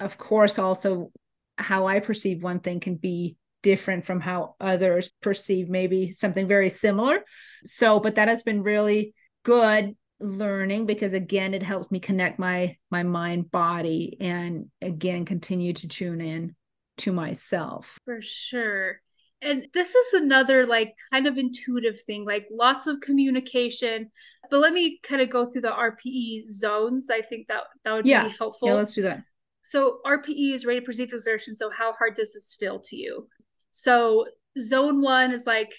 of 0.00 0.18
course, 0.18 0.58
also 0.58 1.10
how 1.56 1.86
I 1.86 2.00
perceive 2.00 2.42
one 2.42 2.60
thing 2.60 2.80
can 2.80 2.96
be 2.96 3.36
different 3.64 4.06
from 4.06 4.20
how 4.20 4.54
others 4.60 5.10
perceive 5.22 5.68
maybe 5.68 6.12
something 6.12 6.46
very 6.46 6.70
similar. 6.70 7.24
So, 7.64 7.98
but 7.98 8.14
that 8.14 8.28
has 8.28 8.44
been 8.44 8.62
really 8.62 9.14
good 9.42 9.96
learning 10.20 10.86
because 10.86 11.12
again 11.12 11.54
it 11.54 11.62
helps 11.62 11.90
me 11.90 11.98
connect 11.98 12.38
my 12.38 12.76
my 12.90 13.02
mind 13.02 13.50
body 13.50 14.16
and 14.20 14.66
again 14.80 15.24
continue 15.24 15.72
to 15.72 15.88
tune 15.88 16.20
in 16.20 16.54
to 16.98 17.10
myself. 17.10 17.98
For 18.04 18.20
sure. 18.20 19.00
And 19.42 19.66
this 19.74 19.94
is 19.94 20.14
another 20.14 20.64
like 20.64 20.94
kind 21.12 21.26
of 21.26 21.36
intuitive 21.36 22.00
thing 22.00 22.24
like 22.24 22.46
lots 22.50 22.86
of 22.86 23.00
communication. 23.00 24.10
But 24.50 24.60
let 24.60 24.72
me 24.72 25.00
kind 25.02 25.20
of 25.20 25.30
go 25.30 25.50
through 25.50 25.62
the 25.62 25.70
rpe 25.70 26.46
zones. 26.46 27.08
I 27.10 27.22
think 27.22 27.48
that 27.48 27.64
that 27.84 27.92
would 27.94 28.06
yeah. 28.06 28.28
be 28.28 28.34
helpful. 28.38 28.68
yeah 28.68 28.74
let's 28.74 28.94
do 28.94 29.02
that. 29.02 29.20
So 29.62 30.00
rpe 30.06 30.54
is 30.54 30.66
rate 30.66 30.78
of 30.78 30.84
perceived 30.84 31.14
exertion. 31.14 31.54
So 31.54 31.70
how 31.70 31.94
hard 31.94 32.14
does 32.14 32.34
this 32.34 32.54
feel 32.58 32.78
to 32.80 32.96
you 32.96 33.28
so 33.74 34.26
zone 34.60 35.02
one 35.02 35.32
is 35.32 35.48
like 35.48 35.74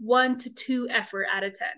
one 0.00 0.38
to 0.38 0.52
two 0.52 0.88
effort 0.90 1.26
out 1.32 1.44
of 1.44 1.54
10. 1.54 1.68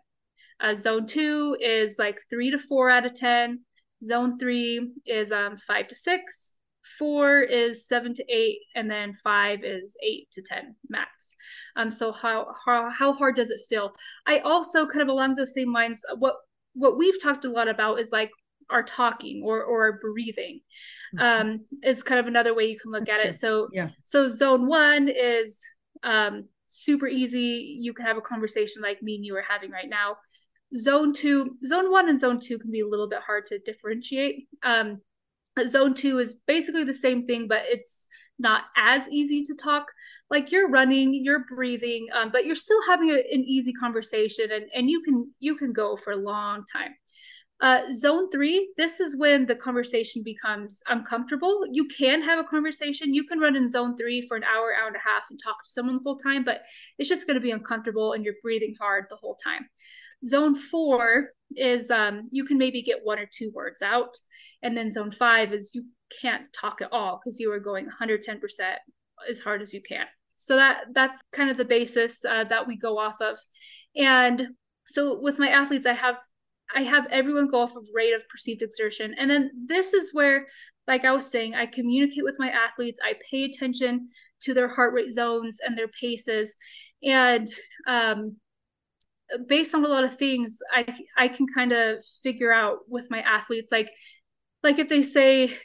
Uh, 0.58 0.74
zone 0.74 1.06
two 1.06 1.54
is 1.60 1.98
like 1.98 2.18
three 2.30 2.50
to 2.50 2.58
four 2.58 2.88
out 2.88 3.04
of 3.04 3.12
10. 3.12 3.60
Zone 4.02 4.38
three 4.38 4.90
is 5.04 5.30
um, 5.32 5.58
five 5.58 5.86
to 5.88 5.94
six, 5.94 6.54
four 6.98 7.40
is 7.40 7.86
seven 7.86 8.14
to 8.14 8.24
eight, 8.32 8.60
and 8.74 8.90
then 8.90 9.12
five 9.12 9.62
is 9.62 9.98
eight 10.02 10.30
to 10.32 10.40
10 10.40 10.76
max. 10.88 11.36
Um, 11.76 11.90
so 11.90 12.10
how, 12.10 12.54
how, 12.64 12.88
how 12.88 13.12
hard 13.12 13.36
does 13.36 13.50
it 13.50 13.60
feel? 13.68 13.92
I 14.26 14.38
also 14.38 14.86
kind 14.86 15.02
of 15.02 15.08
along 15.08 15.36
those 15.36 15.52
same 15.52 15.74
lines, 15.74 16.02
what, 16.18 16.36
what 16.72 16.96
we've 16.96 17.22
talked 17.22 17.44
a 17.44 17.50
lot 17.50 17.68
about 17.68 18.00
is 18.00 18.12
like 18.12 18.30
our 18.70 18.82
talking 18.82 19.42
or, 19.44 19.62
or 19.62 19.82
our 19.82 19.98
breathing 20.00 20.60
mm-hmm. 21.14 21.48
um, 21.48 21.60
is 21.82 22.02
kind 22.02 22.20
of 22.20 22.26
another 22.26 22.54
way 22.54 22.64
you 22.64 22.78
can 22.78 22.92
look 22.92 23.06
That's 23.06 23.18
at 23.18 23.22
true. 23.22 23.30
it. 23.30 23.34
So, 23.34 23.68
yeah. 23.72 23.90
So 24.04 24.28
zone 24.28 24.66
one 24.66 25.08
is 25.08 25.60
um, 26.02 26.44
super 26.68 27.06
easy. 27.06 27.78
You 27.80 27.92
can 27.92 28.06
have 28.06 28.16
a 28.16 28.22
conversation 28.22 28.82
like 28.82 29.02
me 29.02 29.16
and 29.16 29.24
you 29.24 29.36
are 29.36 29.44
having 29.48 29.70
right 29.70 29.88
now. 29.88 30.16
Zone 30.74 31.12
two, 31.12 31.56
zone 31.64 31.90
one 31.90 32.08
and 32.08 32.20
zone 32.20 32.38
two 32.40 32.58
can 32.58 32.70
be 32.70 32.80
a 32.80 32.86
little 32.86 33.08
bit 33.08 33.20
hard 33.26 33.46
to 33.46 33.58
differentiate. 33.58 34.46
Um, 34.62 35.00
zone 35.66 35.94
two 35.94 36.18
is 36.18 36.40
basically 36.46 36.84
the 36.84 36.94
same 36.94 37.26
thing, 37.26 37.48
but 37.48 37.62
it's 37.64 38.08
not 38.38 38.64
as 38.76 39.08
easy 39.08 39.42
to 39.42 39.54
talk. 39.54 39.86
Like 40.30 40.52
you're 40.52 40.68
running, 40.68 41.12
you're 41.12 41.44
breathing, 41.52 42.06
um, 42.14 42.30
but 42.30 42.46
you're 42.46 42.54
still 42.54 42.80
having 42.88 43.10
a, 43.10 43.14
an 43.14 43.44
easy 43.46 43.72
conversation, 43.72 44.46
and 44.52 44.66
and 44.72 44.88
you 44.88 45.02
can 45.02 45.28
you 45.40 45.56
can 45.56 45.72
go 45.72 45.96
for 45.96 46.12
a 46.12 46.16
long 46.16 46.64
time. 46.72 46.94
Uh, 47.60 47.82
zone 47.92 48.30
three, 48.30 48.72
this 48.78 49.00
is 49.00 49.18
when 49.18 49.44
the 49.44 49.54
conversation 49.54 50.22
becomes 50.22 50.82
uncomfortable. 50.88 51.64
You 51.70 51.86
can 51.88 52.22
have 52.22 52.38
a 52.38 52.44
conversation. 52.44 53.12
You 53.12 53.24
can 53.24 53.38
run 53.38 53.54
in 53.54 53.68
zone 53.68 53.96
three 53.96 54.22
for 54.22 54.36
an 54.36 54.44
hour, 54.44 54.72
hour 54.74 54.86
and 54.86 54.96
a 54.96 55.08
half 55.08 55.24
and 55.30 55.38
talk 55.38 55.62
to 55.64 55.70
someone 55.70 55.96
the 55.96 56.02
whole 56.02 56.16
time, 56.16 56.42
but 56.42 56.62
it's 56.98 57.08
just 57.08 57.26
going 57.26 57.34
to 57.34 57.40
be 57.40 57.50
uncomfortable 57.50 58.14
and 58.14 58.24
you're 58.24 58.34
breathing 58.42 58.74
hard 58.80 59.04
the 59.10 59.16
whole 59.16 59.36
time. 59.36 59.68
Zone 60.24 60.54
four 60.54 61.30
is 61.56 61.90
um, 61.90 62.28
you 62.30 62.44
can 62.44 62.56
maybe 62.56 62.82
get 62.82 63.00
one 63.04 63.18
or 63.18 63.28
two 63.30 63.50
words 63.54 63.82
out. 63.82 64.16
And 64.62 64.74
then 64.74 64.90
zone 64.90 65.10
five 65.10 65.52
is 65.52 65.74
you 65.74 65.84
can't 66.20 66.50
talk 66.52 66.80
at 66.80 66.92
all 66.92 67.20
because 67.22 67.40
you 67.40 67.52
are 67.52 67.60
going 67.60 67.86
110% 67.86 68.38
as 69.28 69.40
hard 69.40 69.60
as 69.60 69.74
you 69.74 69.82
can. 69.82 70.06
So 70.36 70.56
that 70.56 70.84
that's 70.94 71.20
kind 71.32 71.50
of 71.50 71.58
the 71.58 71.66
basis 71.66 72.24
uh, 72.24 72.44
that 72.44 72.66
we 72.66 72.76
go 72.76 72.98
off 72.98 73.20
of. 73.20 73.38
And 73.94 74.48
so 74.86 75.20
with 75.20 75.38
my 75.38 75.48
athletes, 75.48 75.86
I 75.86 75.92
have 75.92 76.16
I 76.74 76.82
have 76.82 77.06
everyone 77.10 77.48
go 77.48 77.60
off 77.60 77.76
of 77.76 77.88
rate 77.94 78.14
of 78.14 78.28
perceived 78.28 78.62
exertion. 78.62 79.14
And 79.18 79.30
then 79.30 79.50
this 79.66 79.92
is 79.92 80.14
where, 80.14 80.46
like 80.86 81.04
I 81.04 81.12
was 81.12 81.30
saying, 81.30 81.54
I 81.54 81.66
communicate 81.66 82.24
with 82.24 82.38
my 82.38 82.50
athletes, 82.50 83.00
I 83.02 83.14
pay 83.30 83.44
attention 83.44 84.08
to 84.42 84.54
their 84.54 84.68
heart 84.68 84.94
rate 84.94 85.10
zones 85.10 85.58
and 85.64 85.76
their 85.76 85.88
paces. 85.88 86.56
And 87.02 87.48
um, 87.86 88.36
based 89.46 89.74
on 89.74 89.84
a 89.84 89.88
lot 89.88 90.04
of 90.04 90.16
things, 90.16 90.58
I 90.72 90.86
I 91.16 91.28
can 91.28 91.46
kind 91.46 91.72
of 91.72 92.04
figure 92.22 92.52
out 92.52 92.78
with 92.88 93.10
my 93.10 93.20
athletes, 93.20 93.70
like 93.72 93.90
like 94.62 94.78
if 94.78 94.88
they 94.88 95.02
say, 95.02 95.56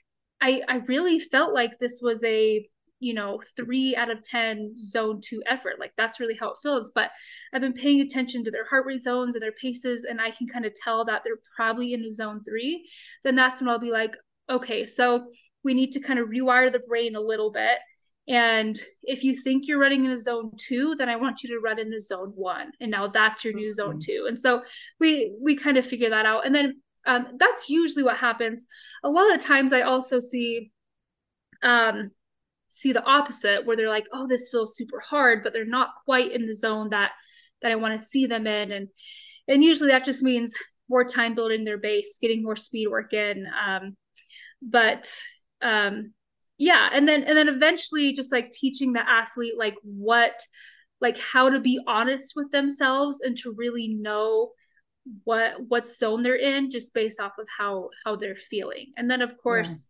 I 0.41 0.61
I 0.67 0.77
really 0.87 1.19
felt 1.19 1.53
like 1.53 1.79
this 1.79 1.99
was 2.01 2.23
a 2.23 2.67
you 3.05 3.13
know, 3.13 3.39
three 3.55 3.95
out 3.95 4.09
of 4.09 4.23
10 4.23 4.73
zone 4.79 5.21
two 5.23 5.43
effort. 5.45 5.79
Like 5.79 5.93
that's 5.95 6.19
really 6.19 6.35
how 6.35 6.49
it 6.49 6.57
feels. 6.63 6.91
But 6.95 7.11
I've 7.53 7.61
been 7.61 7.71
paying 7.71 8.01
attention 8.01 8.43
to 8.43 8.49
their 8.49 8.65
heart 8.65 8.87
rate 8.87 8.99
zones 9.01 9.35
and 9.35 9.43
their 9.43 9.51
paces, 9.51 10.05
and 10.05 10.19
I 10.19 10.31
can 10.31 10.47
kind 10.47 10.65
of 10.65 10.73
tell 10.73 11.05
that 11.05 11.21
they're 11.23 11.37
probably 11.55 11.93
in 11.93 12.01
a 12.01 12.11
zone 12.11 12.43
three. 12.43 12.89
Then 13.23 13.35
that's 13.35 13.61
when 13.61 13.69
I'll 13.69 13.77
be 13.77 13.91
like, 13.91 14.17
okay, 14.49 14.85
so 14.85 15.27
we 15.63 15.75
need 15.75 15.91
to 15.91 15.99
kind 15.99 16.17
of 16.17 16.29
rewire 16.29 16.71
the 16.71 16.79
brain 16.79 17.15
a 17.15 17.21
little 17.21 17.51
bit. 17.51 17.77
And 18.27 18.75
if 19.03 19.23
you 19.23 19.37
think 19.37 19.67
you're 19.67 19.79
running 19.79 20.03
in 20.03 20.09
a 20.09 20.17
zone 20.17 20.53
two, 20.57 20.95
then 20.97 21.07
I 21.07 21.15
want 21.15 21.43
you 21.43 21.49
to 21.49 21.59
run 21.59 21.77
in 21.77 21.93
a 21.93 22.01
zone 22.01 22.31
one. 22.33 22.71
And 22.81 22.89
now 22.89 23.05
that's 23.05 23.45
your 23.45 23.53
new 23.53 23.69
mm-hmm. 23.69 23.73
zone 23.73 23.99
two. 23.99 24.25
And 24.27 24.39
so 24.39 24.63
we 24.99 25.35
we 25.39 25.55
kind 25.55 25.77
of 25.77 25.85
figure 25.85 26.09
that 26.09 26.25
out. 26.25 26.43
And 26.43 26.55
then 26.55 26.81
um, 27.05 27.27
that's 27.37 27.69
usually 27.69 28.01
what 28.01 28.17
happens. 28.17 28.65
A 29.03 29.11
lot 29.11 29.31
of 29.35 29.41
times 29.41 29.73
I 29.73 29.81
also 29.81 30.19
see 30.19 30.71
um, 31.61 32.09
see 32.75 32.93
the 32.93 33.03
opposite 33.03 33.65
where 33.65 33.75
they're 33.75 33.89
like 33.89 34.07
oh 34.13 34.27
this 34.27 34.49
feels 34.49 34.75
super 34.75 34.99
hard 34.99 35.43
but 35.43 35.53
they're 35.53 35.65
not 35.65 35.95
quite 36.03 36.31
in 36.31 36.45
the 36.45 36.55
zone 36.55 36.89
that 36.89 37.11
that 37.61 37.71
i 37.71 37.75
want 37.75 37.97
to 37.97 38.05
see 38.05 38.25
them 38.25 38.47
in. 38.47 38.71
And 38.71 38.87
and 39.47 39.63
usually 39.63 39.89
that 39.89 40.03
just 40.03 40.23
means 40.23 40.57
more 40.89 41.03
time 41.03 41.35
building 41.35 41.63
their 41.63 41.77
base 41.77 42.19
getting 42.21 42.43
more 42.43 42.55
speed 42.55 42.87
work 42.87 43.13
in 43.13 43.47
um, 43.65 43.95
but 44.61 45.11
um, 45.61 46.13
yeah 46.57 46.89
and 46.93 47.07
then 47.07 47.23
and 47.23 47.37
then 47.37 47.49
eventually 47.49 48.13
just 48.13 48.31
like 48.31 48.51
teaching 48.51 48.93
the 48.93 49.09
athlete 49.09 49.53
like 49.57 49.75
what 49.83 50.39
like 51.01 51.17
how 51.17 51.49
to 51.49 51.59
be 51.59 51.79
honest 51.87 52.33
with 52.35 52.51
themselves 52.51 53.21
and 53.21 53.37
to 53.37 53.53
really 53.57 53.87
know 53.87 54.51
what 55.23 55.53
what 55.67 55.87
zone 55.87 56.23
they're 56.23 56.35
in 56.35 56.71
just 56.71 56.93
based 56.93 57.19
off 57.19 57.33
of 57.37 57.47
how 57.57 57.89
how 58.03 58.15
they're 58.15 58.35
feeling. 58.35 58.91
And 58.97 59.09
then 59.09 59.21
of 59.21 59.37
course 59.37 59.87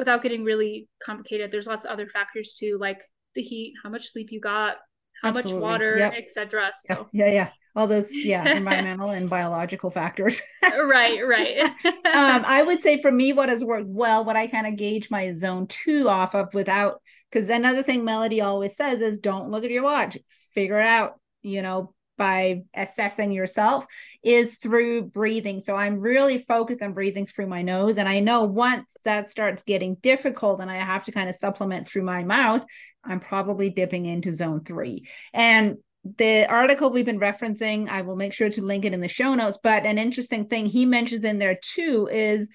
without 0.00 0.22
getting 0.22 0.42
really 0.44 0.88
complicated, 1.04 1.52
there's 1.52 1.66
lots 1.66 1.84
of 1.84 1.90
other 1.90 2.08
factors 2.08 2.56
too, 2.58 2.78
like 2.80 3.02
the 3.34 3.42
heat, 3.42 3.74
how 3.84 3.90
much 3.90 4.10
sleep 4.10 4.32
you 4.32 4.40
got, 4.40 4.78
how 5.22 5.28
Absolutely. 5.28 5.52
much 5.52 5.62
water, 5.62 5.96
yep. 5.98 6.14
etc. 6.16 6.72
So 6.80 7.06
yeah, 7.12 7.26
yeah, 7.26 7.32
yeah, 7.32 7.48
all 7.76 7.86
those 7.86 8.10
yeah 8.10 8.48
environmental 8.56 9.10
and 9.10 9.28
biological 9.28 9.90
factors. 9.90 10.40
right, 10.62 11.20
right. 11.28 11.60
um, 11.84 12.44
I 12.46 12.62
would 12.66 12.82
say 12.82 13.00
for 13.02 13.12
me, 13.12 13.34
what 13.34 13.50
has 13.50 13.62
worked 13.62 13.88
well, 13.88 14.24
what 14.24 14.36
I 14.36 14.46
kind 14.46 14.66
of 14.66 14.76
gauge 14.76 15.10
my 15.10 15.34
zone 15.34 15.66
two 15.66 16.08
off 16.08 16.34
of 16.34 16.48
without, 16.54 17.02
because 17.30 17.50
another 17.50 17.82
thing 17.82 18.02
Melody 18.02 18.40
always 18.40 18.74
says 18.74 19.02
is 19.02 19.18
don't 19.18 19.50
look 19.50 19.64
at 19.64 19.70
your 19.70 19.84
watch, 19.84 20.16
figure 20.54 20.80
it 20.80 20.86
out. 20.86 21.20
You 21.42 21.60
know, 21.60 21.94
by 22.20 22.60
assessing 22.74 23.32
yourself 23.32 23.86
is 24.22 24.56
through 24.56 25.00
breathing. 25.00 25.58
So 25.58 25.74
I'm 25.74 25.98
really 25.98 26.44
focused 26.46 26.82
on 26.82 26.92
breathing 26.92 27.24
through 27.24 27.46
my 27.46 27.62
nose. 27.62 27.96
And 27.96 28.06
I 28.06 28.20
know 28.20 28.44
once 28.44 28.94
that 29.04 29.30
starts 29.30 29.62
getting 29.62 29.94
difficult 29.94 30.60
and 30.60 30.70
I 30.70 30.76
have 30.76 31.04
to 31.04 31.12
kind 31.12 31.30
of 31.30 31.34
supplement 31.34 31.86
through 31.86 32.02
my 32.02 32.22
mouth, 32.22 32.62
I'm 33.02 33.20
probably 33.20 33.70
dipping 33.70 34.04
into 34.04 34.34
zone 34.34 34.62
three. 34.64 35.08
And 35.32 35.78
the 36.18 36.44
article 36.44 36.90
we've 36.90 37.06
been 37.06 37.18
referencing, 37.18 37.88
I 37.88 38.02
will 38.02 38.16
make 38.16 38.34
sure 38.34 38.50
to 38.50 38.62
link 38.62 38.84
it 38.84 38.92
in 38.92 39.00
the 39.00 39.08
show 39.08 39.34
notes. 39.34 39.58
But 39.62 39.86
an 39.86 39.96
interesting 39.96 40.46
thing 40.46 40.66
he 40.66 40.84
mentions 40.84 41.24
in 41.24 41.38
there 41.38 41.58
too 41.74 42.06
is 42.12 42.50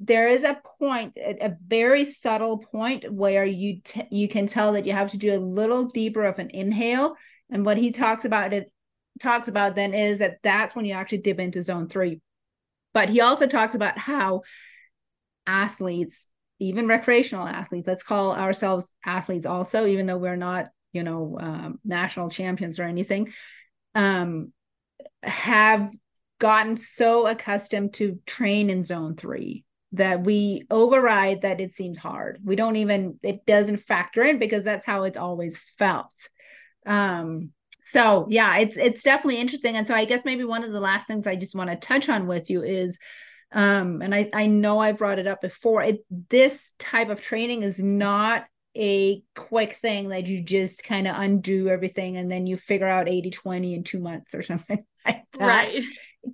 there 0.00 0.28
is 0.28 0.44
a 0.44 0.60
point 0.78 1.16
a 1.16 1.56
very 1.66 2.04
subtle 2.04 2.58
point 2.58 3.10
where 3.10 3.46
you 3.46 3.80
t- 3.82 4.06
you 4.10 4.28
can 4.28 4.46
tell 4.46 4.74
that 4.74 4.84
you 4.84 4.92
have 4.92 5.12
to 5.12 5.16
do 5.16 5.34
a 5.34 5.40
little 5.40 5.86
deeper 5.86 6.24
of 6.24 6.38
an 6.38 6.50
inhale 6.50 7.14
and 7.52 7.64
what 7.64 7.76
he 7.76 7.92
talks 7.92 8.24
about 8.24 8.52
it 8.52 8.72
talks 9.20 9.48
about 9.48 9.74
then 9.74 9.94
is 9.94 10.18
that 10.20 10.38
that's 10.42 10.74
when 10.74 10.84
you 10.84 10.94
actually 10.94 11.18
dip 11.18 11.38
into 11.38 11.62
zone 11.62 11.88
three. 11.88 12.20
But 12.94 13.08
he 13.08 13.20
also 13.20 13.46
talks 13.46 13.74
about 13.74 13.98
how 13.98 14.42
athletes, 15.46 16.28
even 16.58 16.86
recreational 16.86 17.46
athletes, 17.46 17.86
let's 17.86 18.02
call 18.02 18.34
ourselves 18.34 18.90
athletes 19.04 19.46
also, 19.46 19.86
even 19.86 20.06
though 20.06 20.18
we're 20.18 20.36
not, 20.36 20.66
you 20.92 21.02
know, 21.02 21.38
um, 21.40 21.80
national 21.84 22.30
champions 22.30 22.78
or 22.78 22.84
anything, 22.84 23.32
um, 23.94 24.52
have 25.22 25.90
gotten 26.38 26.76
so 26.76 27.26
accustomed 27.26 27.94
to 27.94 28.18
train 28.26 28.68
in 28.68 28.84
zone 28.84 29.16
three 29.16 29.64
that 29.92 30.22
we 30.22 30.64
override 30.70 31.42
that 31.42 31.60
it 31.60 31.72
seems 31.74 31.98
hard. 31.98 32.38
We 32.44 32.56
don't 32.56 32.76
even, 32.76 33.18
it 33.22 33.44
doesn't 33.46 33.78
factor 33.78 34.22
in 34.22 34.38
because 34.38 34.64
that's 34.64 34.86
how 34.86 35.04
it's 35.04 35.18
always 35.18 35.58
felt. 35.78 36.12
Um, 36.86 37.50
so 37.92 38.26
yeah 38.30 38.56
it's 38.56 38.76
it's 38.76 39.02
definitely 39.02 39.40
interesting. 39.40 39.76
And 39.76 39.86
so 39.86 39.94
i 39.94 40.04
guess 40.04 40.24
maybe 40.24 40.44
one 40.44 40.64
of 40.64 40.72
the 40.72 40.80
last 40.80 41.06
things 41.06 41.26
i 41.26 41.36
just 41.36 41.54
want 41.54 41.70
to 41.70 41.76
touch 41.76 42.08
on 42.08 42.26
with 42.26 42.50
you 42.50 42.62
is 42.62 42.98
um 43.52 44.00
and 44.00 44.14
i 44.14 44.30
i 44.32 44.46
know 44.46 44.78
i 44.78 44.92
brought 44.92 45.18
it 45.18 45.26
up 45.26 45.42
before 45.42 45.82
it 45.82 46.04
this 46.30 46.72
type 46.78 47.10
of 47.10 47.20
training 47.20 47.62
is 47.62 47.80
not 47.82 48.46
a 48.74 49.22
quick 49.36 49.74
thing 49.74 50.08
that 50.08 50.26
you 50.26 50.42
just 50.42 50.82
kind 50.84 51.06
of 51.06 51.14
undo 51.18 51.68
everything 51.68 52.16
and 52.16 52.30
then 52.30 52.46
you 52.46 52.56
figure 52.56 52.86
out 52.88 53.08
80 53.08 53.30
20 53.30 53.74
in 53.74 53.84
two 53.84 53.98
months 53.98 54.34
or 54.34 54.42
something 54.50 54.84
like 55.04 55.24
that. 55.38 55.40
Right. 55.40 55.84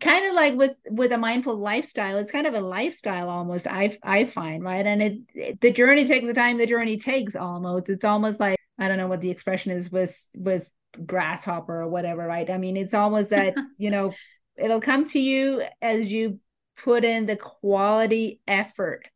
Kind 0.00 0.26
of 0.26 0.34
like 0.34 0.54
with 0.54 0.76
with 0.90 1.12
a 1.12 1.18
mindful 1.18 1.56
lifestyle 1.56 2.18
it's 2.18 2.30
kind 2.30 2.46
of 2.46 2.54
a 2.54 2.61
lifestyle 2.61 3.30
almost 3.30 3.66
i 3.66 3.98
i 4.02 4.26
find 4.26 4.62
right? 4.62 4.86
And 4.86 5.02
it, 5.02 5.18
it 5.34 5.61
the 5.61 5.72
journey 5.72 6.06
takes 6.06 6.26
the 6.26 6.34
time 6.34 6.59
the 6.59 6.66
journey 6.66 6.98
takes 6.98 7.34
almost. 7.34 7.88
It's 7.88 8.04
almost 8.04 8.38
like 8.38 8.59
i 8.78 8.86
don't 8.86 8.98
know 8.98 9.09
what 9.09 9.22
the 9.22 9.30
expression 9.30 9.72
is 9.72 9.90
with 9.90 10.16
with 10.36 10.70
grasshopper 11.07 11.82
or 11.82 11.88
whatever, 11.88 12.26
right? 12.26 12.49
I 12.49 12.59
mean, 12.59 12.76
it's 12.76 12.94
almost 12.94 13.30
that, 13.30 13.55
you 13.78 13.90
know, 13.90 14.12
it'll 14.57 14.80
come 14.80 15.05
to 15.07 15.18
you 15.18 15.62
as 15.80 16.11
you 16.11 16.40
put 16.76 17.05
in 17.05 17.26
the 17.26 17.36
quality 17.36 18.40
effort 18.46 19.07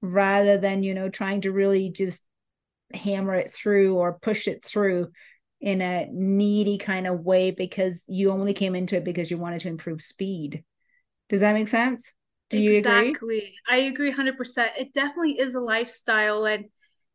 rather 0.00 0.58
than, 0.58 0.82
you 0.82 0.94
know, 0.94 1.08
trying 1.08 1.42
to 1.42 1.52
really 1.52 1.90
just 1.90 2.22
hammer 2.92 3.34
it 3.34 3.50
through 3.50 3.96
or 3.96 4.18
push 4.20 4.48
it 4.48 4.64
through 4.64 5.08
in 5.60 5.80
a 5.80 6.06
needy 6.12 6.78
kind 6.78 7.06
of 7.06 7.20
way 7.20 7.50
because 7.50 8.04
you 8.08 8.30
only 8.30 8.54
came 8.54 8.74
into 8.74 8.96
it 8.96 9.04
because 9.04 9.30
you 9.30 9.38
wanted 9.38 9.60
to 9.60 9.68
improve 9.68 10.02
speed. 10.02 10.62
Does 11.28 11.40
that 11.40 11.54
make 11.54 11.68
sense? 11.68 12.12
Do 12.50 12.58
you 12.58 12.72
exactly. 12.72 13.10
agree? 13.10 13.54
I 13.68 13.76
agree 13.78 14.10
100%. 14.10 14.70
It 14.78 14.92
definitely 14.92 15.38
is 15.38 15.54
a 15.54 15.60
lifestyle 15.60 16.44
and 16.44 16.66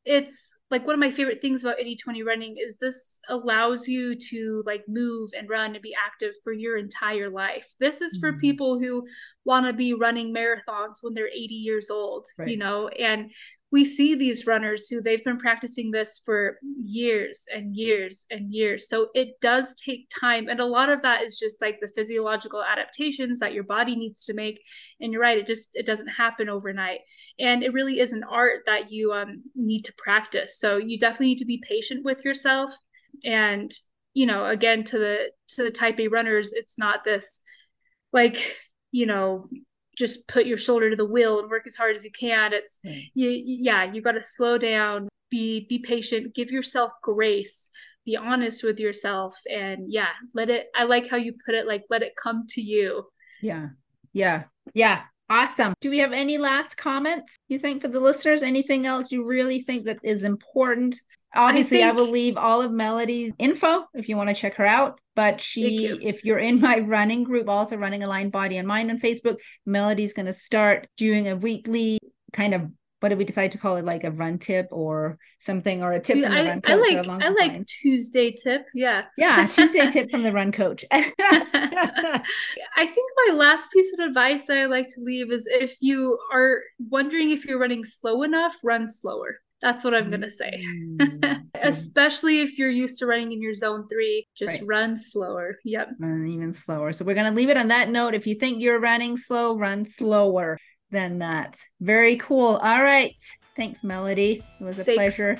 it's 0.03 0.53
like 0.71 0.85
one 0.85 0.95
of 0.95 0.99
my 0.99 1.11
favorite 1.11 1.41
things 1.41 1.63
about 1.63 1.77
80-20 1.77 2.25
running 2.25 2.55
is 2.57 2.79
this 2.79 3.19
allows 3.29 3.87
you 3.87 4.15
to 4.15 4.63
like 4.65 4.83
move 4.87 5.29
and 5.37 5.47
run 5.47 5.73
and 5.73 5.81
be 5.81 5.93
active 5.93 6.33
for 6.43 6.53
your 6.53 6.77
entire 6.77 7.29
life 7.29 7.67
this 7.79 8.01
is 8.01 8.17
for 8.17 8.31
mm-hmm. 8.31 8.39
people 8.39 8.79
who 8.79 9.05
want 9.45 9.67
to 9.67 9.73
be 9.73 9.93
running 9.93 10.33
marathons 10.33 10.95
when 11.01 11.13
they're 11.13 11.27
80 11.27 11.53
years 11.53 11.89
old 11.91 12.25
right. 12.39 12.47
you 12.47 12.57
know 12.57 12.87
and 12.87 13.31
we 13.71 13.85
see 13.85 14.15
these 14.15 14.45
runners 14.45 14.87
who 14.89 15.01
they've 15.01 15.23
been 15.23 15.37
practicing 15.37 15.91
this 15.91 16.21
for 16.25 16.57
years 16.83 17.47
and 17.53 17.73
years 17.73 18.25
and 18.29 18.53
years. 18.53 18.89
So 18.89 19.07
it 19.13 19.39
does 19.39 19.75
take 19.75 20.09
time. 20.09 20.49
And 20.49 20.59
a 20.59 20.65
lot 20.65 20.89
of 20.89 21.01
that 21.03 21.23
is 21.23 21.39
just 21.39 21.61
like 21.61 21.79
the 21.79 21.87
physiological 21.87 22.61
adaptations 22.61 23.39
that 23.39 23.53
your 23.53 23.63
body 23.63 23.95
needs 23.95 24.25
to 24.25 24.33
make. 24.33 24.61
And 24.99 25.13
you're 25.13 25.21
right, 25.21 25.37
it 25.37 25.47
just 25.47 25.71
it 25.75 25.85
doesn't 25.85 26.07
happen 26.07 26.49
overnight. 26.49 26.99
And 27.39 27.63
it 27.63 27.73
really 27.73 27.99
is 27.99 28.11
an 28.11 28.25
art 28.29 28.63
that 28.65 28.91
you 28.91 29.13
um, 29.13 29.43
need 29.55 29.85
to 29.85 29.93
practice. 29.97 30.59
So 30.59 30.75
you 30.75 30.99
definitely 30.99 31.27
need 31.27 31.39
to 31.39 31.45
be 31.45 31.63
patient 31.65 32.03
with 32.03 32.25
yourself. 32.25 32.73
And, 33.23 33.71
you 34.13 34.25
know, 34.25 34.45
again 34.47 34.83
to 34.85 34.99
the 34.99 35.31
to 35.55 35.63
the 35.63 35.71
type 35.71 35.97
A 35.99 36.09
runners, 36.09 36.51
it's 36.51 36.77
not 36.77 37.05
this 37.05 37.41
like, 38.11 38.57
you 38.91 39.05
know, 39.05 39.47
just 39.97 40.27
put 40.27 40.45
your 40.45 40.57
shoulder 40.57 40.89
to 40.89 40.95
the 40.95 41.05
wheel 41.05 41.39
and 41.39 41.49
work 41.49 41.67
as 41.67 41.75
hard 41.75 41.95
as 41.95 42.03
you 42.03 42.11
can. 42.11 42.53
It's 42.53 42.79
mm. 42.85 43.03
you 43.13 43.29
yeah 43.29 43.91
you 43.91 44.01
got 44.01 44.13
to 44.13 44.23
slow 44.23 44.57
down 44.57 45.09
be 45.29 45.65
be 45.69 45.79
patient 45.79 46.35
give 46.35 46.51
yourself 46.51 46.91
grace 47.01 47.69
be 48.05 48.17
honest 48.17 48.63
with 48.63 48.79
yourself 48.79 49.37
and 49.49 49.91
yeah 49.91 50.09
let 50.33 50.49
it 50.49 50.67
i 50.75 50.83
like 50.83 51.07
how 51.07 51.17
you 51.17 51.33
put 51.45 51.55
it 51.55 51.67
like 51.67 51.83
let 51.89 52.01
it 52.01 52.15
come 52.21 52.45
to 52.49 52.61
you. 52.61 53.05
Yeah 53.41 53.69
yeah 54.13 54.43
yeah 54.73 55.03
awesome. 55.29 55.73
Do 55.79 55.89
we 55.89 55.99
have 55.99 56.11
any 56.11 56.37
last 56.37 56.75
comments 56.75 57.35
you 57.47 57.57
think 57.57 57.81
for 57.81 57.87
the 57.87 57.99
listeners? 57.99 58.43
Anything 58.43 58.85
else 58.85 59.11
you 59.11 59.25
really 59.25 59.61
think 59.61 59.85
that 59.85 59.99
is 60.03 60.23
important 60.23 60.99
obviously 61.33 61.83
I, 61.83 61.87
think, 61.87 61.99
I, 61.99 62.01
will 62.01 62.11
leave 62.11 62.37
all 62.37 62.61
of 62.61 62.71
melody's 62.71 63.33
info 63.39 63.85
if 63.93 64.09
you 64.09 64.17
want 64.17 64.29
to 64.29 64.35
check 64.35 64.55
her 64.55 64.65
out 64.65 64.99
but 65.15 65.39
she 65.41 65.87
if 66.01 66.23
you're 66.23 66.39
in 66.39 66.59
my 66.59 66.79
running 66.79 67.23
group 67.23 67.47
also 67.47 67.77
running 67.77 68.03
aligned 68.03 68.31
body 68.31 68.57
and 68.57 68.67
mind 68.67 68.91
on 68.91 68.99
facebook 68.99 69.37
melody's 69.65 70.13
going 70.13 70.25
to 70.25 70.33
start 70.33 70.87
doing 70.97 71.27
a 71.27 71.35
weekly 71.35 71.99
kind 72.33 72.53
of 72.53 72.69
what 73.01 73.09
did 73.09 73.17
we 73.17 73.25
decide 73.25 73.51
to 73.51 73.57
call 73.57 73.77
it 73.77 73.85
like 73.85 74.03
a 74.03 74.11
run 74.11 74.37
tip 74.37 74.67
or 74.71 75.17
something 75.39 75.81
or 75.81 75.91
a 75.93 75.99
tip 75.99 76.13
from 76.13 76.21
the 76.21 76.27
I, 76.29 76.47
run 76.47 76.61
coach 76.61 76.71
I 76.71 76.75
like 76.75 77.07
I 77.07 77.29
like 77.29 77.65
Tuesday 77.65 78.31
tip 78.31 78.65
yeah. 78.75 79.05
Yeah 79.17 79.47
Tuesday 79.51 79.89
tip 79.89 80.11
from 80.11 80.21
the 80.21 80.31
run 80.31 80.51
coach. 80.51 80.85
I 80.91 82.21
think 82.77 83.11
my 83.27 83.33
last 83.33 83.71
piece 83.71 83.91
of 83.93 84.05
advice 84.05 84.45
that 84.45 84.57
I 84.59 84.65
like 84.67 84.89
to 84.89 85.01
leave 85.01 85.31
is 85.31 85.47
if 85.47 85.77
you 85.81 86.19
are 86.31 86.61
wondering 86.89 87.31
if 87.31 87.43
you're 87.43 87.59
running 87.59 87.83
slow 87.83 88.21
enough 88.21 88.57
run 88.63 88.87
slower 88.87 89.39
that's 89.61 89.83
what 89.83 89.93
I'm 89.93 90.09
going 90.09 90.21
to 90.21 90.29
say. 90.29 90.63
Mm. 91.01 91.47
Especially 91.55 92.41
if 92.41 92.57
you're 92.57 92.69
used 92.69 92.99
to 92.99 93.05
running 93.05 93.31
in 93.31 93.41
your 93.41 93.53
zone 93.53 93.87
three, 93.87 94.27
just 94.35 94.59
right. 94.59 94.67
run 94.67 94.97
slower. 94.97 95.57
Yep. 95.63 95.89
Run 95.99 96.27
even 96.27 96.53
slower. 96.53 96.93
So 96.93 97.05
we're 97.05 97.13
going 97.13 97.27
to 97.27 97.35
leave 97.35 97.49
it 97.49 97.57
on 97.57 97.69
that 97.69 97.89
note. 97.89 98.13
If 98.13 98.27
you 98.27 98.35
think 98.35 98.61
you're 98.61 98.79
running 98.79 99.17
slow, 99.17 99.57
run 99.57 99.85
slower 99.85 100.57
than 100.91 101.19
that. 101.19 101.57
Very 101.79 102.17
cool. 102.17 102.57
All 102.57 102.83
right. 102.83 103.15
Thanks, 103.55 103.83
Melody. 103.83 104.43
It 104.59 104.63
was 104.63 104.79
a 104.79 104.83
Thanks. 104.83 104.97
pleasure. 104.97 105.37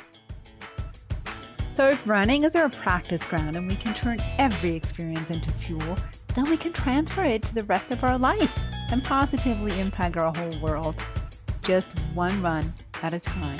So, 1.72 1.89
if 1.89 2.07
running 2.07 2.43
is 2.43 2.55
our 2.55 2.69
practice 2.69 3.26
ground 3.26 3.55
and 3.55 3.67
we 3.67 3.76
can 3.76 3.93
turn 3.93 4.19
every 4.38 4.76
experience 4.76 5.30
into 5.30 5.49
fuel, 5.51 5.97
then 6.36 6.49
we 6.49 6.57
can 6.57 6.74
transfer 6.74 7.24
it 7.24 7.43
to 7.43 7.55
the 7.55 7.63
rest 7.63 7.91
of 7.91 8.03
our 8.03 8.17
life 8.17 8.59
and 8.91 9.03
positively 9.03 9.80
impact 9.80 10.17
our 10.17 10.34
whole 10.36 10.59
world. 10.59 10.95
Just 11.61 11.97
one 12.13 12.41
run 12.41 12.74
at 13.03 13.13
a 13.13 13.19
time. 13.19 13.59